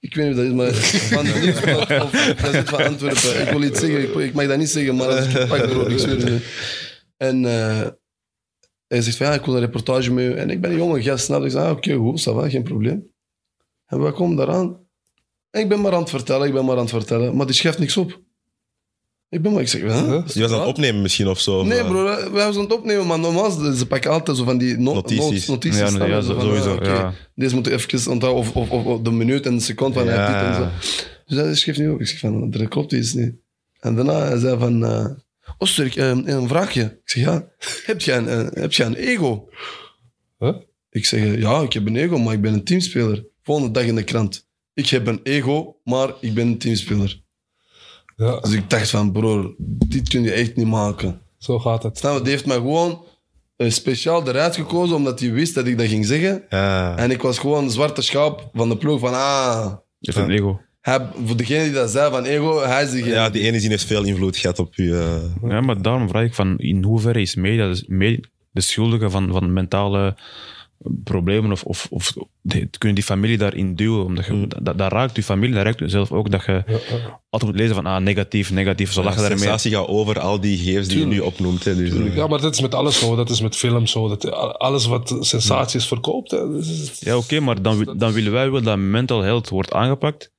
[0.00, 2.10] Ik weet niet of dat is, maar van de Nieuwsblad of,
[2.68, 3.42] van Antwerpen.
[3.42, 5.68] Ik wil iets zeggen, ik, ik mag dat niet zeggen, maar als ik het pak,
[5.68, 6.40] bro, ik zweer het je.
[7.16, 7.42] En
[8.88, 10.32] hij zegt van, ja, ik wil een reportage met u.
[10.34, 11.44] En ik ben een jonge gast, snap?
[11.44, 13.06] Ik zeg, ah, oké, goed, ça va, geen probleem.
[13.86, 14.76] En wat komt daaraan?
[15.50, 17.54] En ik ben maar aan het vertellen, ik ben maar aan het vertellen, maar die
[17.54, 18.20] schrijft niks op.
[19.30, 20.02] Ik ben maar, ik zeg, huh?
[20.02, 20.26] Huh?
[20.26, 21.64] Je was aan het opnemen misschien of zo.
[21.64, 24.58] Nee, bro, wij zijn aan het opnemen, maar normaal, ze ze pakken altijd zo van
[24.58, 25.24] die no- Notities.
[25.24, 25.78] notes, notities.
[25.80, 26.10] Ja, je?
[26.10, 27.12] ja, Zo van, sowieso, ah, ja.
[27.34, 30.04] Deze moet ik even onthouden, of, of, of, of de minuut en de seconde van
[30.08, 30.26] Ja.
[30.26, 30.68] dit en zo.
[31.26, 32.00] Dus hij schreef niet op.
[32.00, 33.34] Ik zeg van, er klopt iets niet.
[33.80, 35.06] En daarna hij zei van, eh
[35.58, 36.82] sorry, eh, een vraagje.
[36.82, 37.48] Ik zeg, ja,
[37.84, 39.48] heb jij een, eh, heb jij een ego?
[40.38, 40.56] Huh?
[40.90, 43.26] Ik zeg, eh, ja, ik heb een ego, maar ik ben een teamspeler.
[43.42, 44.48] Volgende dag in de krant.
[44.74, 47.20] Ik heb een ego, maar ik ben een teamspeler.
[48.16, 49.54] Ja, Dus ik dacht van, broer,
[49.88, 51.20] dit kun je echt niet maken.
[51.38, 51.98] zo gaat het.
[51.98, 52.22] Snap je?
[52.22, 53.04] Die heeft mij gewoon
[53.56, 56.44] speciaal eruit gekozen, omdat hij wist dat ik dat ging zeggen.
[56.48, 56.96] Ja.
[56.96, 59.72] En ik was gewoon een zwarte schaap van de ploeg van, ah...
[59.98, 60.60] Je hebt een ego.
[60.88, 63.10] Hij, voor degene die dat zei van ego, hij is degene.
[63.14, 64.98] ja, die ene zin heeft veel invloed gehad op je.
[65.42, 67.84] eh, Ja, maar daarom vraag ik van in hoeverre is media dus
[68.50, 70.16] de schuldige van, van mentale
[71.04, 74.04] problemen of, of, of de- kunnen die familie daarin duwen?
[74.04, 76.64] Omdat je, dat, dat raakt je familie, dat raakt je zelf ook dat je
[77.30, 79.38] altijd moet lezen van ah, negatief, negatief, zo de lachen daarmee.
[79.38, 81.64] sensatie gaat over al die gegevens die je nu opnoemt.
[81.64, 83.16] Hè, dus, eh, Ja, maar dat is met alles zo.
[83.16, 84.08] Dat is met film zo.
[84.08, 86.30] Dat, alles wat sensaties verkoopt.
[86.30, 86.38] Hè,
[87.00, 90.30] Ja, oké, maar dan, dan willen wij wel dat mental health wordt aangepakt.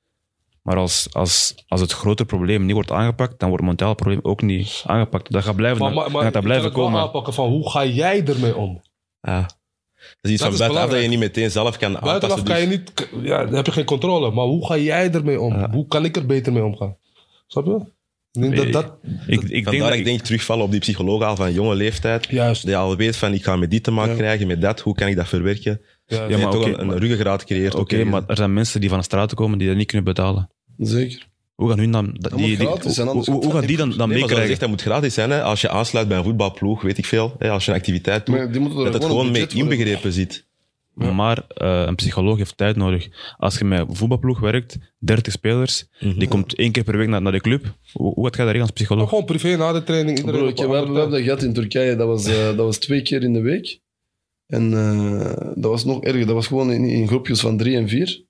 [0.70, 4.18] Maar als, als, als het grote probleem niet wordt aangepakt, dan wordt het mentaal probleem
[4.22, 5.32] ook niet aangepakt.
[5.32, 7.00] Dat gaat blijven, Maar, maar, dan maar gaat dat blijven komen.
[7.00, 8.80] aanpakken van hoe ga jij ermee om?
[9.20, 9.40] ja.
[9.40, 12.44] Dat is iets Dat van buitenaf dat je niet meteen zelf kan Buitenaf aanpassen.
[12.46, 14.30] kan je dus- niet, ja, dan heb je geen controle.
[14.30, 15.64] Maar hoe ga jij ermee om?
[15.72, 16.96] Hoe kan ik er beter mee omgaan?
[17.46, 17.78] Snap je?
[18.32, 18.94] Ik denk dat dat...
[19.26, 21.74] Ik, ik denk Vandaar dat dat ik denk terugvallen op die psycholoog al van jonge
[21.74, 22.26] leeftijd.
[22.30, 22.66] Juist.
[22.66, 25.08] Die al weet van ik ga met dit te maken krijgen, met dat, hoe kan
[25.08, 25.80] ik dat verwerken?
[26.06, 27.74] Ja, Ja, maar maar toch een, een maar- ruggengraat creëert.
[27.74, 30.50] Oké, maar er zijn mensen die van de straat komen die dat niet kunnen betalen.
[30.88, 31.28] Zeker.
[31.54, 32.16] Hoe gaan hun dan...
[32.18, 34.40] Dat, die, die, gratis zijn, hoe, gaan dat die dan, dan Nee, meekrijgen?
[34.40, 35.30] gezegd, dat moet gratis zijn.
[35.30, 35.42] Hè?
[35.42, 37.34] Als je aansluit bij een voetbalploeg, weet ik veel.
[37.38, 37.50] Hè?
[37.50, 40.48] Als je een activiteit doet, Maar die moeten er dat het gewoon mee inbegrepen zit.
[40.94, 43.08] Maar eh, een psycholoog heeft tijd nodig.
[43.36, 46.18] Als je met een voetbalploeg werkt, 30 spelers, Mhm.
[46.18, 47.74] die komt één keer per week naar, naar de club.
[47.92, 49.08] Hoe, hoe gaat jij daarin als Maar psycholoog?
[49.08, 50.18] gewoon privé na de training.
[50.18, 51.96] Iedereen Bro, we, hebben dat gehad in Turkije.
[51.96, 53.80] Dat was, eh, dat was twee keer in de week.
[54.46, 56.26] En eh, dat was nog erger.
[56.26, 58.24] Dat was gewoon in, in groepjes van drie en vier.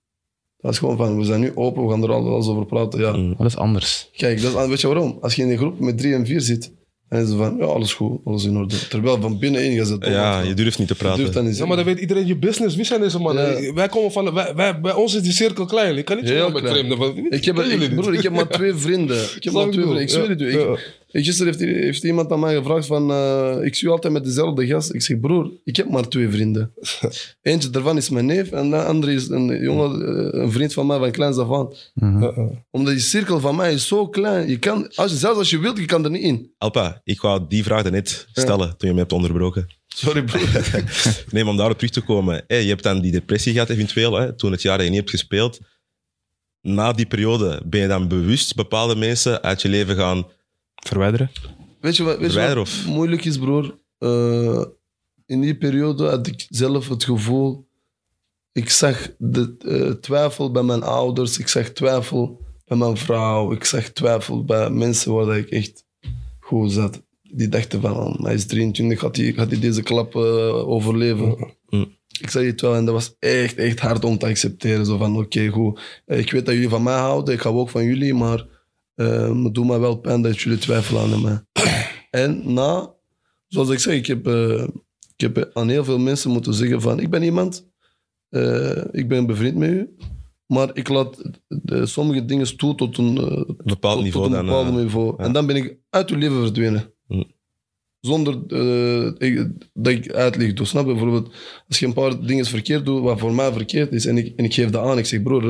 [0.62, 3.00] Dat was gewoon van, we zijn nu open, we gaan er alles over praten.
[3.00, 3.12] Ja.
[3.12, 3.34] Mm.
[3.38, 4.10] Dat is anders.
[4.16, 5.18] Kijk, dat is, weet je waarom?
[5.20, 6.72] Als je in een groep met drie en vier zit,
[7.08, 8.74] dan is het van, ja, alles goed, alles in orde.
[8.88, 11.44] Terwijl van binnenin gaat het Ja, je durft niet te Je durft praten.
[11.44, 12.76] niet Ja, maar dan weet iedereen je business.
[12.76, 13.62] Wie zijn deze mannen?
[13.62, 13.72] Ja.
[13.72, 14.34] Wij komen van...
[14.34, 15.96] Wij, wij, bij ons is die cirkel klein.
[15.96, 17.16] Ik kan niet zomaar met vreemden.
[17.30, 19.22] Ik heb, ik, broer, ik heb maar twee vrienden.
[19.36, 20.02] Ik heb maar twee vrienden.
[20.02, 20.58] Ik zweer het u.
[20.58, 23.10] Ik- Gisteren heeft, heeft iemand aan mij gevraagd van...
[23.10, 24.94] eh, ik zie altijd met dezelfde gast.
[24.94, 26.72] Ik zeg, broer, ik heb maar twee vrienden.
[27.42, 30.86] Eentje daarvan is mijn neef en de andere is een, jongen, eh, een vriend van
[30.86, 31.72] mij van kleins af aan.
[31.94, 32.48] Ja, ja.
[32.70, 34.48] Omdat die cirkel van mij is zo klein.
[34.48, 36.52] Je kan, als je, zelfs als je wilt, je kan er niet in.
[36.58, 39.66] Alpa, ik wou die vraag net stellen toen je me hebt onderbroken.
[39.86, 40.48] Sorry, broer.
[41.30, 42.44] Nee, maar om daarop terug te komen.
[42.46, 45.00] Hé, je hebt dan die depressie gehad eventueel, hè, toen het jaar dat je niet
[45.00, 45.58] hebt gespeeld.
[46.62, 50.26] Na die periode ben je dan bewust bepaalde mensen uit je leven gaan...
[50.80, 51.30] Verwijderen?
[51.80, 53.78] Weet je wat, weet je wat of- moeilijk is, broer?
[53.98, 54.64] Eh,
[55.26, 57.68] in die periode had ik zelf het gevoel...
[58.52, 61.38] Ik zag de eh, twijfel bij mijn ouders.
[61.38, 63.52] Ik zag twijfel bij mijn vrouw.
[63.52, 65.84] Ik zag twijfel bij mensen waar ik echt
[66.40, 67.02] goed zat.
[67.22, 71.54] Die dachten van, oh, hij is 23, gaat hij, gaat hij deze klap eh, overleven?
[71.68, 71.96] Mm.
[72.20, 74.86] Ik zag het wel en dat was echt, echt hard om te accepteren.
[74.86, 75.80] Zo van, oké, goed.
[76.06, 78.46] Ik weet dat jullie van mij houden, ik hou ook van jullie, maar
[79.00, 81.40] eh, het doet mij wel pijn dat jullie twijfelen aan mij.
[82.10, 82.94] En na,
[83.46, 84.62] zoals ik zeg, ik heb, eh,
[85.16, 87.68] ik heb aan heel veel mensen moeten zeggen van, ik ben iemand,
[88.28, 89.96] eh, ik ben bevriend met u,
[90.46, 94.46] maar ik laat de, sommige dingen toe tot een, Een bepaald tot, niveau tot een
[94.46, 94.56] dan...
[94.56, 95.14] bepaald niveau.
[95.18, 95.24] ja.
[95.24, 96.92] En dan ben ik uit uw leven verdwenen.
[97.06, 97.22] Hm.
[98.00, 98.34] Zonder
[99.18, 100.66] ik- dat ik uitleg doe.
[100.66, 100.90] Snap je?
[100.92, 101.34] Bijvoorbeeld,
[101.68, 104.44] als je een paar dingen verkeerd doet, wat voor mij verkeerd is, en ik, en
[104.44, 105.42] ik geef dat aan, ik zeg, broer,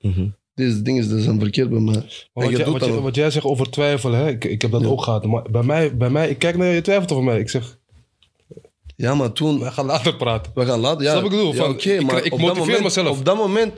[0.00, 0.28] mhm.
[0.60, 1.94] Deze dingen dat zijn verkeerd bij mij.
[2.32, 4.28] Wat, je jij, wat, jij, wat jij zegt over twijfelen, hè?
[4.28, 5.24] Ik, ik heb dat ook gehad.
[5.26, 7.38] Maar bij mij, bij mij, ik kijk naar je, twijfelt over mij.
[7.40, 7.78] Ik zeg,
[8.96, 10.52] Ja, maar toen, we gaan later praten.
[10.54, 11.04] we gaan laten.
[11.04, 11.54] Ja, Snap ik bedoel?
[11.54, 13.18] ja, oké, ik- maar ik op dat motiveer moment, mezelf.
[13.18, 13.72] Op dat moment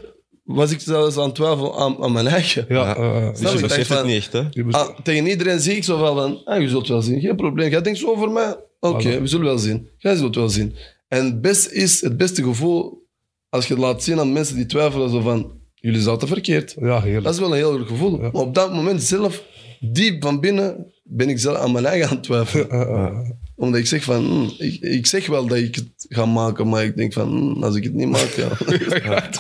[0.45, 2.65] was ik zelfs aan het twijfelen aan, aan mijn eigen.
[2.69, 2.95] Ja,
[3.31, 4.43] Dus je beseft het niet echt, hè?
[4.71, 7.71] Ah, tegen iedereen zie ik zo wel van, ah, je zult wel zien, geen probleem.
[7.71, 8.57] Jij denkt zo over mij?
[8.81, 9.89] Oké, we zullen wel zien.
[9.99, 10.75] Jij zult wel zien.
[11.09, 13.07] En het beste is, het beste gevoel,
[13.49, 15.53] als je het laat zien aan mensen die twijfelen, zo van,
[15.83, 16.75] jullie zaten verkeerd.
[16.81, 17.25] ja, heerlijk.
[17.25, 18.13] Dat is wel een heel goed gevoel.
[18.23, 18.31] Ja.
[18.33, 19.43] Maar op dat moment zelf,
[19.81, 23.41] diep van binnen, ben ik zelf aan mijn eigen aan het twijfelen.
[23.57, 26.85] Omdat ik zeg van, hmm, ik, ik zeg wel dat ik het ga maken, maar
[26.85, 28.49] ik denk van, hmm, als ik het niet maak, ja.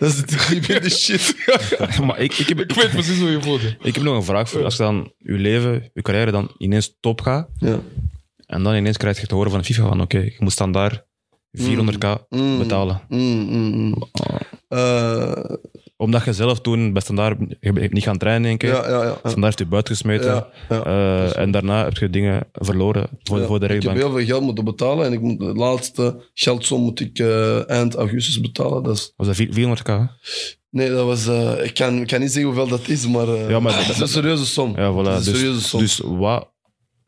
[0.00, 1.34] Dat is diep in de shit.
[2.06, 3.60] maar ik, ik, heb, Ik weet precies hoe je voelt.
[3.82, 4.64] ik heb nog een vraag voor je.
[4.64, 7.80] Als je dan je leven, je carrière dan ineens top gaat, Ja.
[8.46, 11.04] en dan ineens krijg je te horen van FIFA van oké, je moet standaard
[11.58, 12.58] 400k Mm.
[12.58, 13.00] betalen.
[14.74, 15.56] Eh,
[15.96, 18.68] Omdat je zelf toen bij standaard je bent niet gaan trainen, denk ik.
[18.68, 19.04] ja, ja, ja.
[19.04, 19.12] ja.
[19.18, 20.26] Standaard heeft je buiten gesmeten.
[20.26, 20.84] Ja, ja.
[20.84, 23.96] Eh, en daarna heb je dingen verloren voor, de ik heb rechtbank.
[23.96, 27.94] heel veel geld moeten betalen en ik moet, de laatste geldsom moet ik eh, eind
[27.94, 28.82] augustus betalen.
[28.82, 29.84] Dat is, Was dat 400k?
[29.86, 30.04] hè?
[30.70, 31.26] nee, dat was,
[31.62, 34.08] ik, kan, ik kan niet zeggen hoeveel dat is, maar, Ja, maar dat is een
[34.08, 34.72] serieuze som.
[34.76, 35.04] Ja, voilà.
[35.04, 35.80] Dat is een Dus, serieuze som.
[35.80, 36.52] dus wat...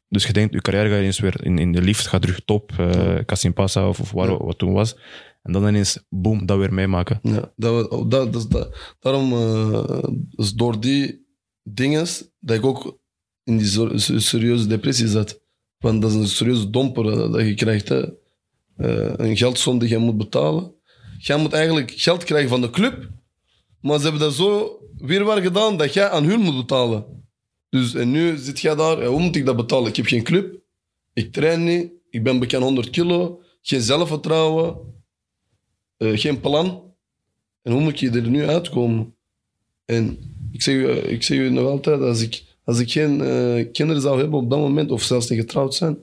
[0.09, 2.73] Dus je denkt, je carrière gaat ineens weer in, in de lift, gaat terug top,
[2.79, 4.97] eh Kasimpasa of, of waar, wat toen was.
[5.47, 7.19] En dan ineens, boom, dat weer meemaken.
[7.23, 11.27] Ja, dat, we- dat, dat, dat, daarom uh, is door die
[11.63, 12.07] dingen
[12.41, 12.99] dat ik ook
[13.45, 15.41] in die ser- ser- serieuze depressie zat.
[15.79, 17.89] Want dat is een serieuze domper eh, dat je krijgt.
[17.89, 18.03] Hè.
[18.77, 20.75] Eh, een geldsom die je moet betalen.
[21.19, 23.11] Jij moet eigenlijk geld krijgen van de club,
[23.81, 27.25] maar ze hebben dat zo weerwaar gedaan dat jij aan hun moet betalen.
[27.69, 29.89] Dus en nu zit jij daar, hoe moet ik dat betalen?
[29.89, 30.55] Ik heb geen club,
[31.13, 34.79] ik train niet, ik ben bekend 100 kilo, geen zelfvertrouwen,
[35.97, 36.83] eh, geen plan.
[37.63, 39.15] En hoe moet je er nu uitkomen?
[39.85, 40.19] En
[40.53, 44.03] ik zeg, u- ik zeg u nog altijd, als ik, als ik geen eh, kinderen
[44.03, 45.97] zou hebben op dat moment, of zelfs niet getrouwd zijn,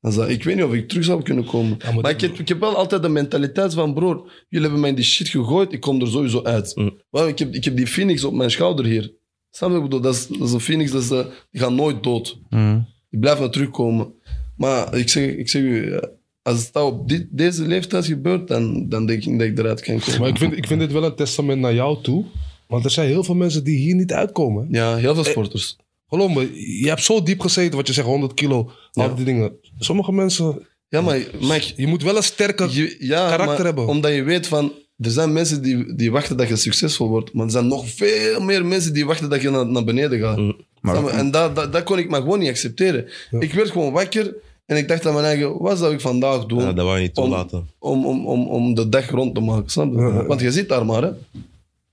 [0.00, 1.76] dan zou, ik weet niet of ik terug zou kunnen komen.
[1.78, 4.16] Ja, maar maar ik heb, ik heb wel altijd de mentaliteit van, broer,
[4.48, 6.76] jullie hebben mij in die shit gegooid, ik kom er sowieso uit.
[6.76, 7.00] Mm.
[7.10, 9.12] Wel, ik, heb, ik heb die phoenix op mijn schouder hier.
[9.50, 10.00] Snap je wat ik bedoel?
[10.00, 12.38] Dat is, dat is een phoenix, dat is, eh, die gaat nooit dood.
[12.50, 12.80] Mhm.
[13.10, 14.12] Die blijft maar terugkomen.
[14.56, 16.02] Maar ik zeg, ik zeg u, eh,
[16.46, 19.98] als het op dit, deze leeftijd gebeurt, dan, dan denk ik dat ik eruit kan
[19.98, 20.20] komen.
[20.20, 22.24] Maar ik vind, ik vind dit wel een testament naar jou toe.
[22.66, 24.68] Want er zijn heel veel mensen die hier niet uitkomen.
[24.70, 25.76] Ja, heel veel sporters.
[26.08, 29.02] Geloof me, je hebt zo diep gezeten, wat je zegt, 100 kilo, Ja.
[29.06, 29.52] al die dingen.
[29.78, 32.68] Sommige mensen, Ja, maar Mike, je moet wel een sterke...
[32.70, 33.86] je, ja, karakter maar hebben.
[33.86, 37.32] Omdat je weet van, er zijn mensen die, die wachten dat je succesvol wordt.
[37.32, 40.36] Maar er zijn nog veel meer mensen die wachten dat je naar, naar beneden gaat.
[40.36, 41.08] Mm.
[41.08, 43.08] En dat, dat, dat kon ik maar gewoon niet accepteren.
[43.38, 44.34] Ik werd gewoon wakker
[44.66, 47.02] en ik dacht aan mijn eigen, wat zou ik vandaag doen Ja, dat wou je
[47.02, 47.68] niet Om- toelaten.
[47.78, 49.70] om, om, om, om de dag rond te maken?
[49.70, 50.24] Snap je?
[50.26, 51.10] Want je zit daar maar, hè.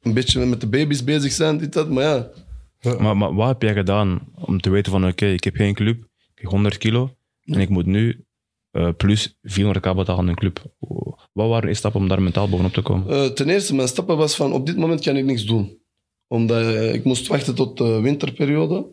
[0.02, 1.90] Een beetje met de baby's bezig zijn, dit, dat.
[1.90, 2.30] Maar ja,
[3.00, 5.98] Maar, maar wat heb jij gedaan om te weten van oké, ik heb geen club,
[6.36, 7.10] ik heb 100 kilo
[7.46, 8.26] en ik moet nu
[8.72, 10.62] eh, plus 400k betalen aan een club.
[11.34, 13.10] Wat waren de stappen om daar mentaal bovenop te komen?
[13.10, 15.78] Eh, ten eerste, mijn stappen was van op dit moment kan ik niks doen.
[16.28, 18.86] Omdat eh, ik moest wachten tot de winterperiode.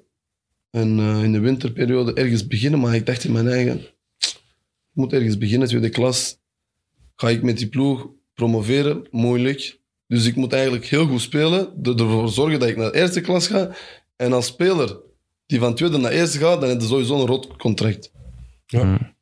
[0.70, 3.78] En eh, in de winterperiode ergens beginnen, maar ik dacht in mijn eigen,
[4.18, 4.36] ik
[4.92, 6.38] moet ergens beginnen, tweede klas.
[7.16, 9.06] Ga ik met die ploeg promoveren?
[9.10, 9.78] Moeilijk.
[10.06, 13.20] Dus ik moet eigenlijk heel goed spelen, er- ervoor zorgen dat ik naar de eerste
[13.20, 13.74] klas ga.
[14.16, 14.96] En als speler
[15.46, 18.12] die van tweede naar eerste gaat, dan heb je sowieso een rot contract.
[18.66, 18.84] Ja.
[18.84, 19.14] Mm.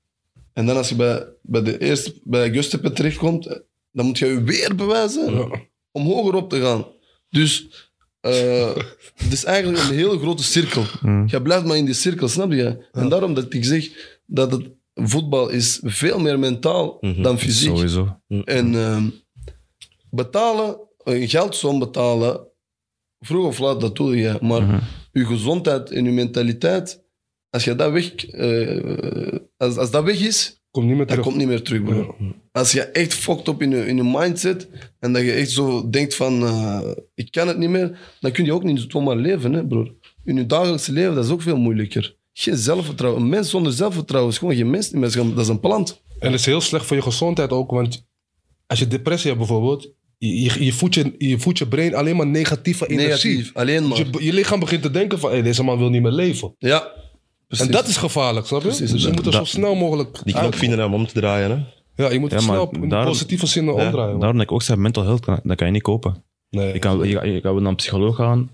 [0.53, 3.57] En dan als je bij, bij, de eerste, bij Gustepe terechtkomt, eh,
[3.93, 5.49] dan moet je je weer bewijzen Ja.
[5.93, 6.87] om hoger op te gaan.
[7.31, 7.69] Dus
[8.21, 8.77] eh,
[9.15, 10.85] het is eigenlijk een hele grote cirkel.
[11.03, 11.25] Mm.
[11.27, 12.87] Je blijft maar in die cirkel, snap je?
[12.93, 13.89] En daarom dat ik zeg
[14.27, 17.23] dat het voetbal is veel meer mentaal Mhm.
[17.23, 17.69] dan fysiek.
[17.69, 18.21] Sowieso.
[18.45, 19.05] En ehm,
[20.11, 22.47] betalen, een geldsom betalen,
[23.21, 24.39] vroeg of laat, dat doe je.
[24.41, 24.79] Maar Mhm.
[25.13, 27.05] je gezondheid en je mentaliteit,
[27.51, 31.25] als, je dat, weg, eh, als, als dat weg is, Kom niet meer dat terug.
[31.25, 32.15] komt niet meer terug, bro.
[32.53, 34.69] Als je echt fucked up in je, in je mindset
[35.01, 36.81] en dat je echt zo denkt van, eh,
[37.15, 39.95] ik kan het niet meer, dan kun je ook niet zomaar leven, hè, broer.
[40.25, 42.17] In je dagelijkse leven, dat is ook veel moeilijker.
[42.33, 43.23] Geen zelfvertrouwen.
[43.23, 45.13] Een mens zonder zelfvertrouwen is gewoon geen mens meer.
[45.15, 46.03] Dat is een plant.
[46.19, 48.07] En het is heel slecht voor je gezondheid ook, want
[48.67, 52.17] als je depressie hebt bijvoorbeeld, je, je, je, voedt, je, je voedt je brein alleen
[52.17, 53.31] maar negatieve energie.
[53.31, 53.51] Negatief.
[53.55, 53.99] Alleen Dus maar.
[53.99, 56.55] je, je lichaam begint te denken van, hey, deze man wil niet meer leven.
[56.59, 56.93] Ja.
[57.49, 57.67] Precies.
[57.67, 58.67] En dat is gevaarlijk, snap je?
[58.67, 61.51] Precies, dus je moet er zo snel mogelijk Die knop vinden om om te draaien.
[61.51, 62.03] Hè?
[62.05, 64.19] Ja, je moet het snel in daarom- positieve zin Ja, omdraaien.
[64.19, 66.25] Daarom dat ik ook zeg, mental health, kan- dat kan je niet kopen.
[66.51, 68.51] nee, Je kan, je, je kan wel naar een psycholoog gaan,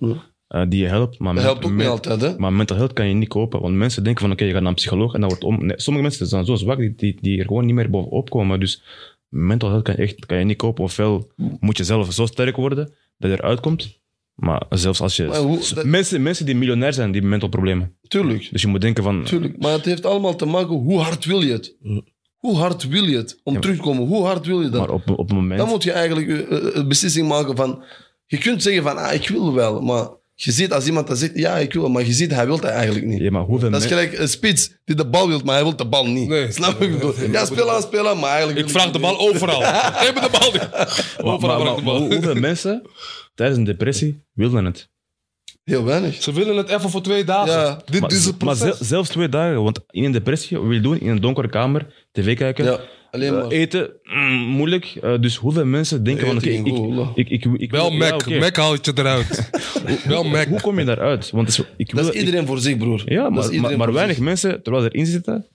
[0.46, 2.38] eh, die je helpt, maar, Dat helpt ook niet altijd, hè?
[2.38, 3.60] maar mental health kan je niet kopen.
[3.60, 5.66] Want mensen denken van, oké, je gaat naar een psycholoog en dat wordt om...
[5.66, 8.60] Nee, sommige mensen zijn zo zwak, die, die, die er gewoon niet meer bovenop komen.
[8.60, 8.82] Dus
[9.28, 10.84] mental health kan je, echt, kan je niet kopen.
[10.84, 11.30] Ofwel
[11.60, 14.02] moet je zelf zo sterk worden dat je eruit komt.
[14.34, 15.24] Maar zelfs als je...
[15.26, 17.96] Maar hoe- dat- mensen, mensen die miljonair zijn, die hebben mental problemen.
[18.08, 18.48] Tuurlijk.
[18.52, 19.24] Dus je moet denken van...
[19.24, 19.58] Tuurlijk.
[19.58, 21.76] Maar het heeft allemaal te maken hoe hard wil je het?
[22.36, 23.40] Hoe hard wil je het?
[23.42, 24.80] Om terug te komen, hoe hard wil je dat?
[24.80, 25.58] Maar op, op een moment...
[25.60, 27.82] Dan moet je eigenlijk eh, eh, een beslissing maken van...
[28.26, 31.32] Je kunt zeggen van, ah, ik wil wel, maar je ziet als iemand dat zegt,
[31.34, 33.20] ja, ik wil, maar je ziet, hij wil dat eigenlijk niet.
[33.20, 35.76] Ja, maar hoeveel Dat is gelijk een spits die de bal wil, maar hij wil
[35.76, 36.28] de bal niet.
[36.28, 36.52] Nee.
[36.52, 36.86] Snap je?
[36.86, 37.14] ik bedoel?
[37.30, 38.58] Ja, speel aan, speel aan, maar eigenlijk...
[38.58, 39.00] Ik vraag de niet.
[39.00, 39.60] bal overal.
[39.94, 40.70] Geef me de bal niet.
[40.70, 42.10] Maar, Overal maar- de maar bal.
[42.12, 42.82] hoeveel mensen
[43.34, 44.88] tijdens een depressie wilden het?
[45.64, 46.22] Heel weinig.
[46.22, 47.52] Ze willen het even voor twee dagen.
[47.52, 47.80] Ja.
[47.84, 48.76] Dit Maar, is het maar proces.
[48.76, 51.00] zel- zelfs twee dagen, want in een depressie, wat wil je doen?
[51.00, 52.64] In een donkere kamer, tv kijken.
[52.64, 52.80] Ja.
[53.14, 53.46] Alleen maar.
[53.48, 54.84] eten, mm, moeilijk.
[55.02, 57.12] Eh, dus hoeveel mensen denken van, oké, Eten ik, ging goed, hoor.
[57.14, 58.12] ik, ik, ik, ik Wel ja, Mac.
[58.14, 58.38] oké.
[58.38, 59.50] Mac haalt je eruit.
[60.04, 60.46] Wel Mac.
[60.46, 61.30] Hoe kom je daaruit?
[61.30, 63.02] Want het is- ik wil, Dat is ik- iedereen voor zich, broer.
[63.06, 64.24] ja, Dat is maar, iedereen maar, maar voor weinig zich.
[64.24, 65.46] mensen, terwijl ze erin zitten,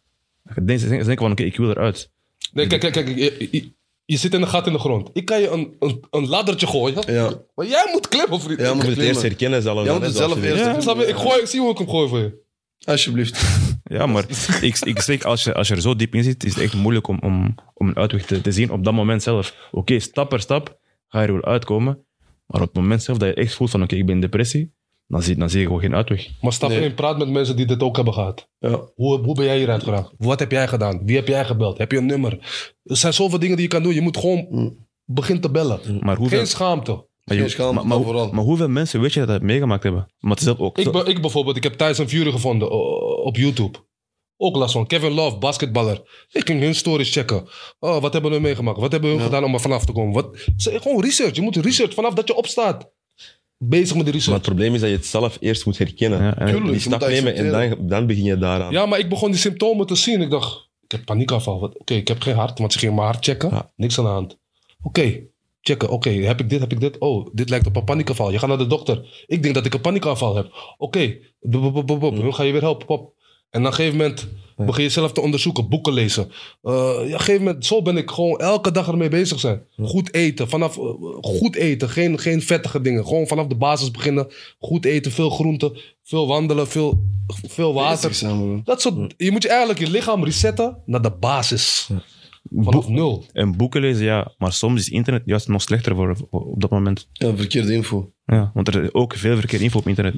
[0.55, 2.10] denken, ze denken van, oké, ik wil eruit.
[2.53, 3.07] Nee, kijk, kijk, kijk.
[3.18, 3.72] Je, je-
[4.05, 5.10] je zit in een gat in de grond.
[5.14, 7.03] Ik kan je een, een, een laddertje gooien.
[7.07, 7.32] Ja.
[7.55, 8.60] Maar jij moet klimmen, vriend.
[8.60, 9.80] Ja, moet het eerst herkennen zelf.
[9.80, 10.64] Ja, dan, moet het zelf eerst.
[10.64, 11.05] Ja, snap je?
[11.07, 12.47] Ik, gooi, ik zie hoe ik hem gooi voor je.
[12.86, 13.42] Alsjeblieft.
[13.84, 14.26] Ja, maar
[14.62, 16.74] ik, ik zeg, als je, als je er zo diep in zit, is het echt
[16.74, 19.56] moeilijk om, om, om een uitweg te, te zien op dat moment zelf.
[19.72, 22.06] Oké, stap per stap ga je er wel uitkomen.
[22.46, 24.74] Maar op het moment zelf dat je echt voelt van, oké, ik ben in depressie,
[25.08, 26.28] dan zie, dan zie je gewoon geen uitweg.
[26.42, 26.82] Maar stap Nee.
[26.82, 28.50] in, praat met mensen die dit ook hebben gehad.
[28.60, 28.82] Ja.
[28.96, 30.12] Hoe, hoe ben jij hieruit geraakt?
[30.18, 31.06] Wat heb jij gedaan?
[31.06, 31.78] Wie heb jij gebeld?
[31.78, 32.34] Heb je een nummer?
[32.84, 33.94] Er zijn zoveel dingen die je kan doen.
[33.94, 34.88] Je moet gewoon Mm.
[35.06, 35.80] beginnen te bellen.
[36.00, 37.08] Maar hoeveel, Geen schaamte.
[37.30, 38.32] Maar, je- maar, maar, maar vooral.
[38.32, 40.12] maar hoeveel mensen weet je dat het meegemaakt hebben?
[40.20, 40.78] Maar het is ook...
[40.78, 43.78] Ik, be- ik bijvoorbeeld, ik heb thuis een Fury gevonden uh, op YouTube.
[44.38, 44.88] Ook last van.
[44.88, 46.26] Kevin Love, basketballer.
[46.32, 47.48] Ik ging hun stories checken.
[47.80, 48.80] Oh, wat hebben hun meegemaakt?
[48.80, 50.14] Wat hebben hun gedaan om er vanaf te komen?
[50.14, 50.38] Wat?
[50.58, 51.36] Gewoon research.
[51.36, 52.92] Je moet research vanaf dat je opstaat.
[53.58, 54.38] Bezig met de Maar research.
[54.38, 56.24] het probleem is dat je het zelf eerst moet herkennen.
[56.24, 56.72] Ja, en- Tuurlijk.
[56.72, 58.72] Die stap nemen en dan, dan begin je daaraan.
[58.72, 60.22] Ja, maar ik begon die symptomen te zien.
[60.22, 61.60] Ik dacht, ik heb paniekaanval.
[61.60, 63.50] Wat- Oké, ik heb geen hart, want ze gingen mijn hart checken.
[63.50, 63.72] Ja.
[63.76, 64.38] Niks aan de hand.
[64.82, 65.20] Oké,
[65.70, 65.89] checken.
[65.89, 66.97] Oké, heb ik dit, heb ik dit?
[66.97, 68.32] Oh, dit lijkt op een paniekaanval.
[68.32, 69.24] Je gaat naar de dokter.
[69.28, 70.76] Ik denk dat ik een paniekaanval heb.
[70.78, 72.15] Oké, Bop, bop, bop, bop, bop.
[72.15, 72.86] Dan ga je weer helpen.
[72.86, 73.13] Pop.
[73.49, 76.32] En op een gegeven moment begin je zelf te onderzoeken, boeken lezen.
[76.61, 79.61] Eh, ja, op een gegeven moment, zo ben ik gewoon elke dag ermee bezig zijn.
[79.78, 80.84] Goed eten, vanaf eh,
[81.22, 83.05] goed eten, geen, geen vettige dingen.
[83.05, 84.28] Gewoon vanaf de basis beginnen.
[84.59, 87.03] Goed eten, veel groenten, veel wandelen, veel,
[87.47, 88.20] veel water.
[88.63, 91.89] Dat soort, je moet je eigenlijk je lichaam resetten naar de basis.
[92.52, 93.26] Vanaf nul.
[93.34, 94.34] En boeken lezen, ja.
[94.38, 97.08] Maar soms is internet juist nog slechter voor, voor- op dat moment.
[97.14, 98.12] Ja, verkeerde info.
[98.26, 100.16] Ja, want er is ook veel verkeerde info op internet.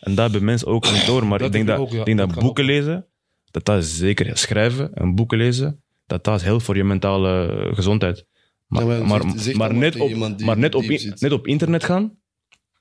[0.00, 1.26] En daar hebben mensen ook niet door.
[1.26, 2.04] Maar Dat ik denk dat, ik ook, ja.
[2.04, 2.70] denk Dat boeken ook.
[2.70, 3.06] lezen,
[3.50, 6.84] dat dat is zeker ja, schrijven en boeken lezen, dat dat is heel voor je
[6.84, 8.26] mentale gezondheid.
[8.66, 11.14] Maar, Ja, maar maar, zegt- zegt maar dat maar net, op, maar net, op, in-
[11.18, 12.12] net op internet gaan,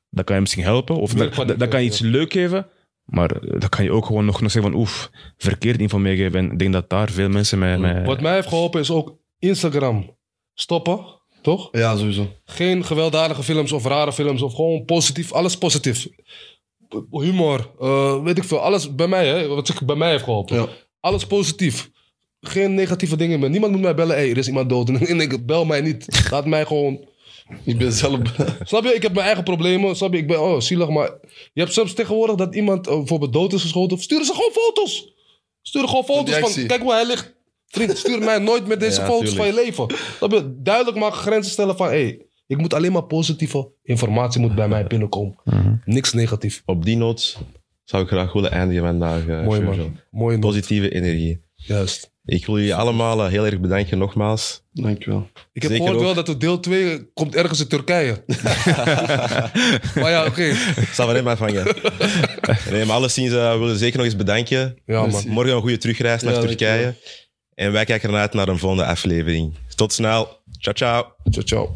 [0.10, 0.96] dat kan je misschien helpen.
[0.96, 2.68] Of dat, dat, dat kan je iets leuk geven.
[3.08, 6.39] Maar eh, dat kan je ook gewoon nog, nog zeggen van oef, verkeerd info meegeven.
[6.39, 7.78] En ik denk dat daar veel mensen mee...
[7.78, 10.18] mee Wat mij heeft geholpen is ook Instagram
[10.53, 11.05] stoppen,
[11.41, 11.70] toch?
[11.72, 12.28] Ja, sowieso.
[12.45, 16.08] Geen gewelddadige films of rare films of gewoon positief, alles positief.
[17.12, 20.55] Humor, eh, weet ik veel, alles bij mij, hè, wat zich bij mij heeft geholpen.
[20.55, 20.68] Ja.
[20.99, 21.89] Alles positief.
[22.41, 23.49] Geen negatieve dingen meer.
[23.49, 24.89] Niemand moet mij bellen, hey, er is iemand dood.
[25.10, 26.30] En ik bel mij niet.
[26.32, 27.08] Laat mij gewoon
[27.64, 28.20] Ik ben zelf...
[28.64, 28.93] Snap je?
[28.93, 29.95] Ik heb mijn eigen problemen.
[29.95, 30.20] Snap je?
[30.20, 31.12] Ik ben oh, zielig, maar
[31.54, 33.98] je hebt soms tegenwoordig dat iemand eh, bijvoorbeeld dood is geschoten.
[34.00, 35.14] Sturen ze gewoon foto's.
[35.62, 37.36] Sturen gewoon foto's van, kijk hoe hij ligt.
[37.68, 39.54] Vriend, stuur mij nooit met deze Ja, foto's tuurlijk.
[39.54, 39.88] van je leven.
[40.18, 40.56] Snap je?
[40.62, 44.88] Duidelijk maken, grenzen stellen van, hey, ik moet alleen maar positieve informatie moet bij mij
[44.88, 45.36] binnenkomen.
[45.86, 46.62] Niks negatief.
[46.66, 47.38] Op die noot
[47.84, 49.28] zou ik graag willen eindigen vandaag.
[49.28, 50.00] eh, Mooi man.
[50.12, 50.50] Mooie noot.
[50.50, 51.39] Positieve energie.
[51.56, 52.12] Juist.
[52.28, 54.62] Ik wil jullie allemaal eh, heel erg bedanken nogmaals.
[54.74, 55.30] Dankjewel.
[55.54, 56.04] Ik heb Zeker gehoord ook.
[56.06, 58.24] wel dat het deel 2 komt ergens in Turkije.
[60.02, 60.44] maar ja, oké.
[60.76, 61.66] Ik zal van hem afhangen.
[62.72, 64.78] nee, maar alleszins uh, willen we zeker nog eens bedanken.
[64.86, 65.06] Ja.
[65.28, 66.70] Morgen een goede terugreis naar Ja, Turkije.
[66.84, 66.94] dankjewel.
[67.56, 69.56] En wij kijken ernaar naar een volgende aflevering.
[69.76, 70.42] Tot snel.
[70.60, 71.06] Ciao, ciao.
[71.30, 71.74] Ciao, ciao.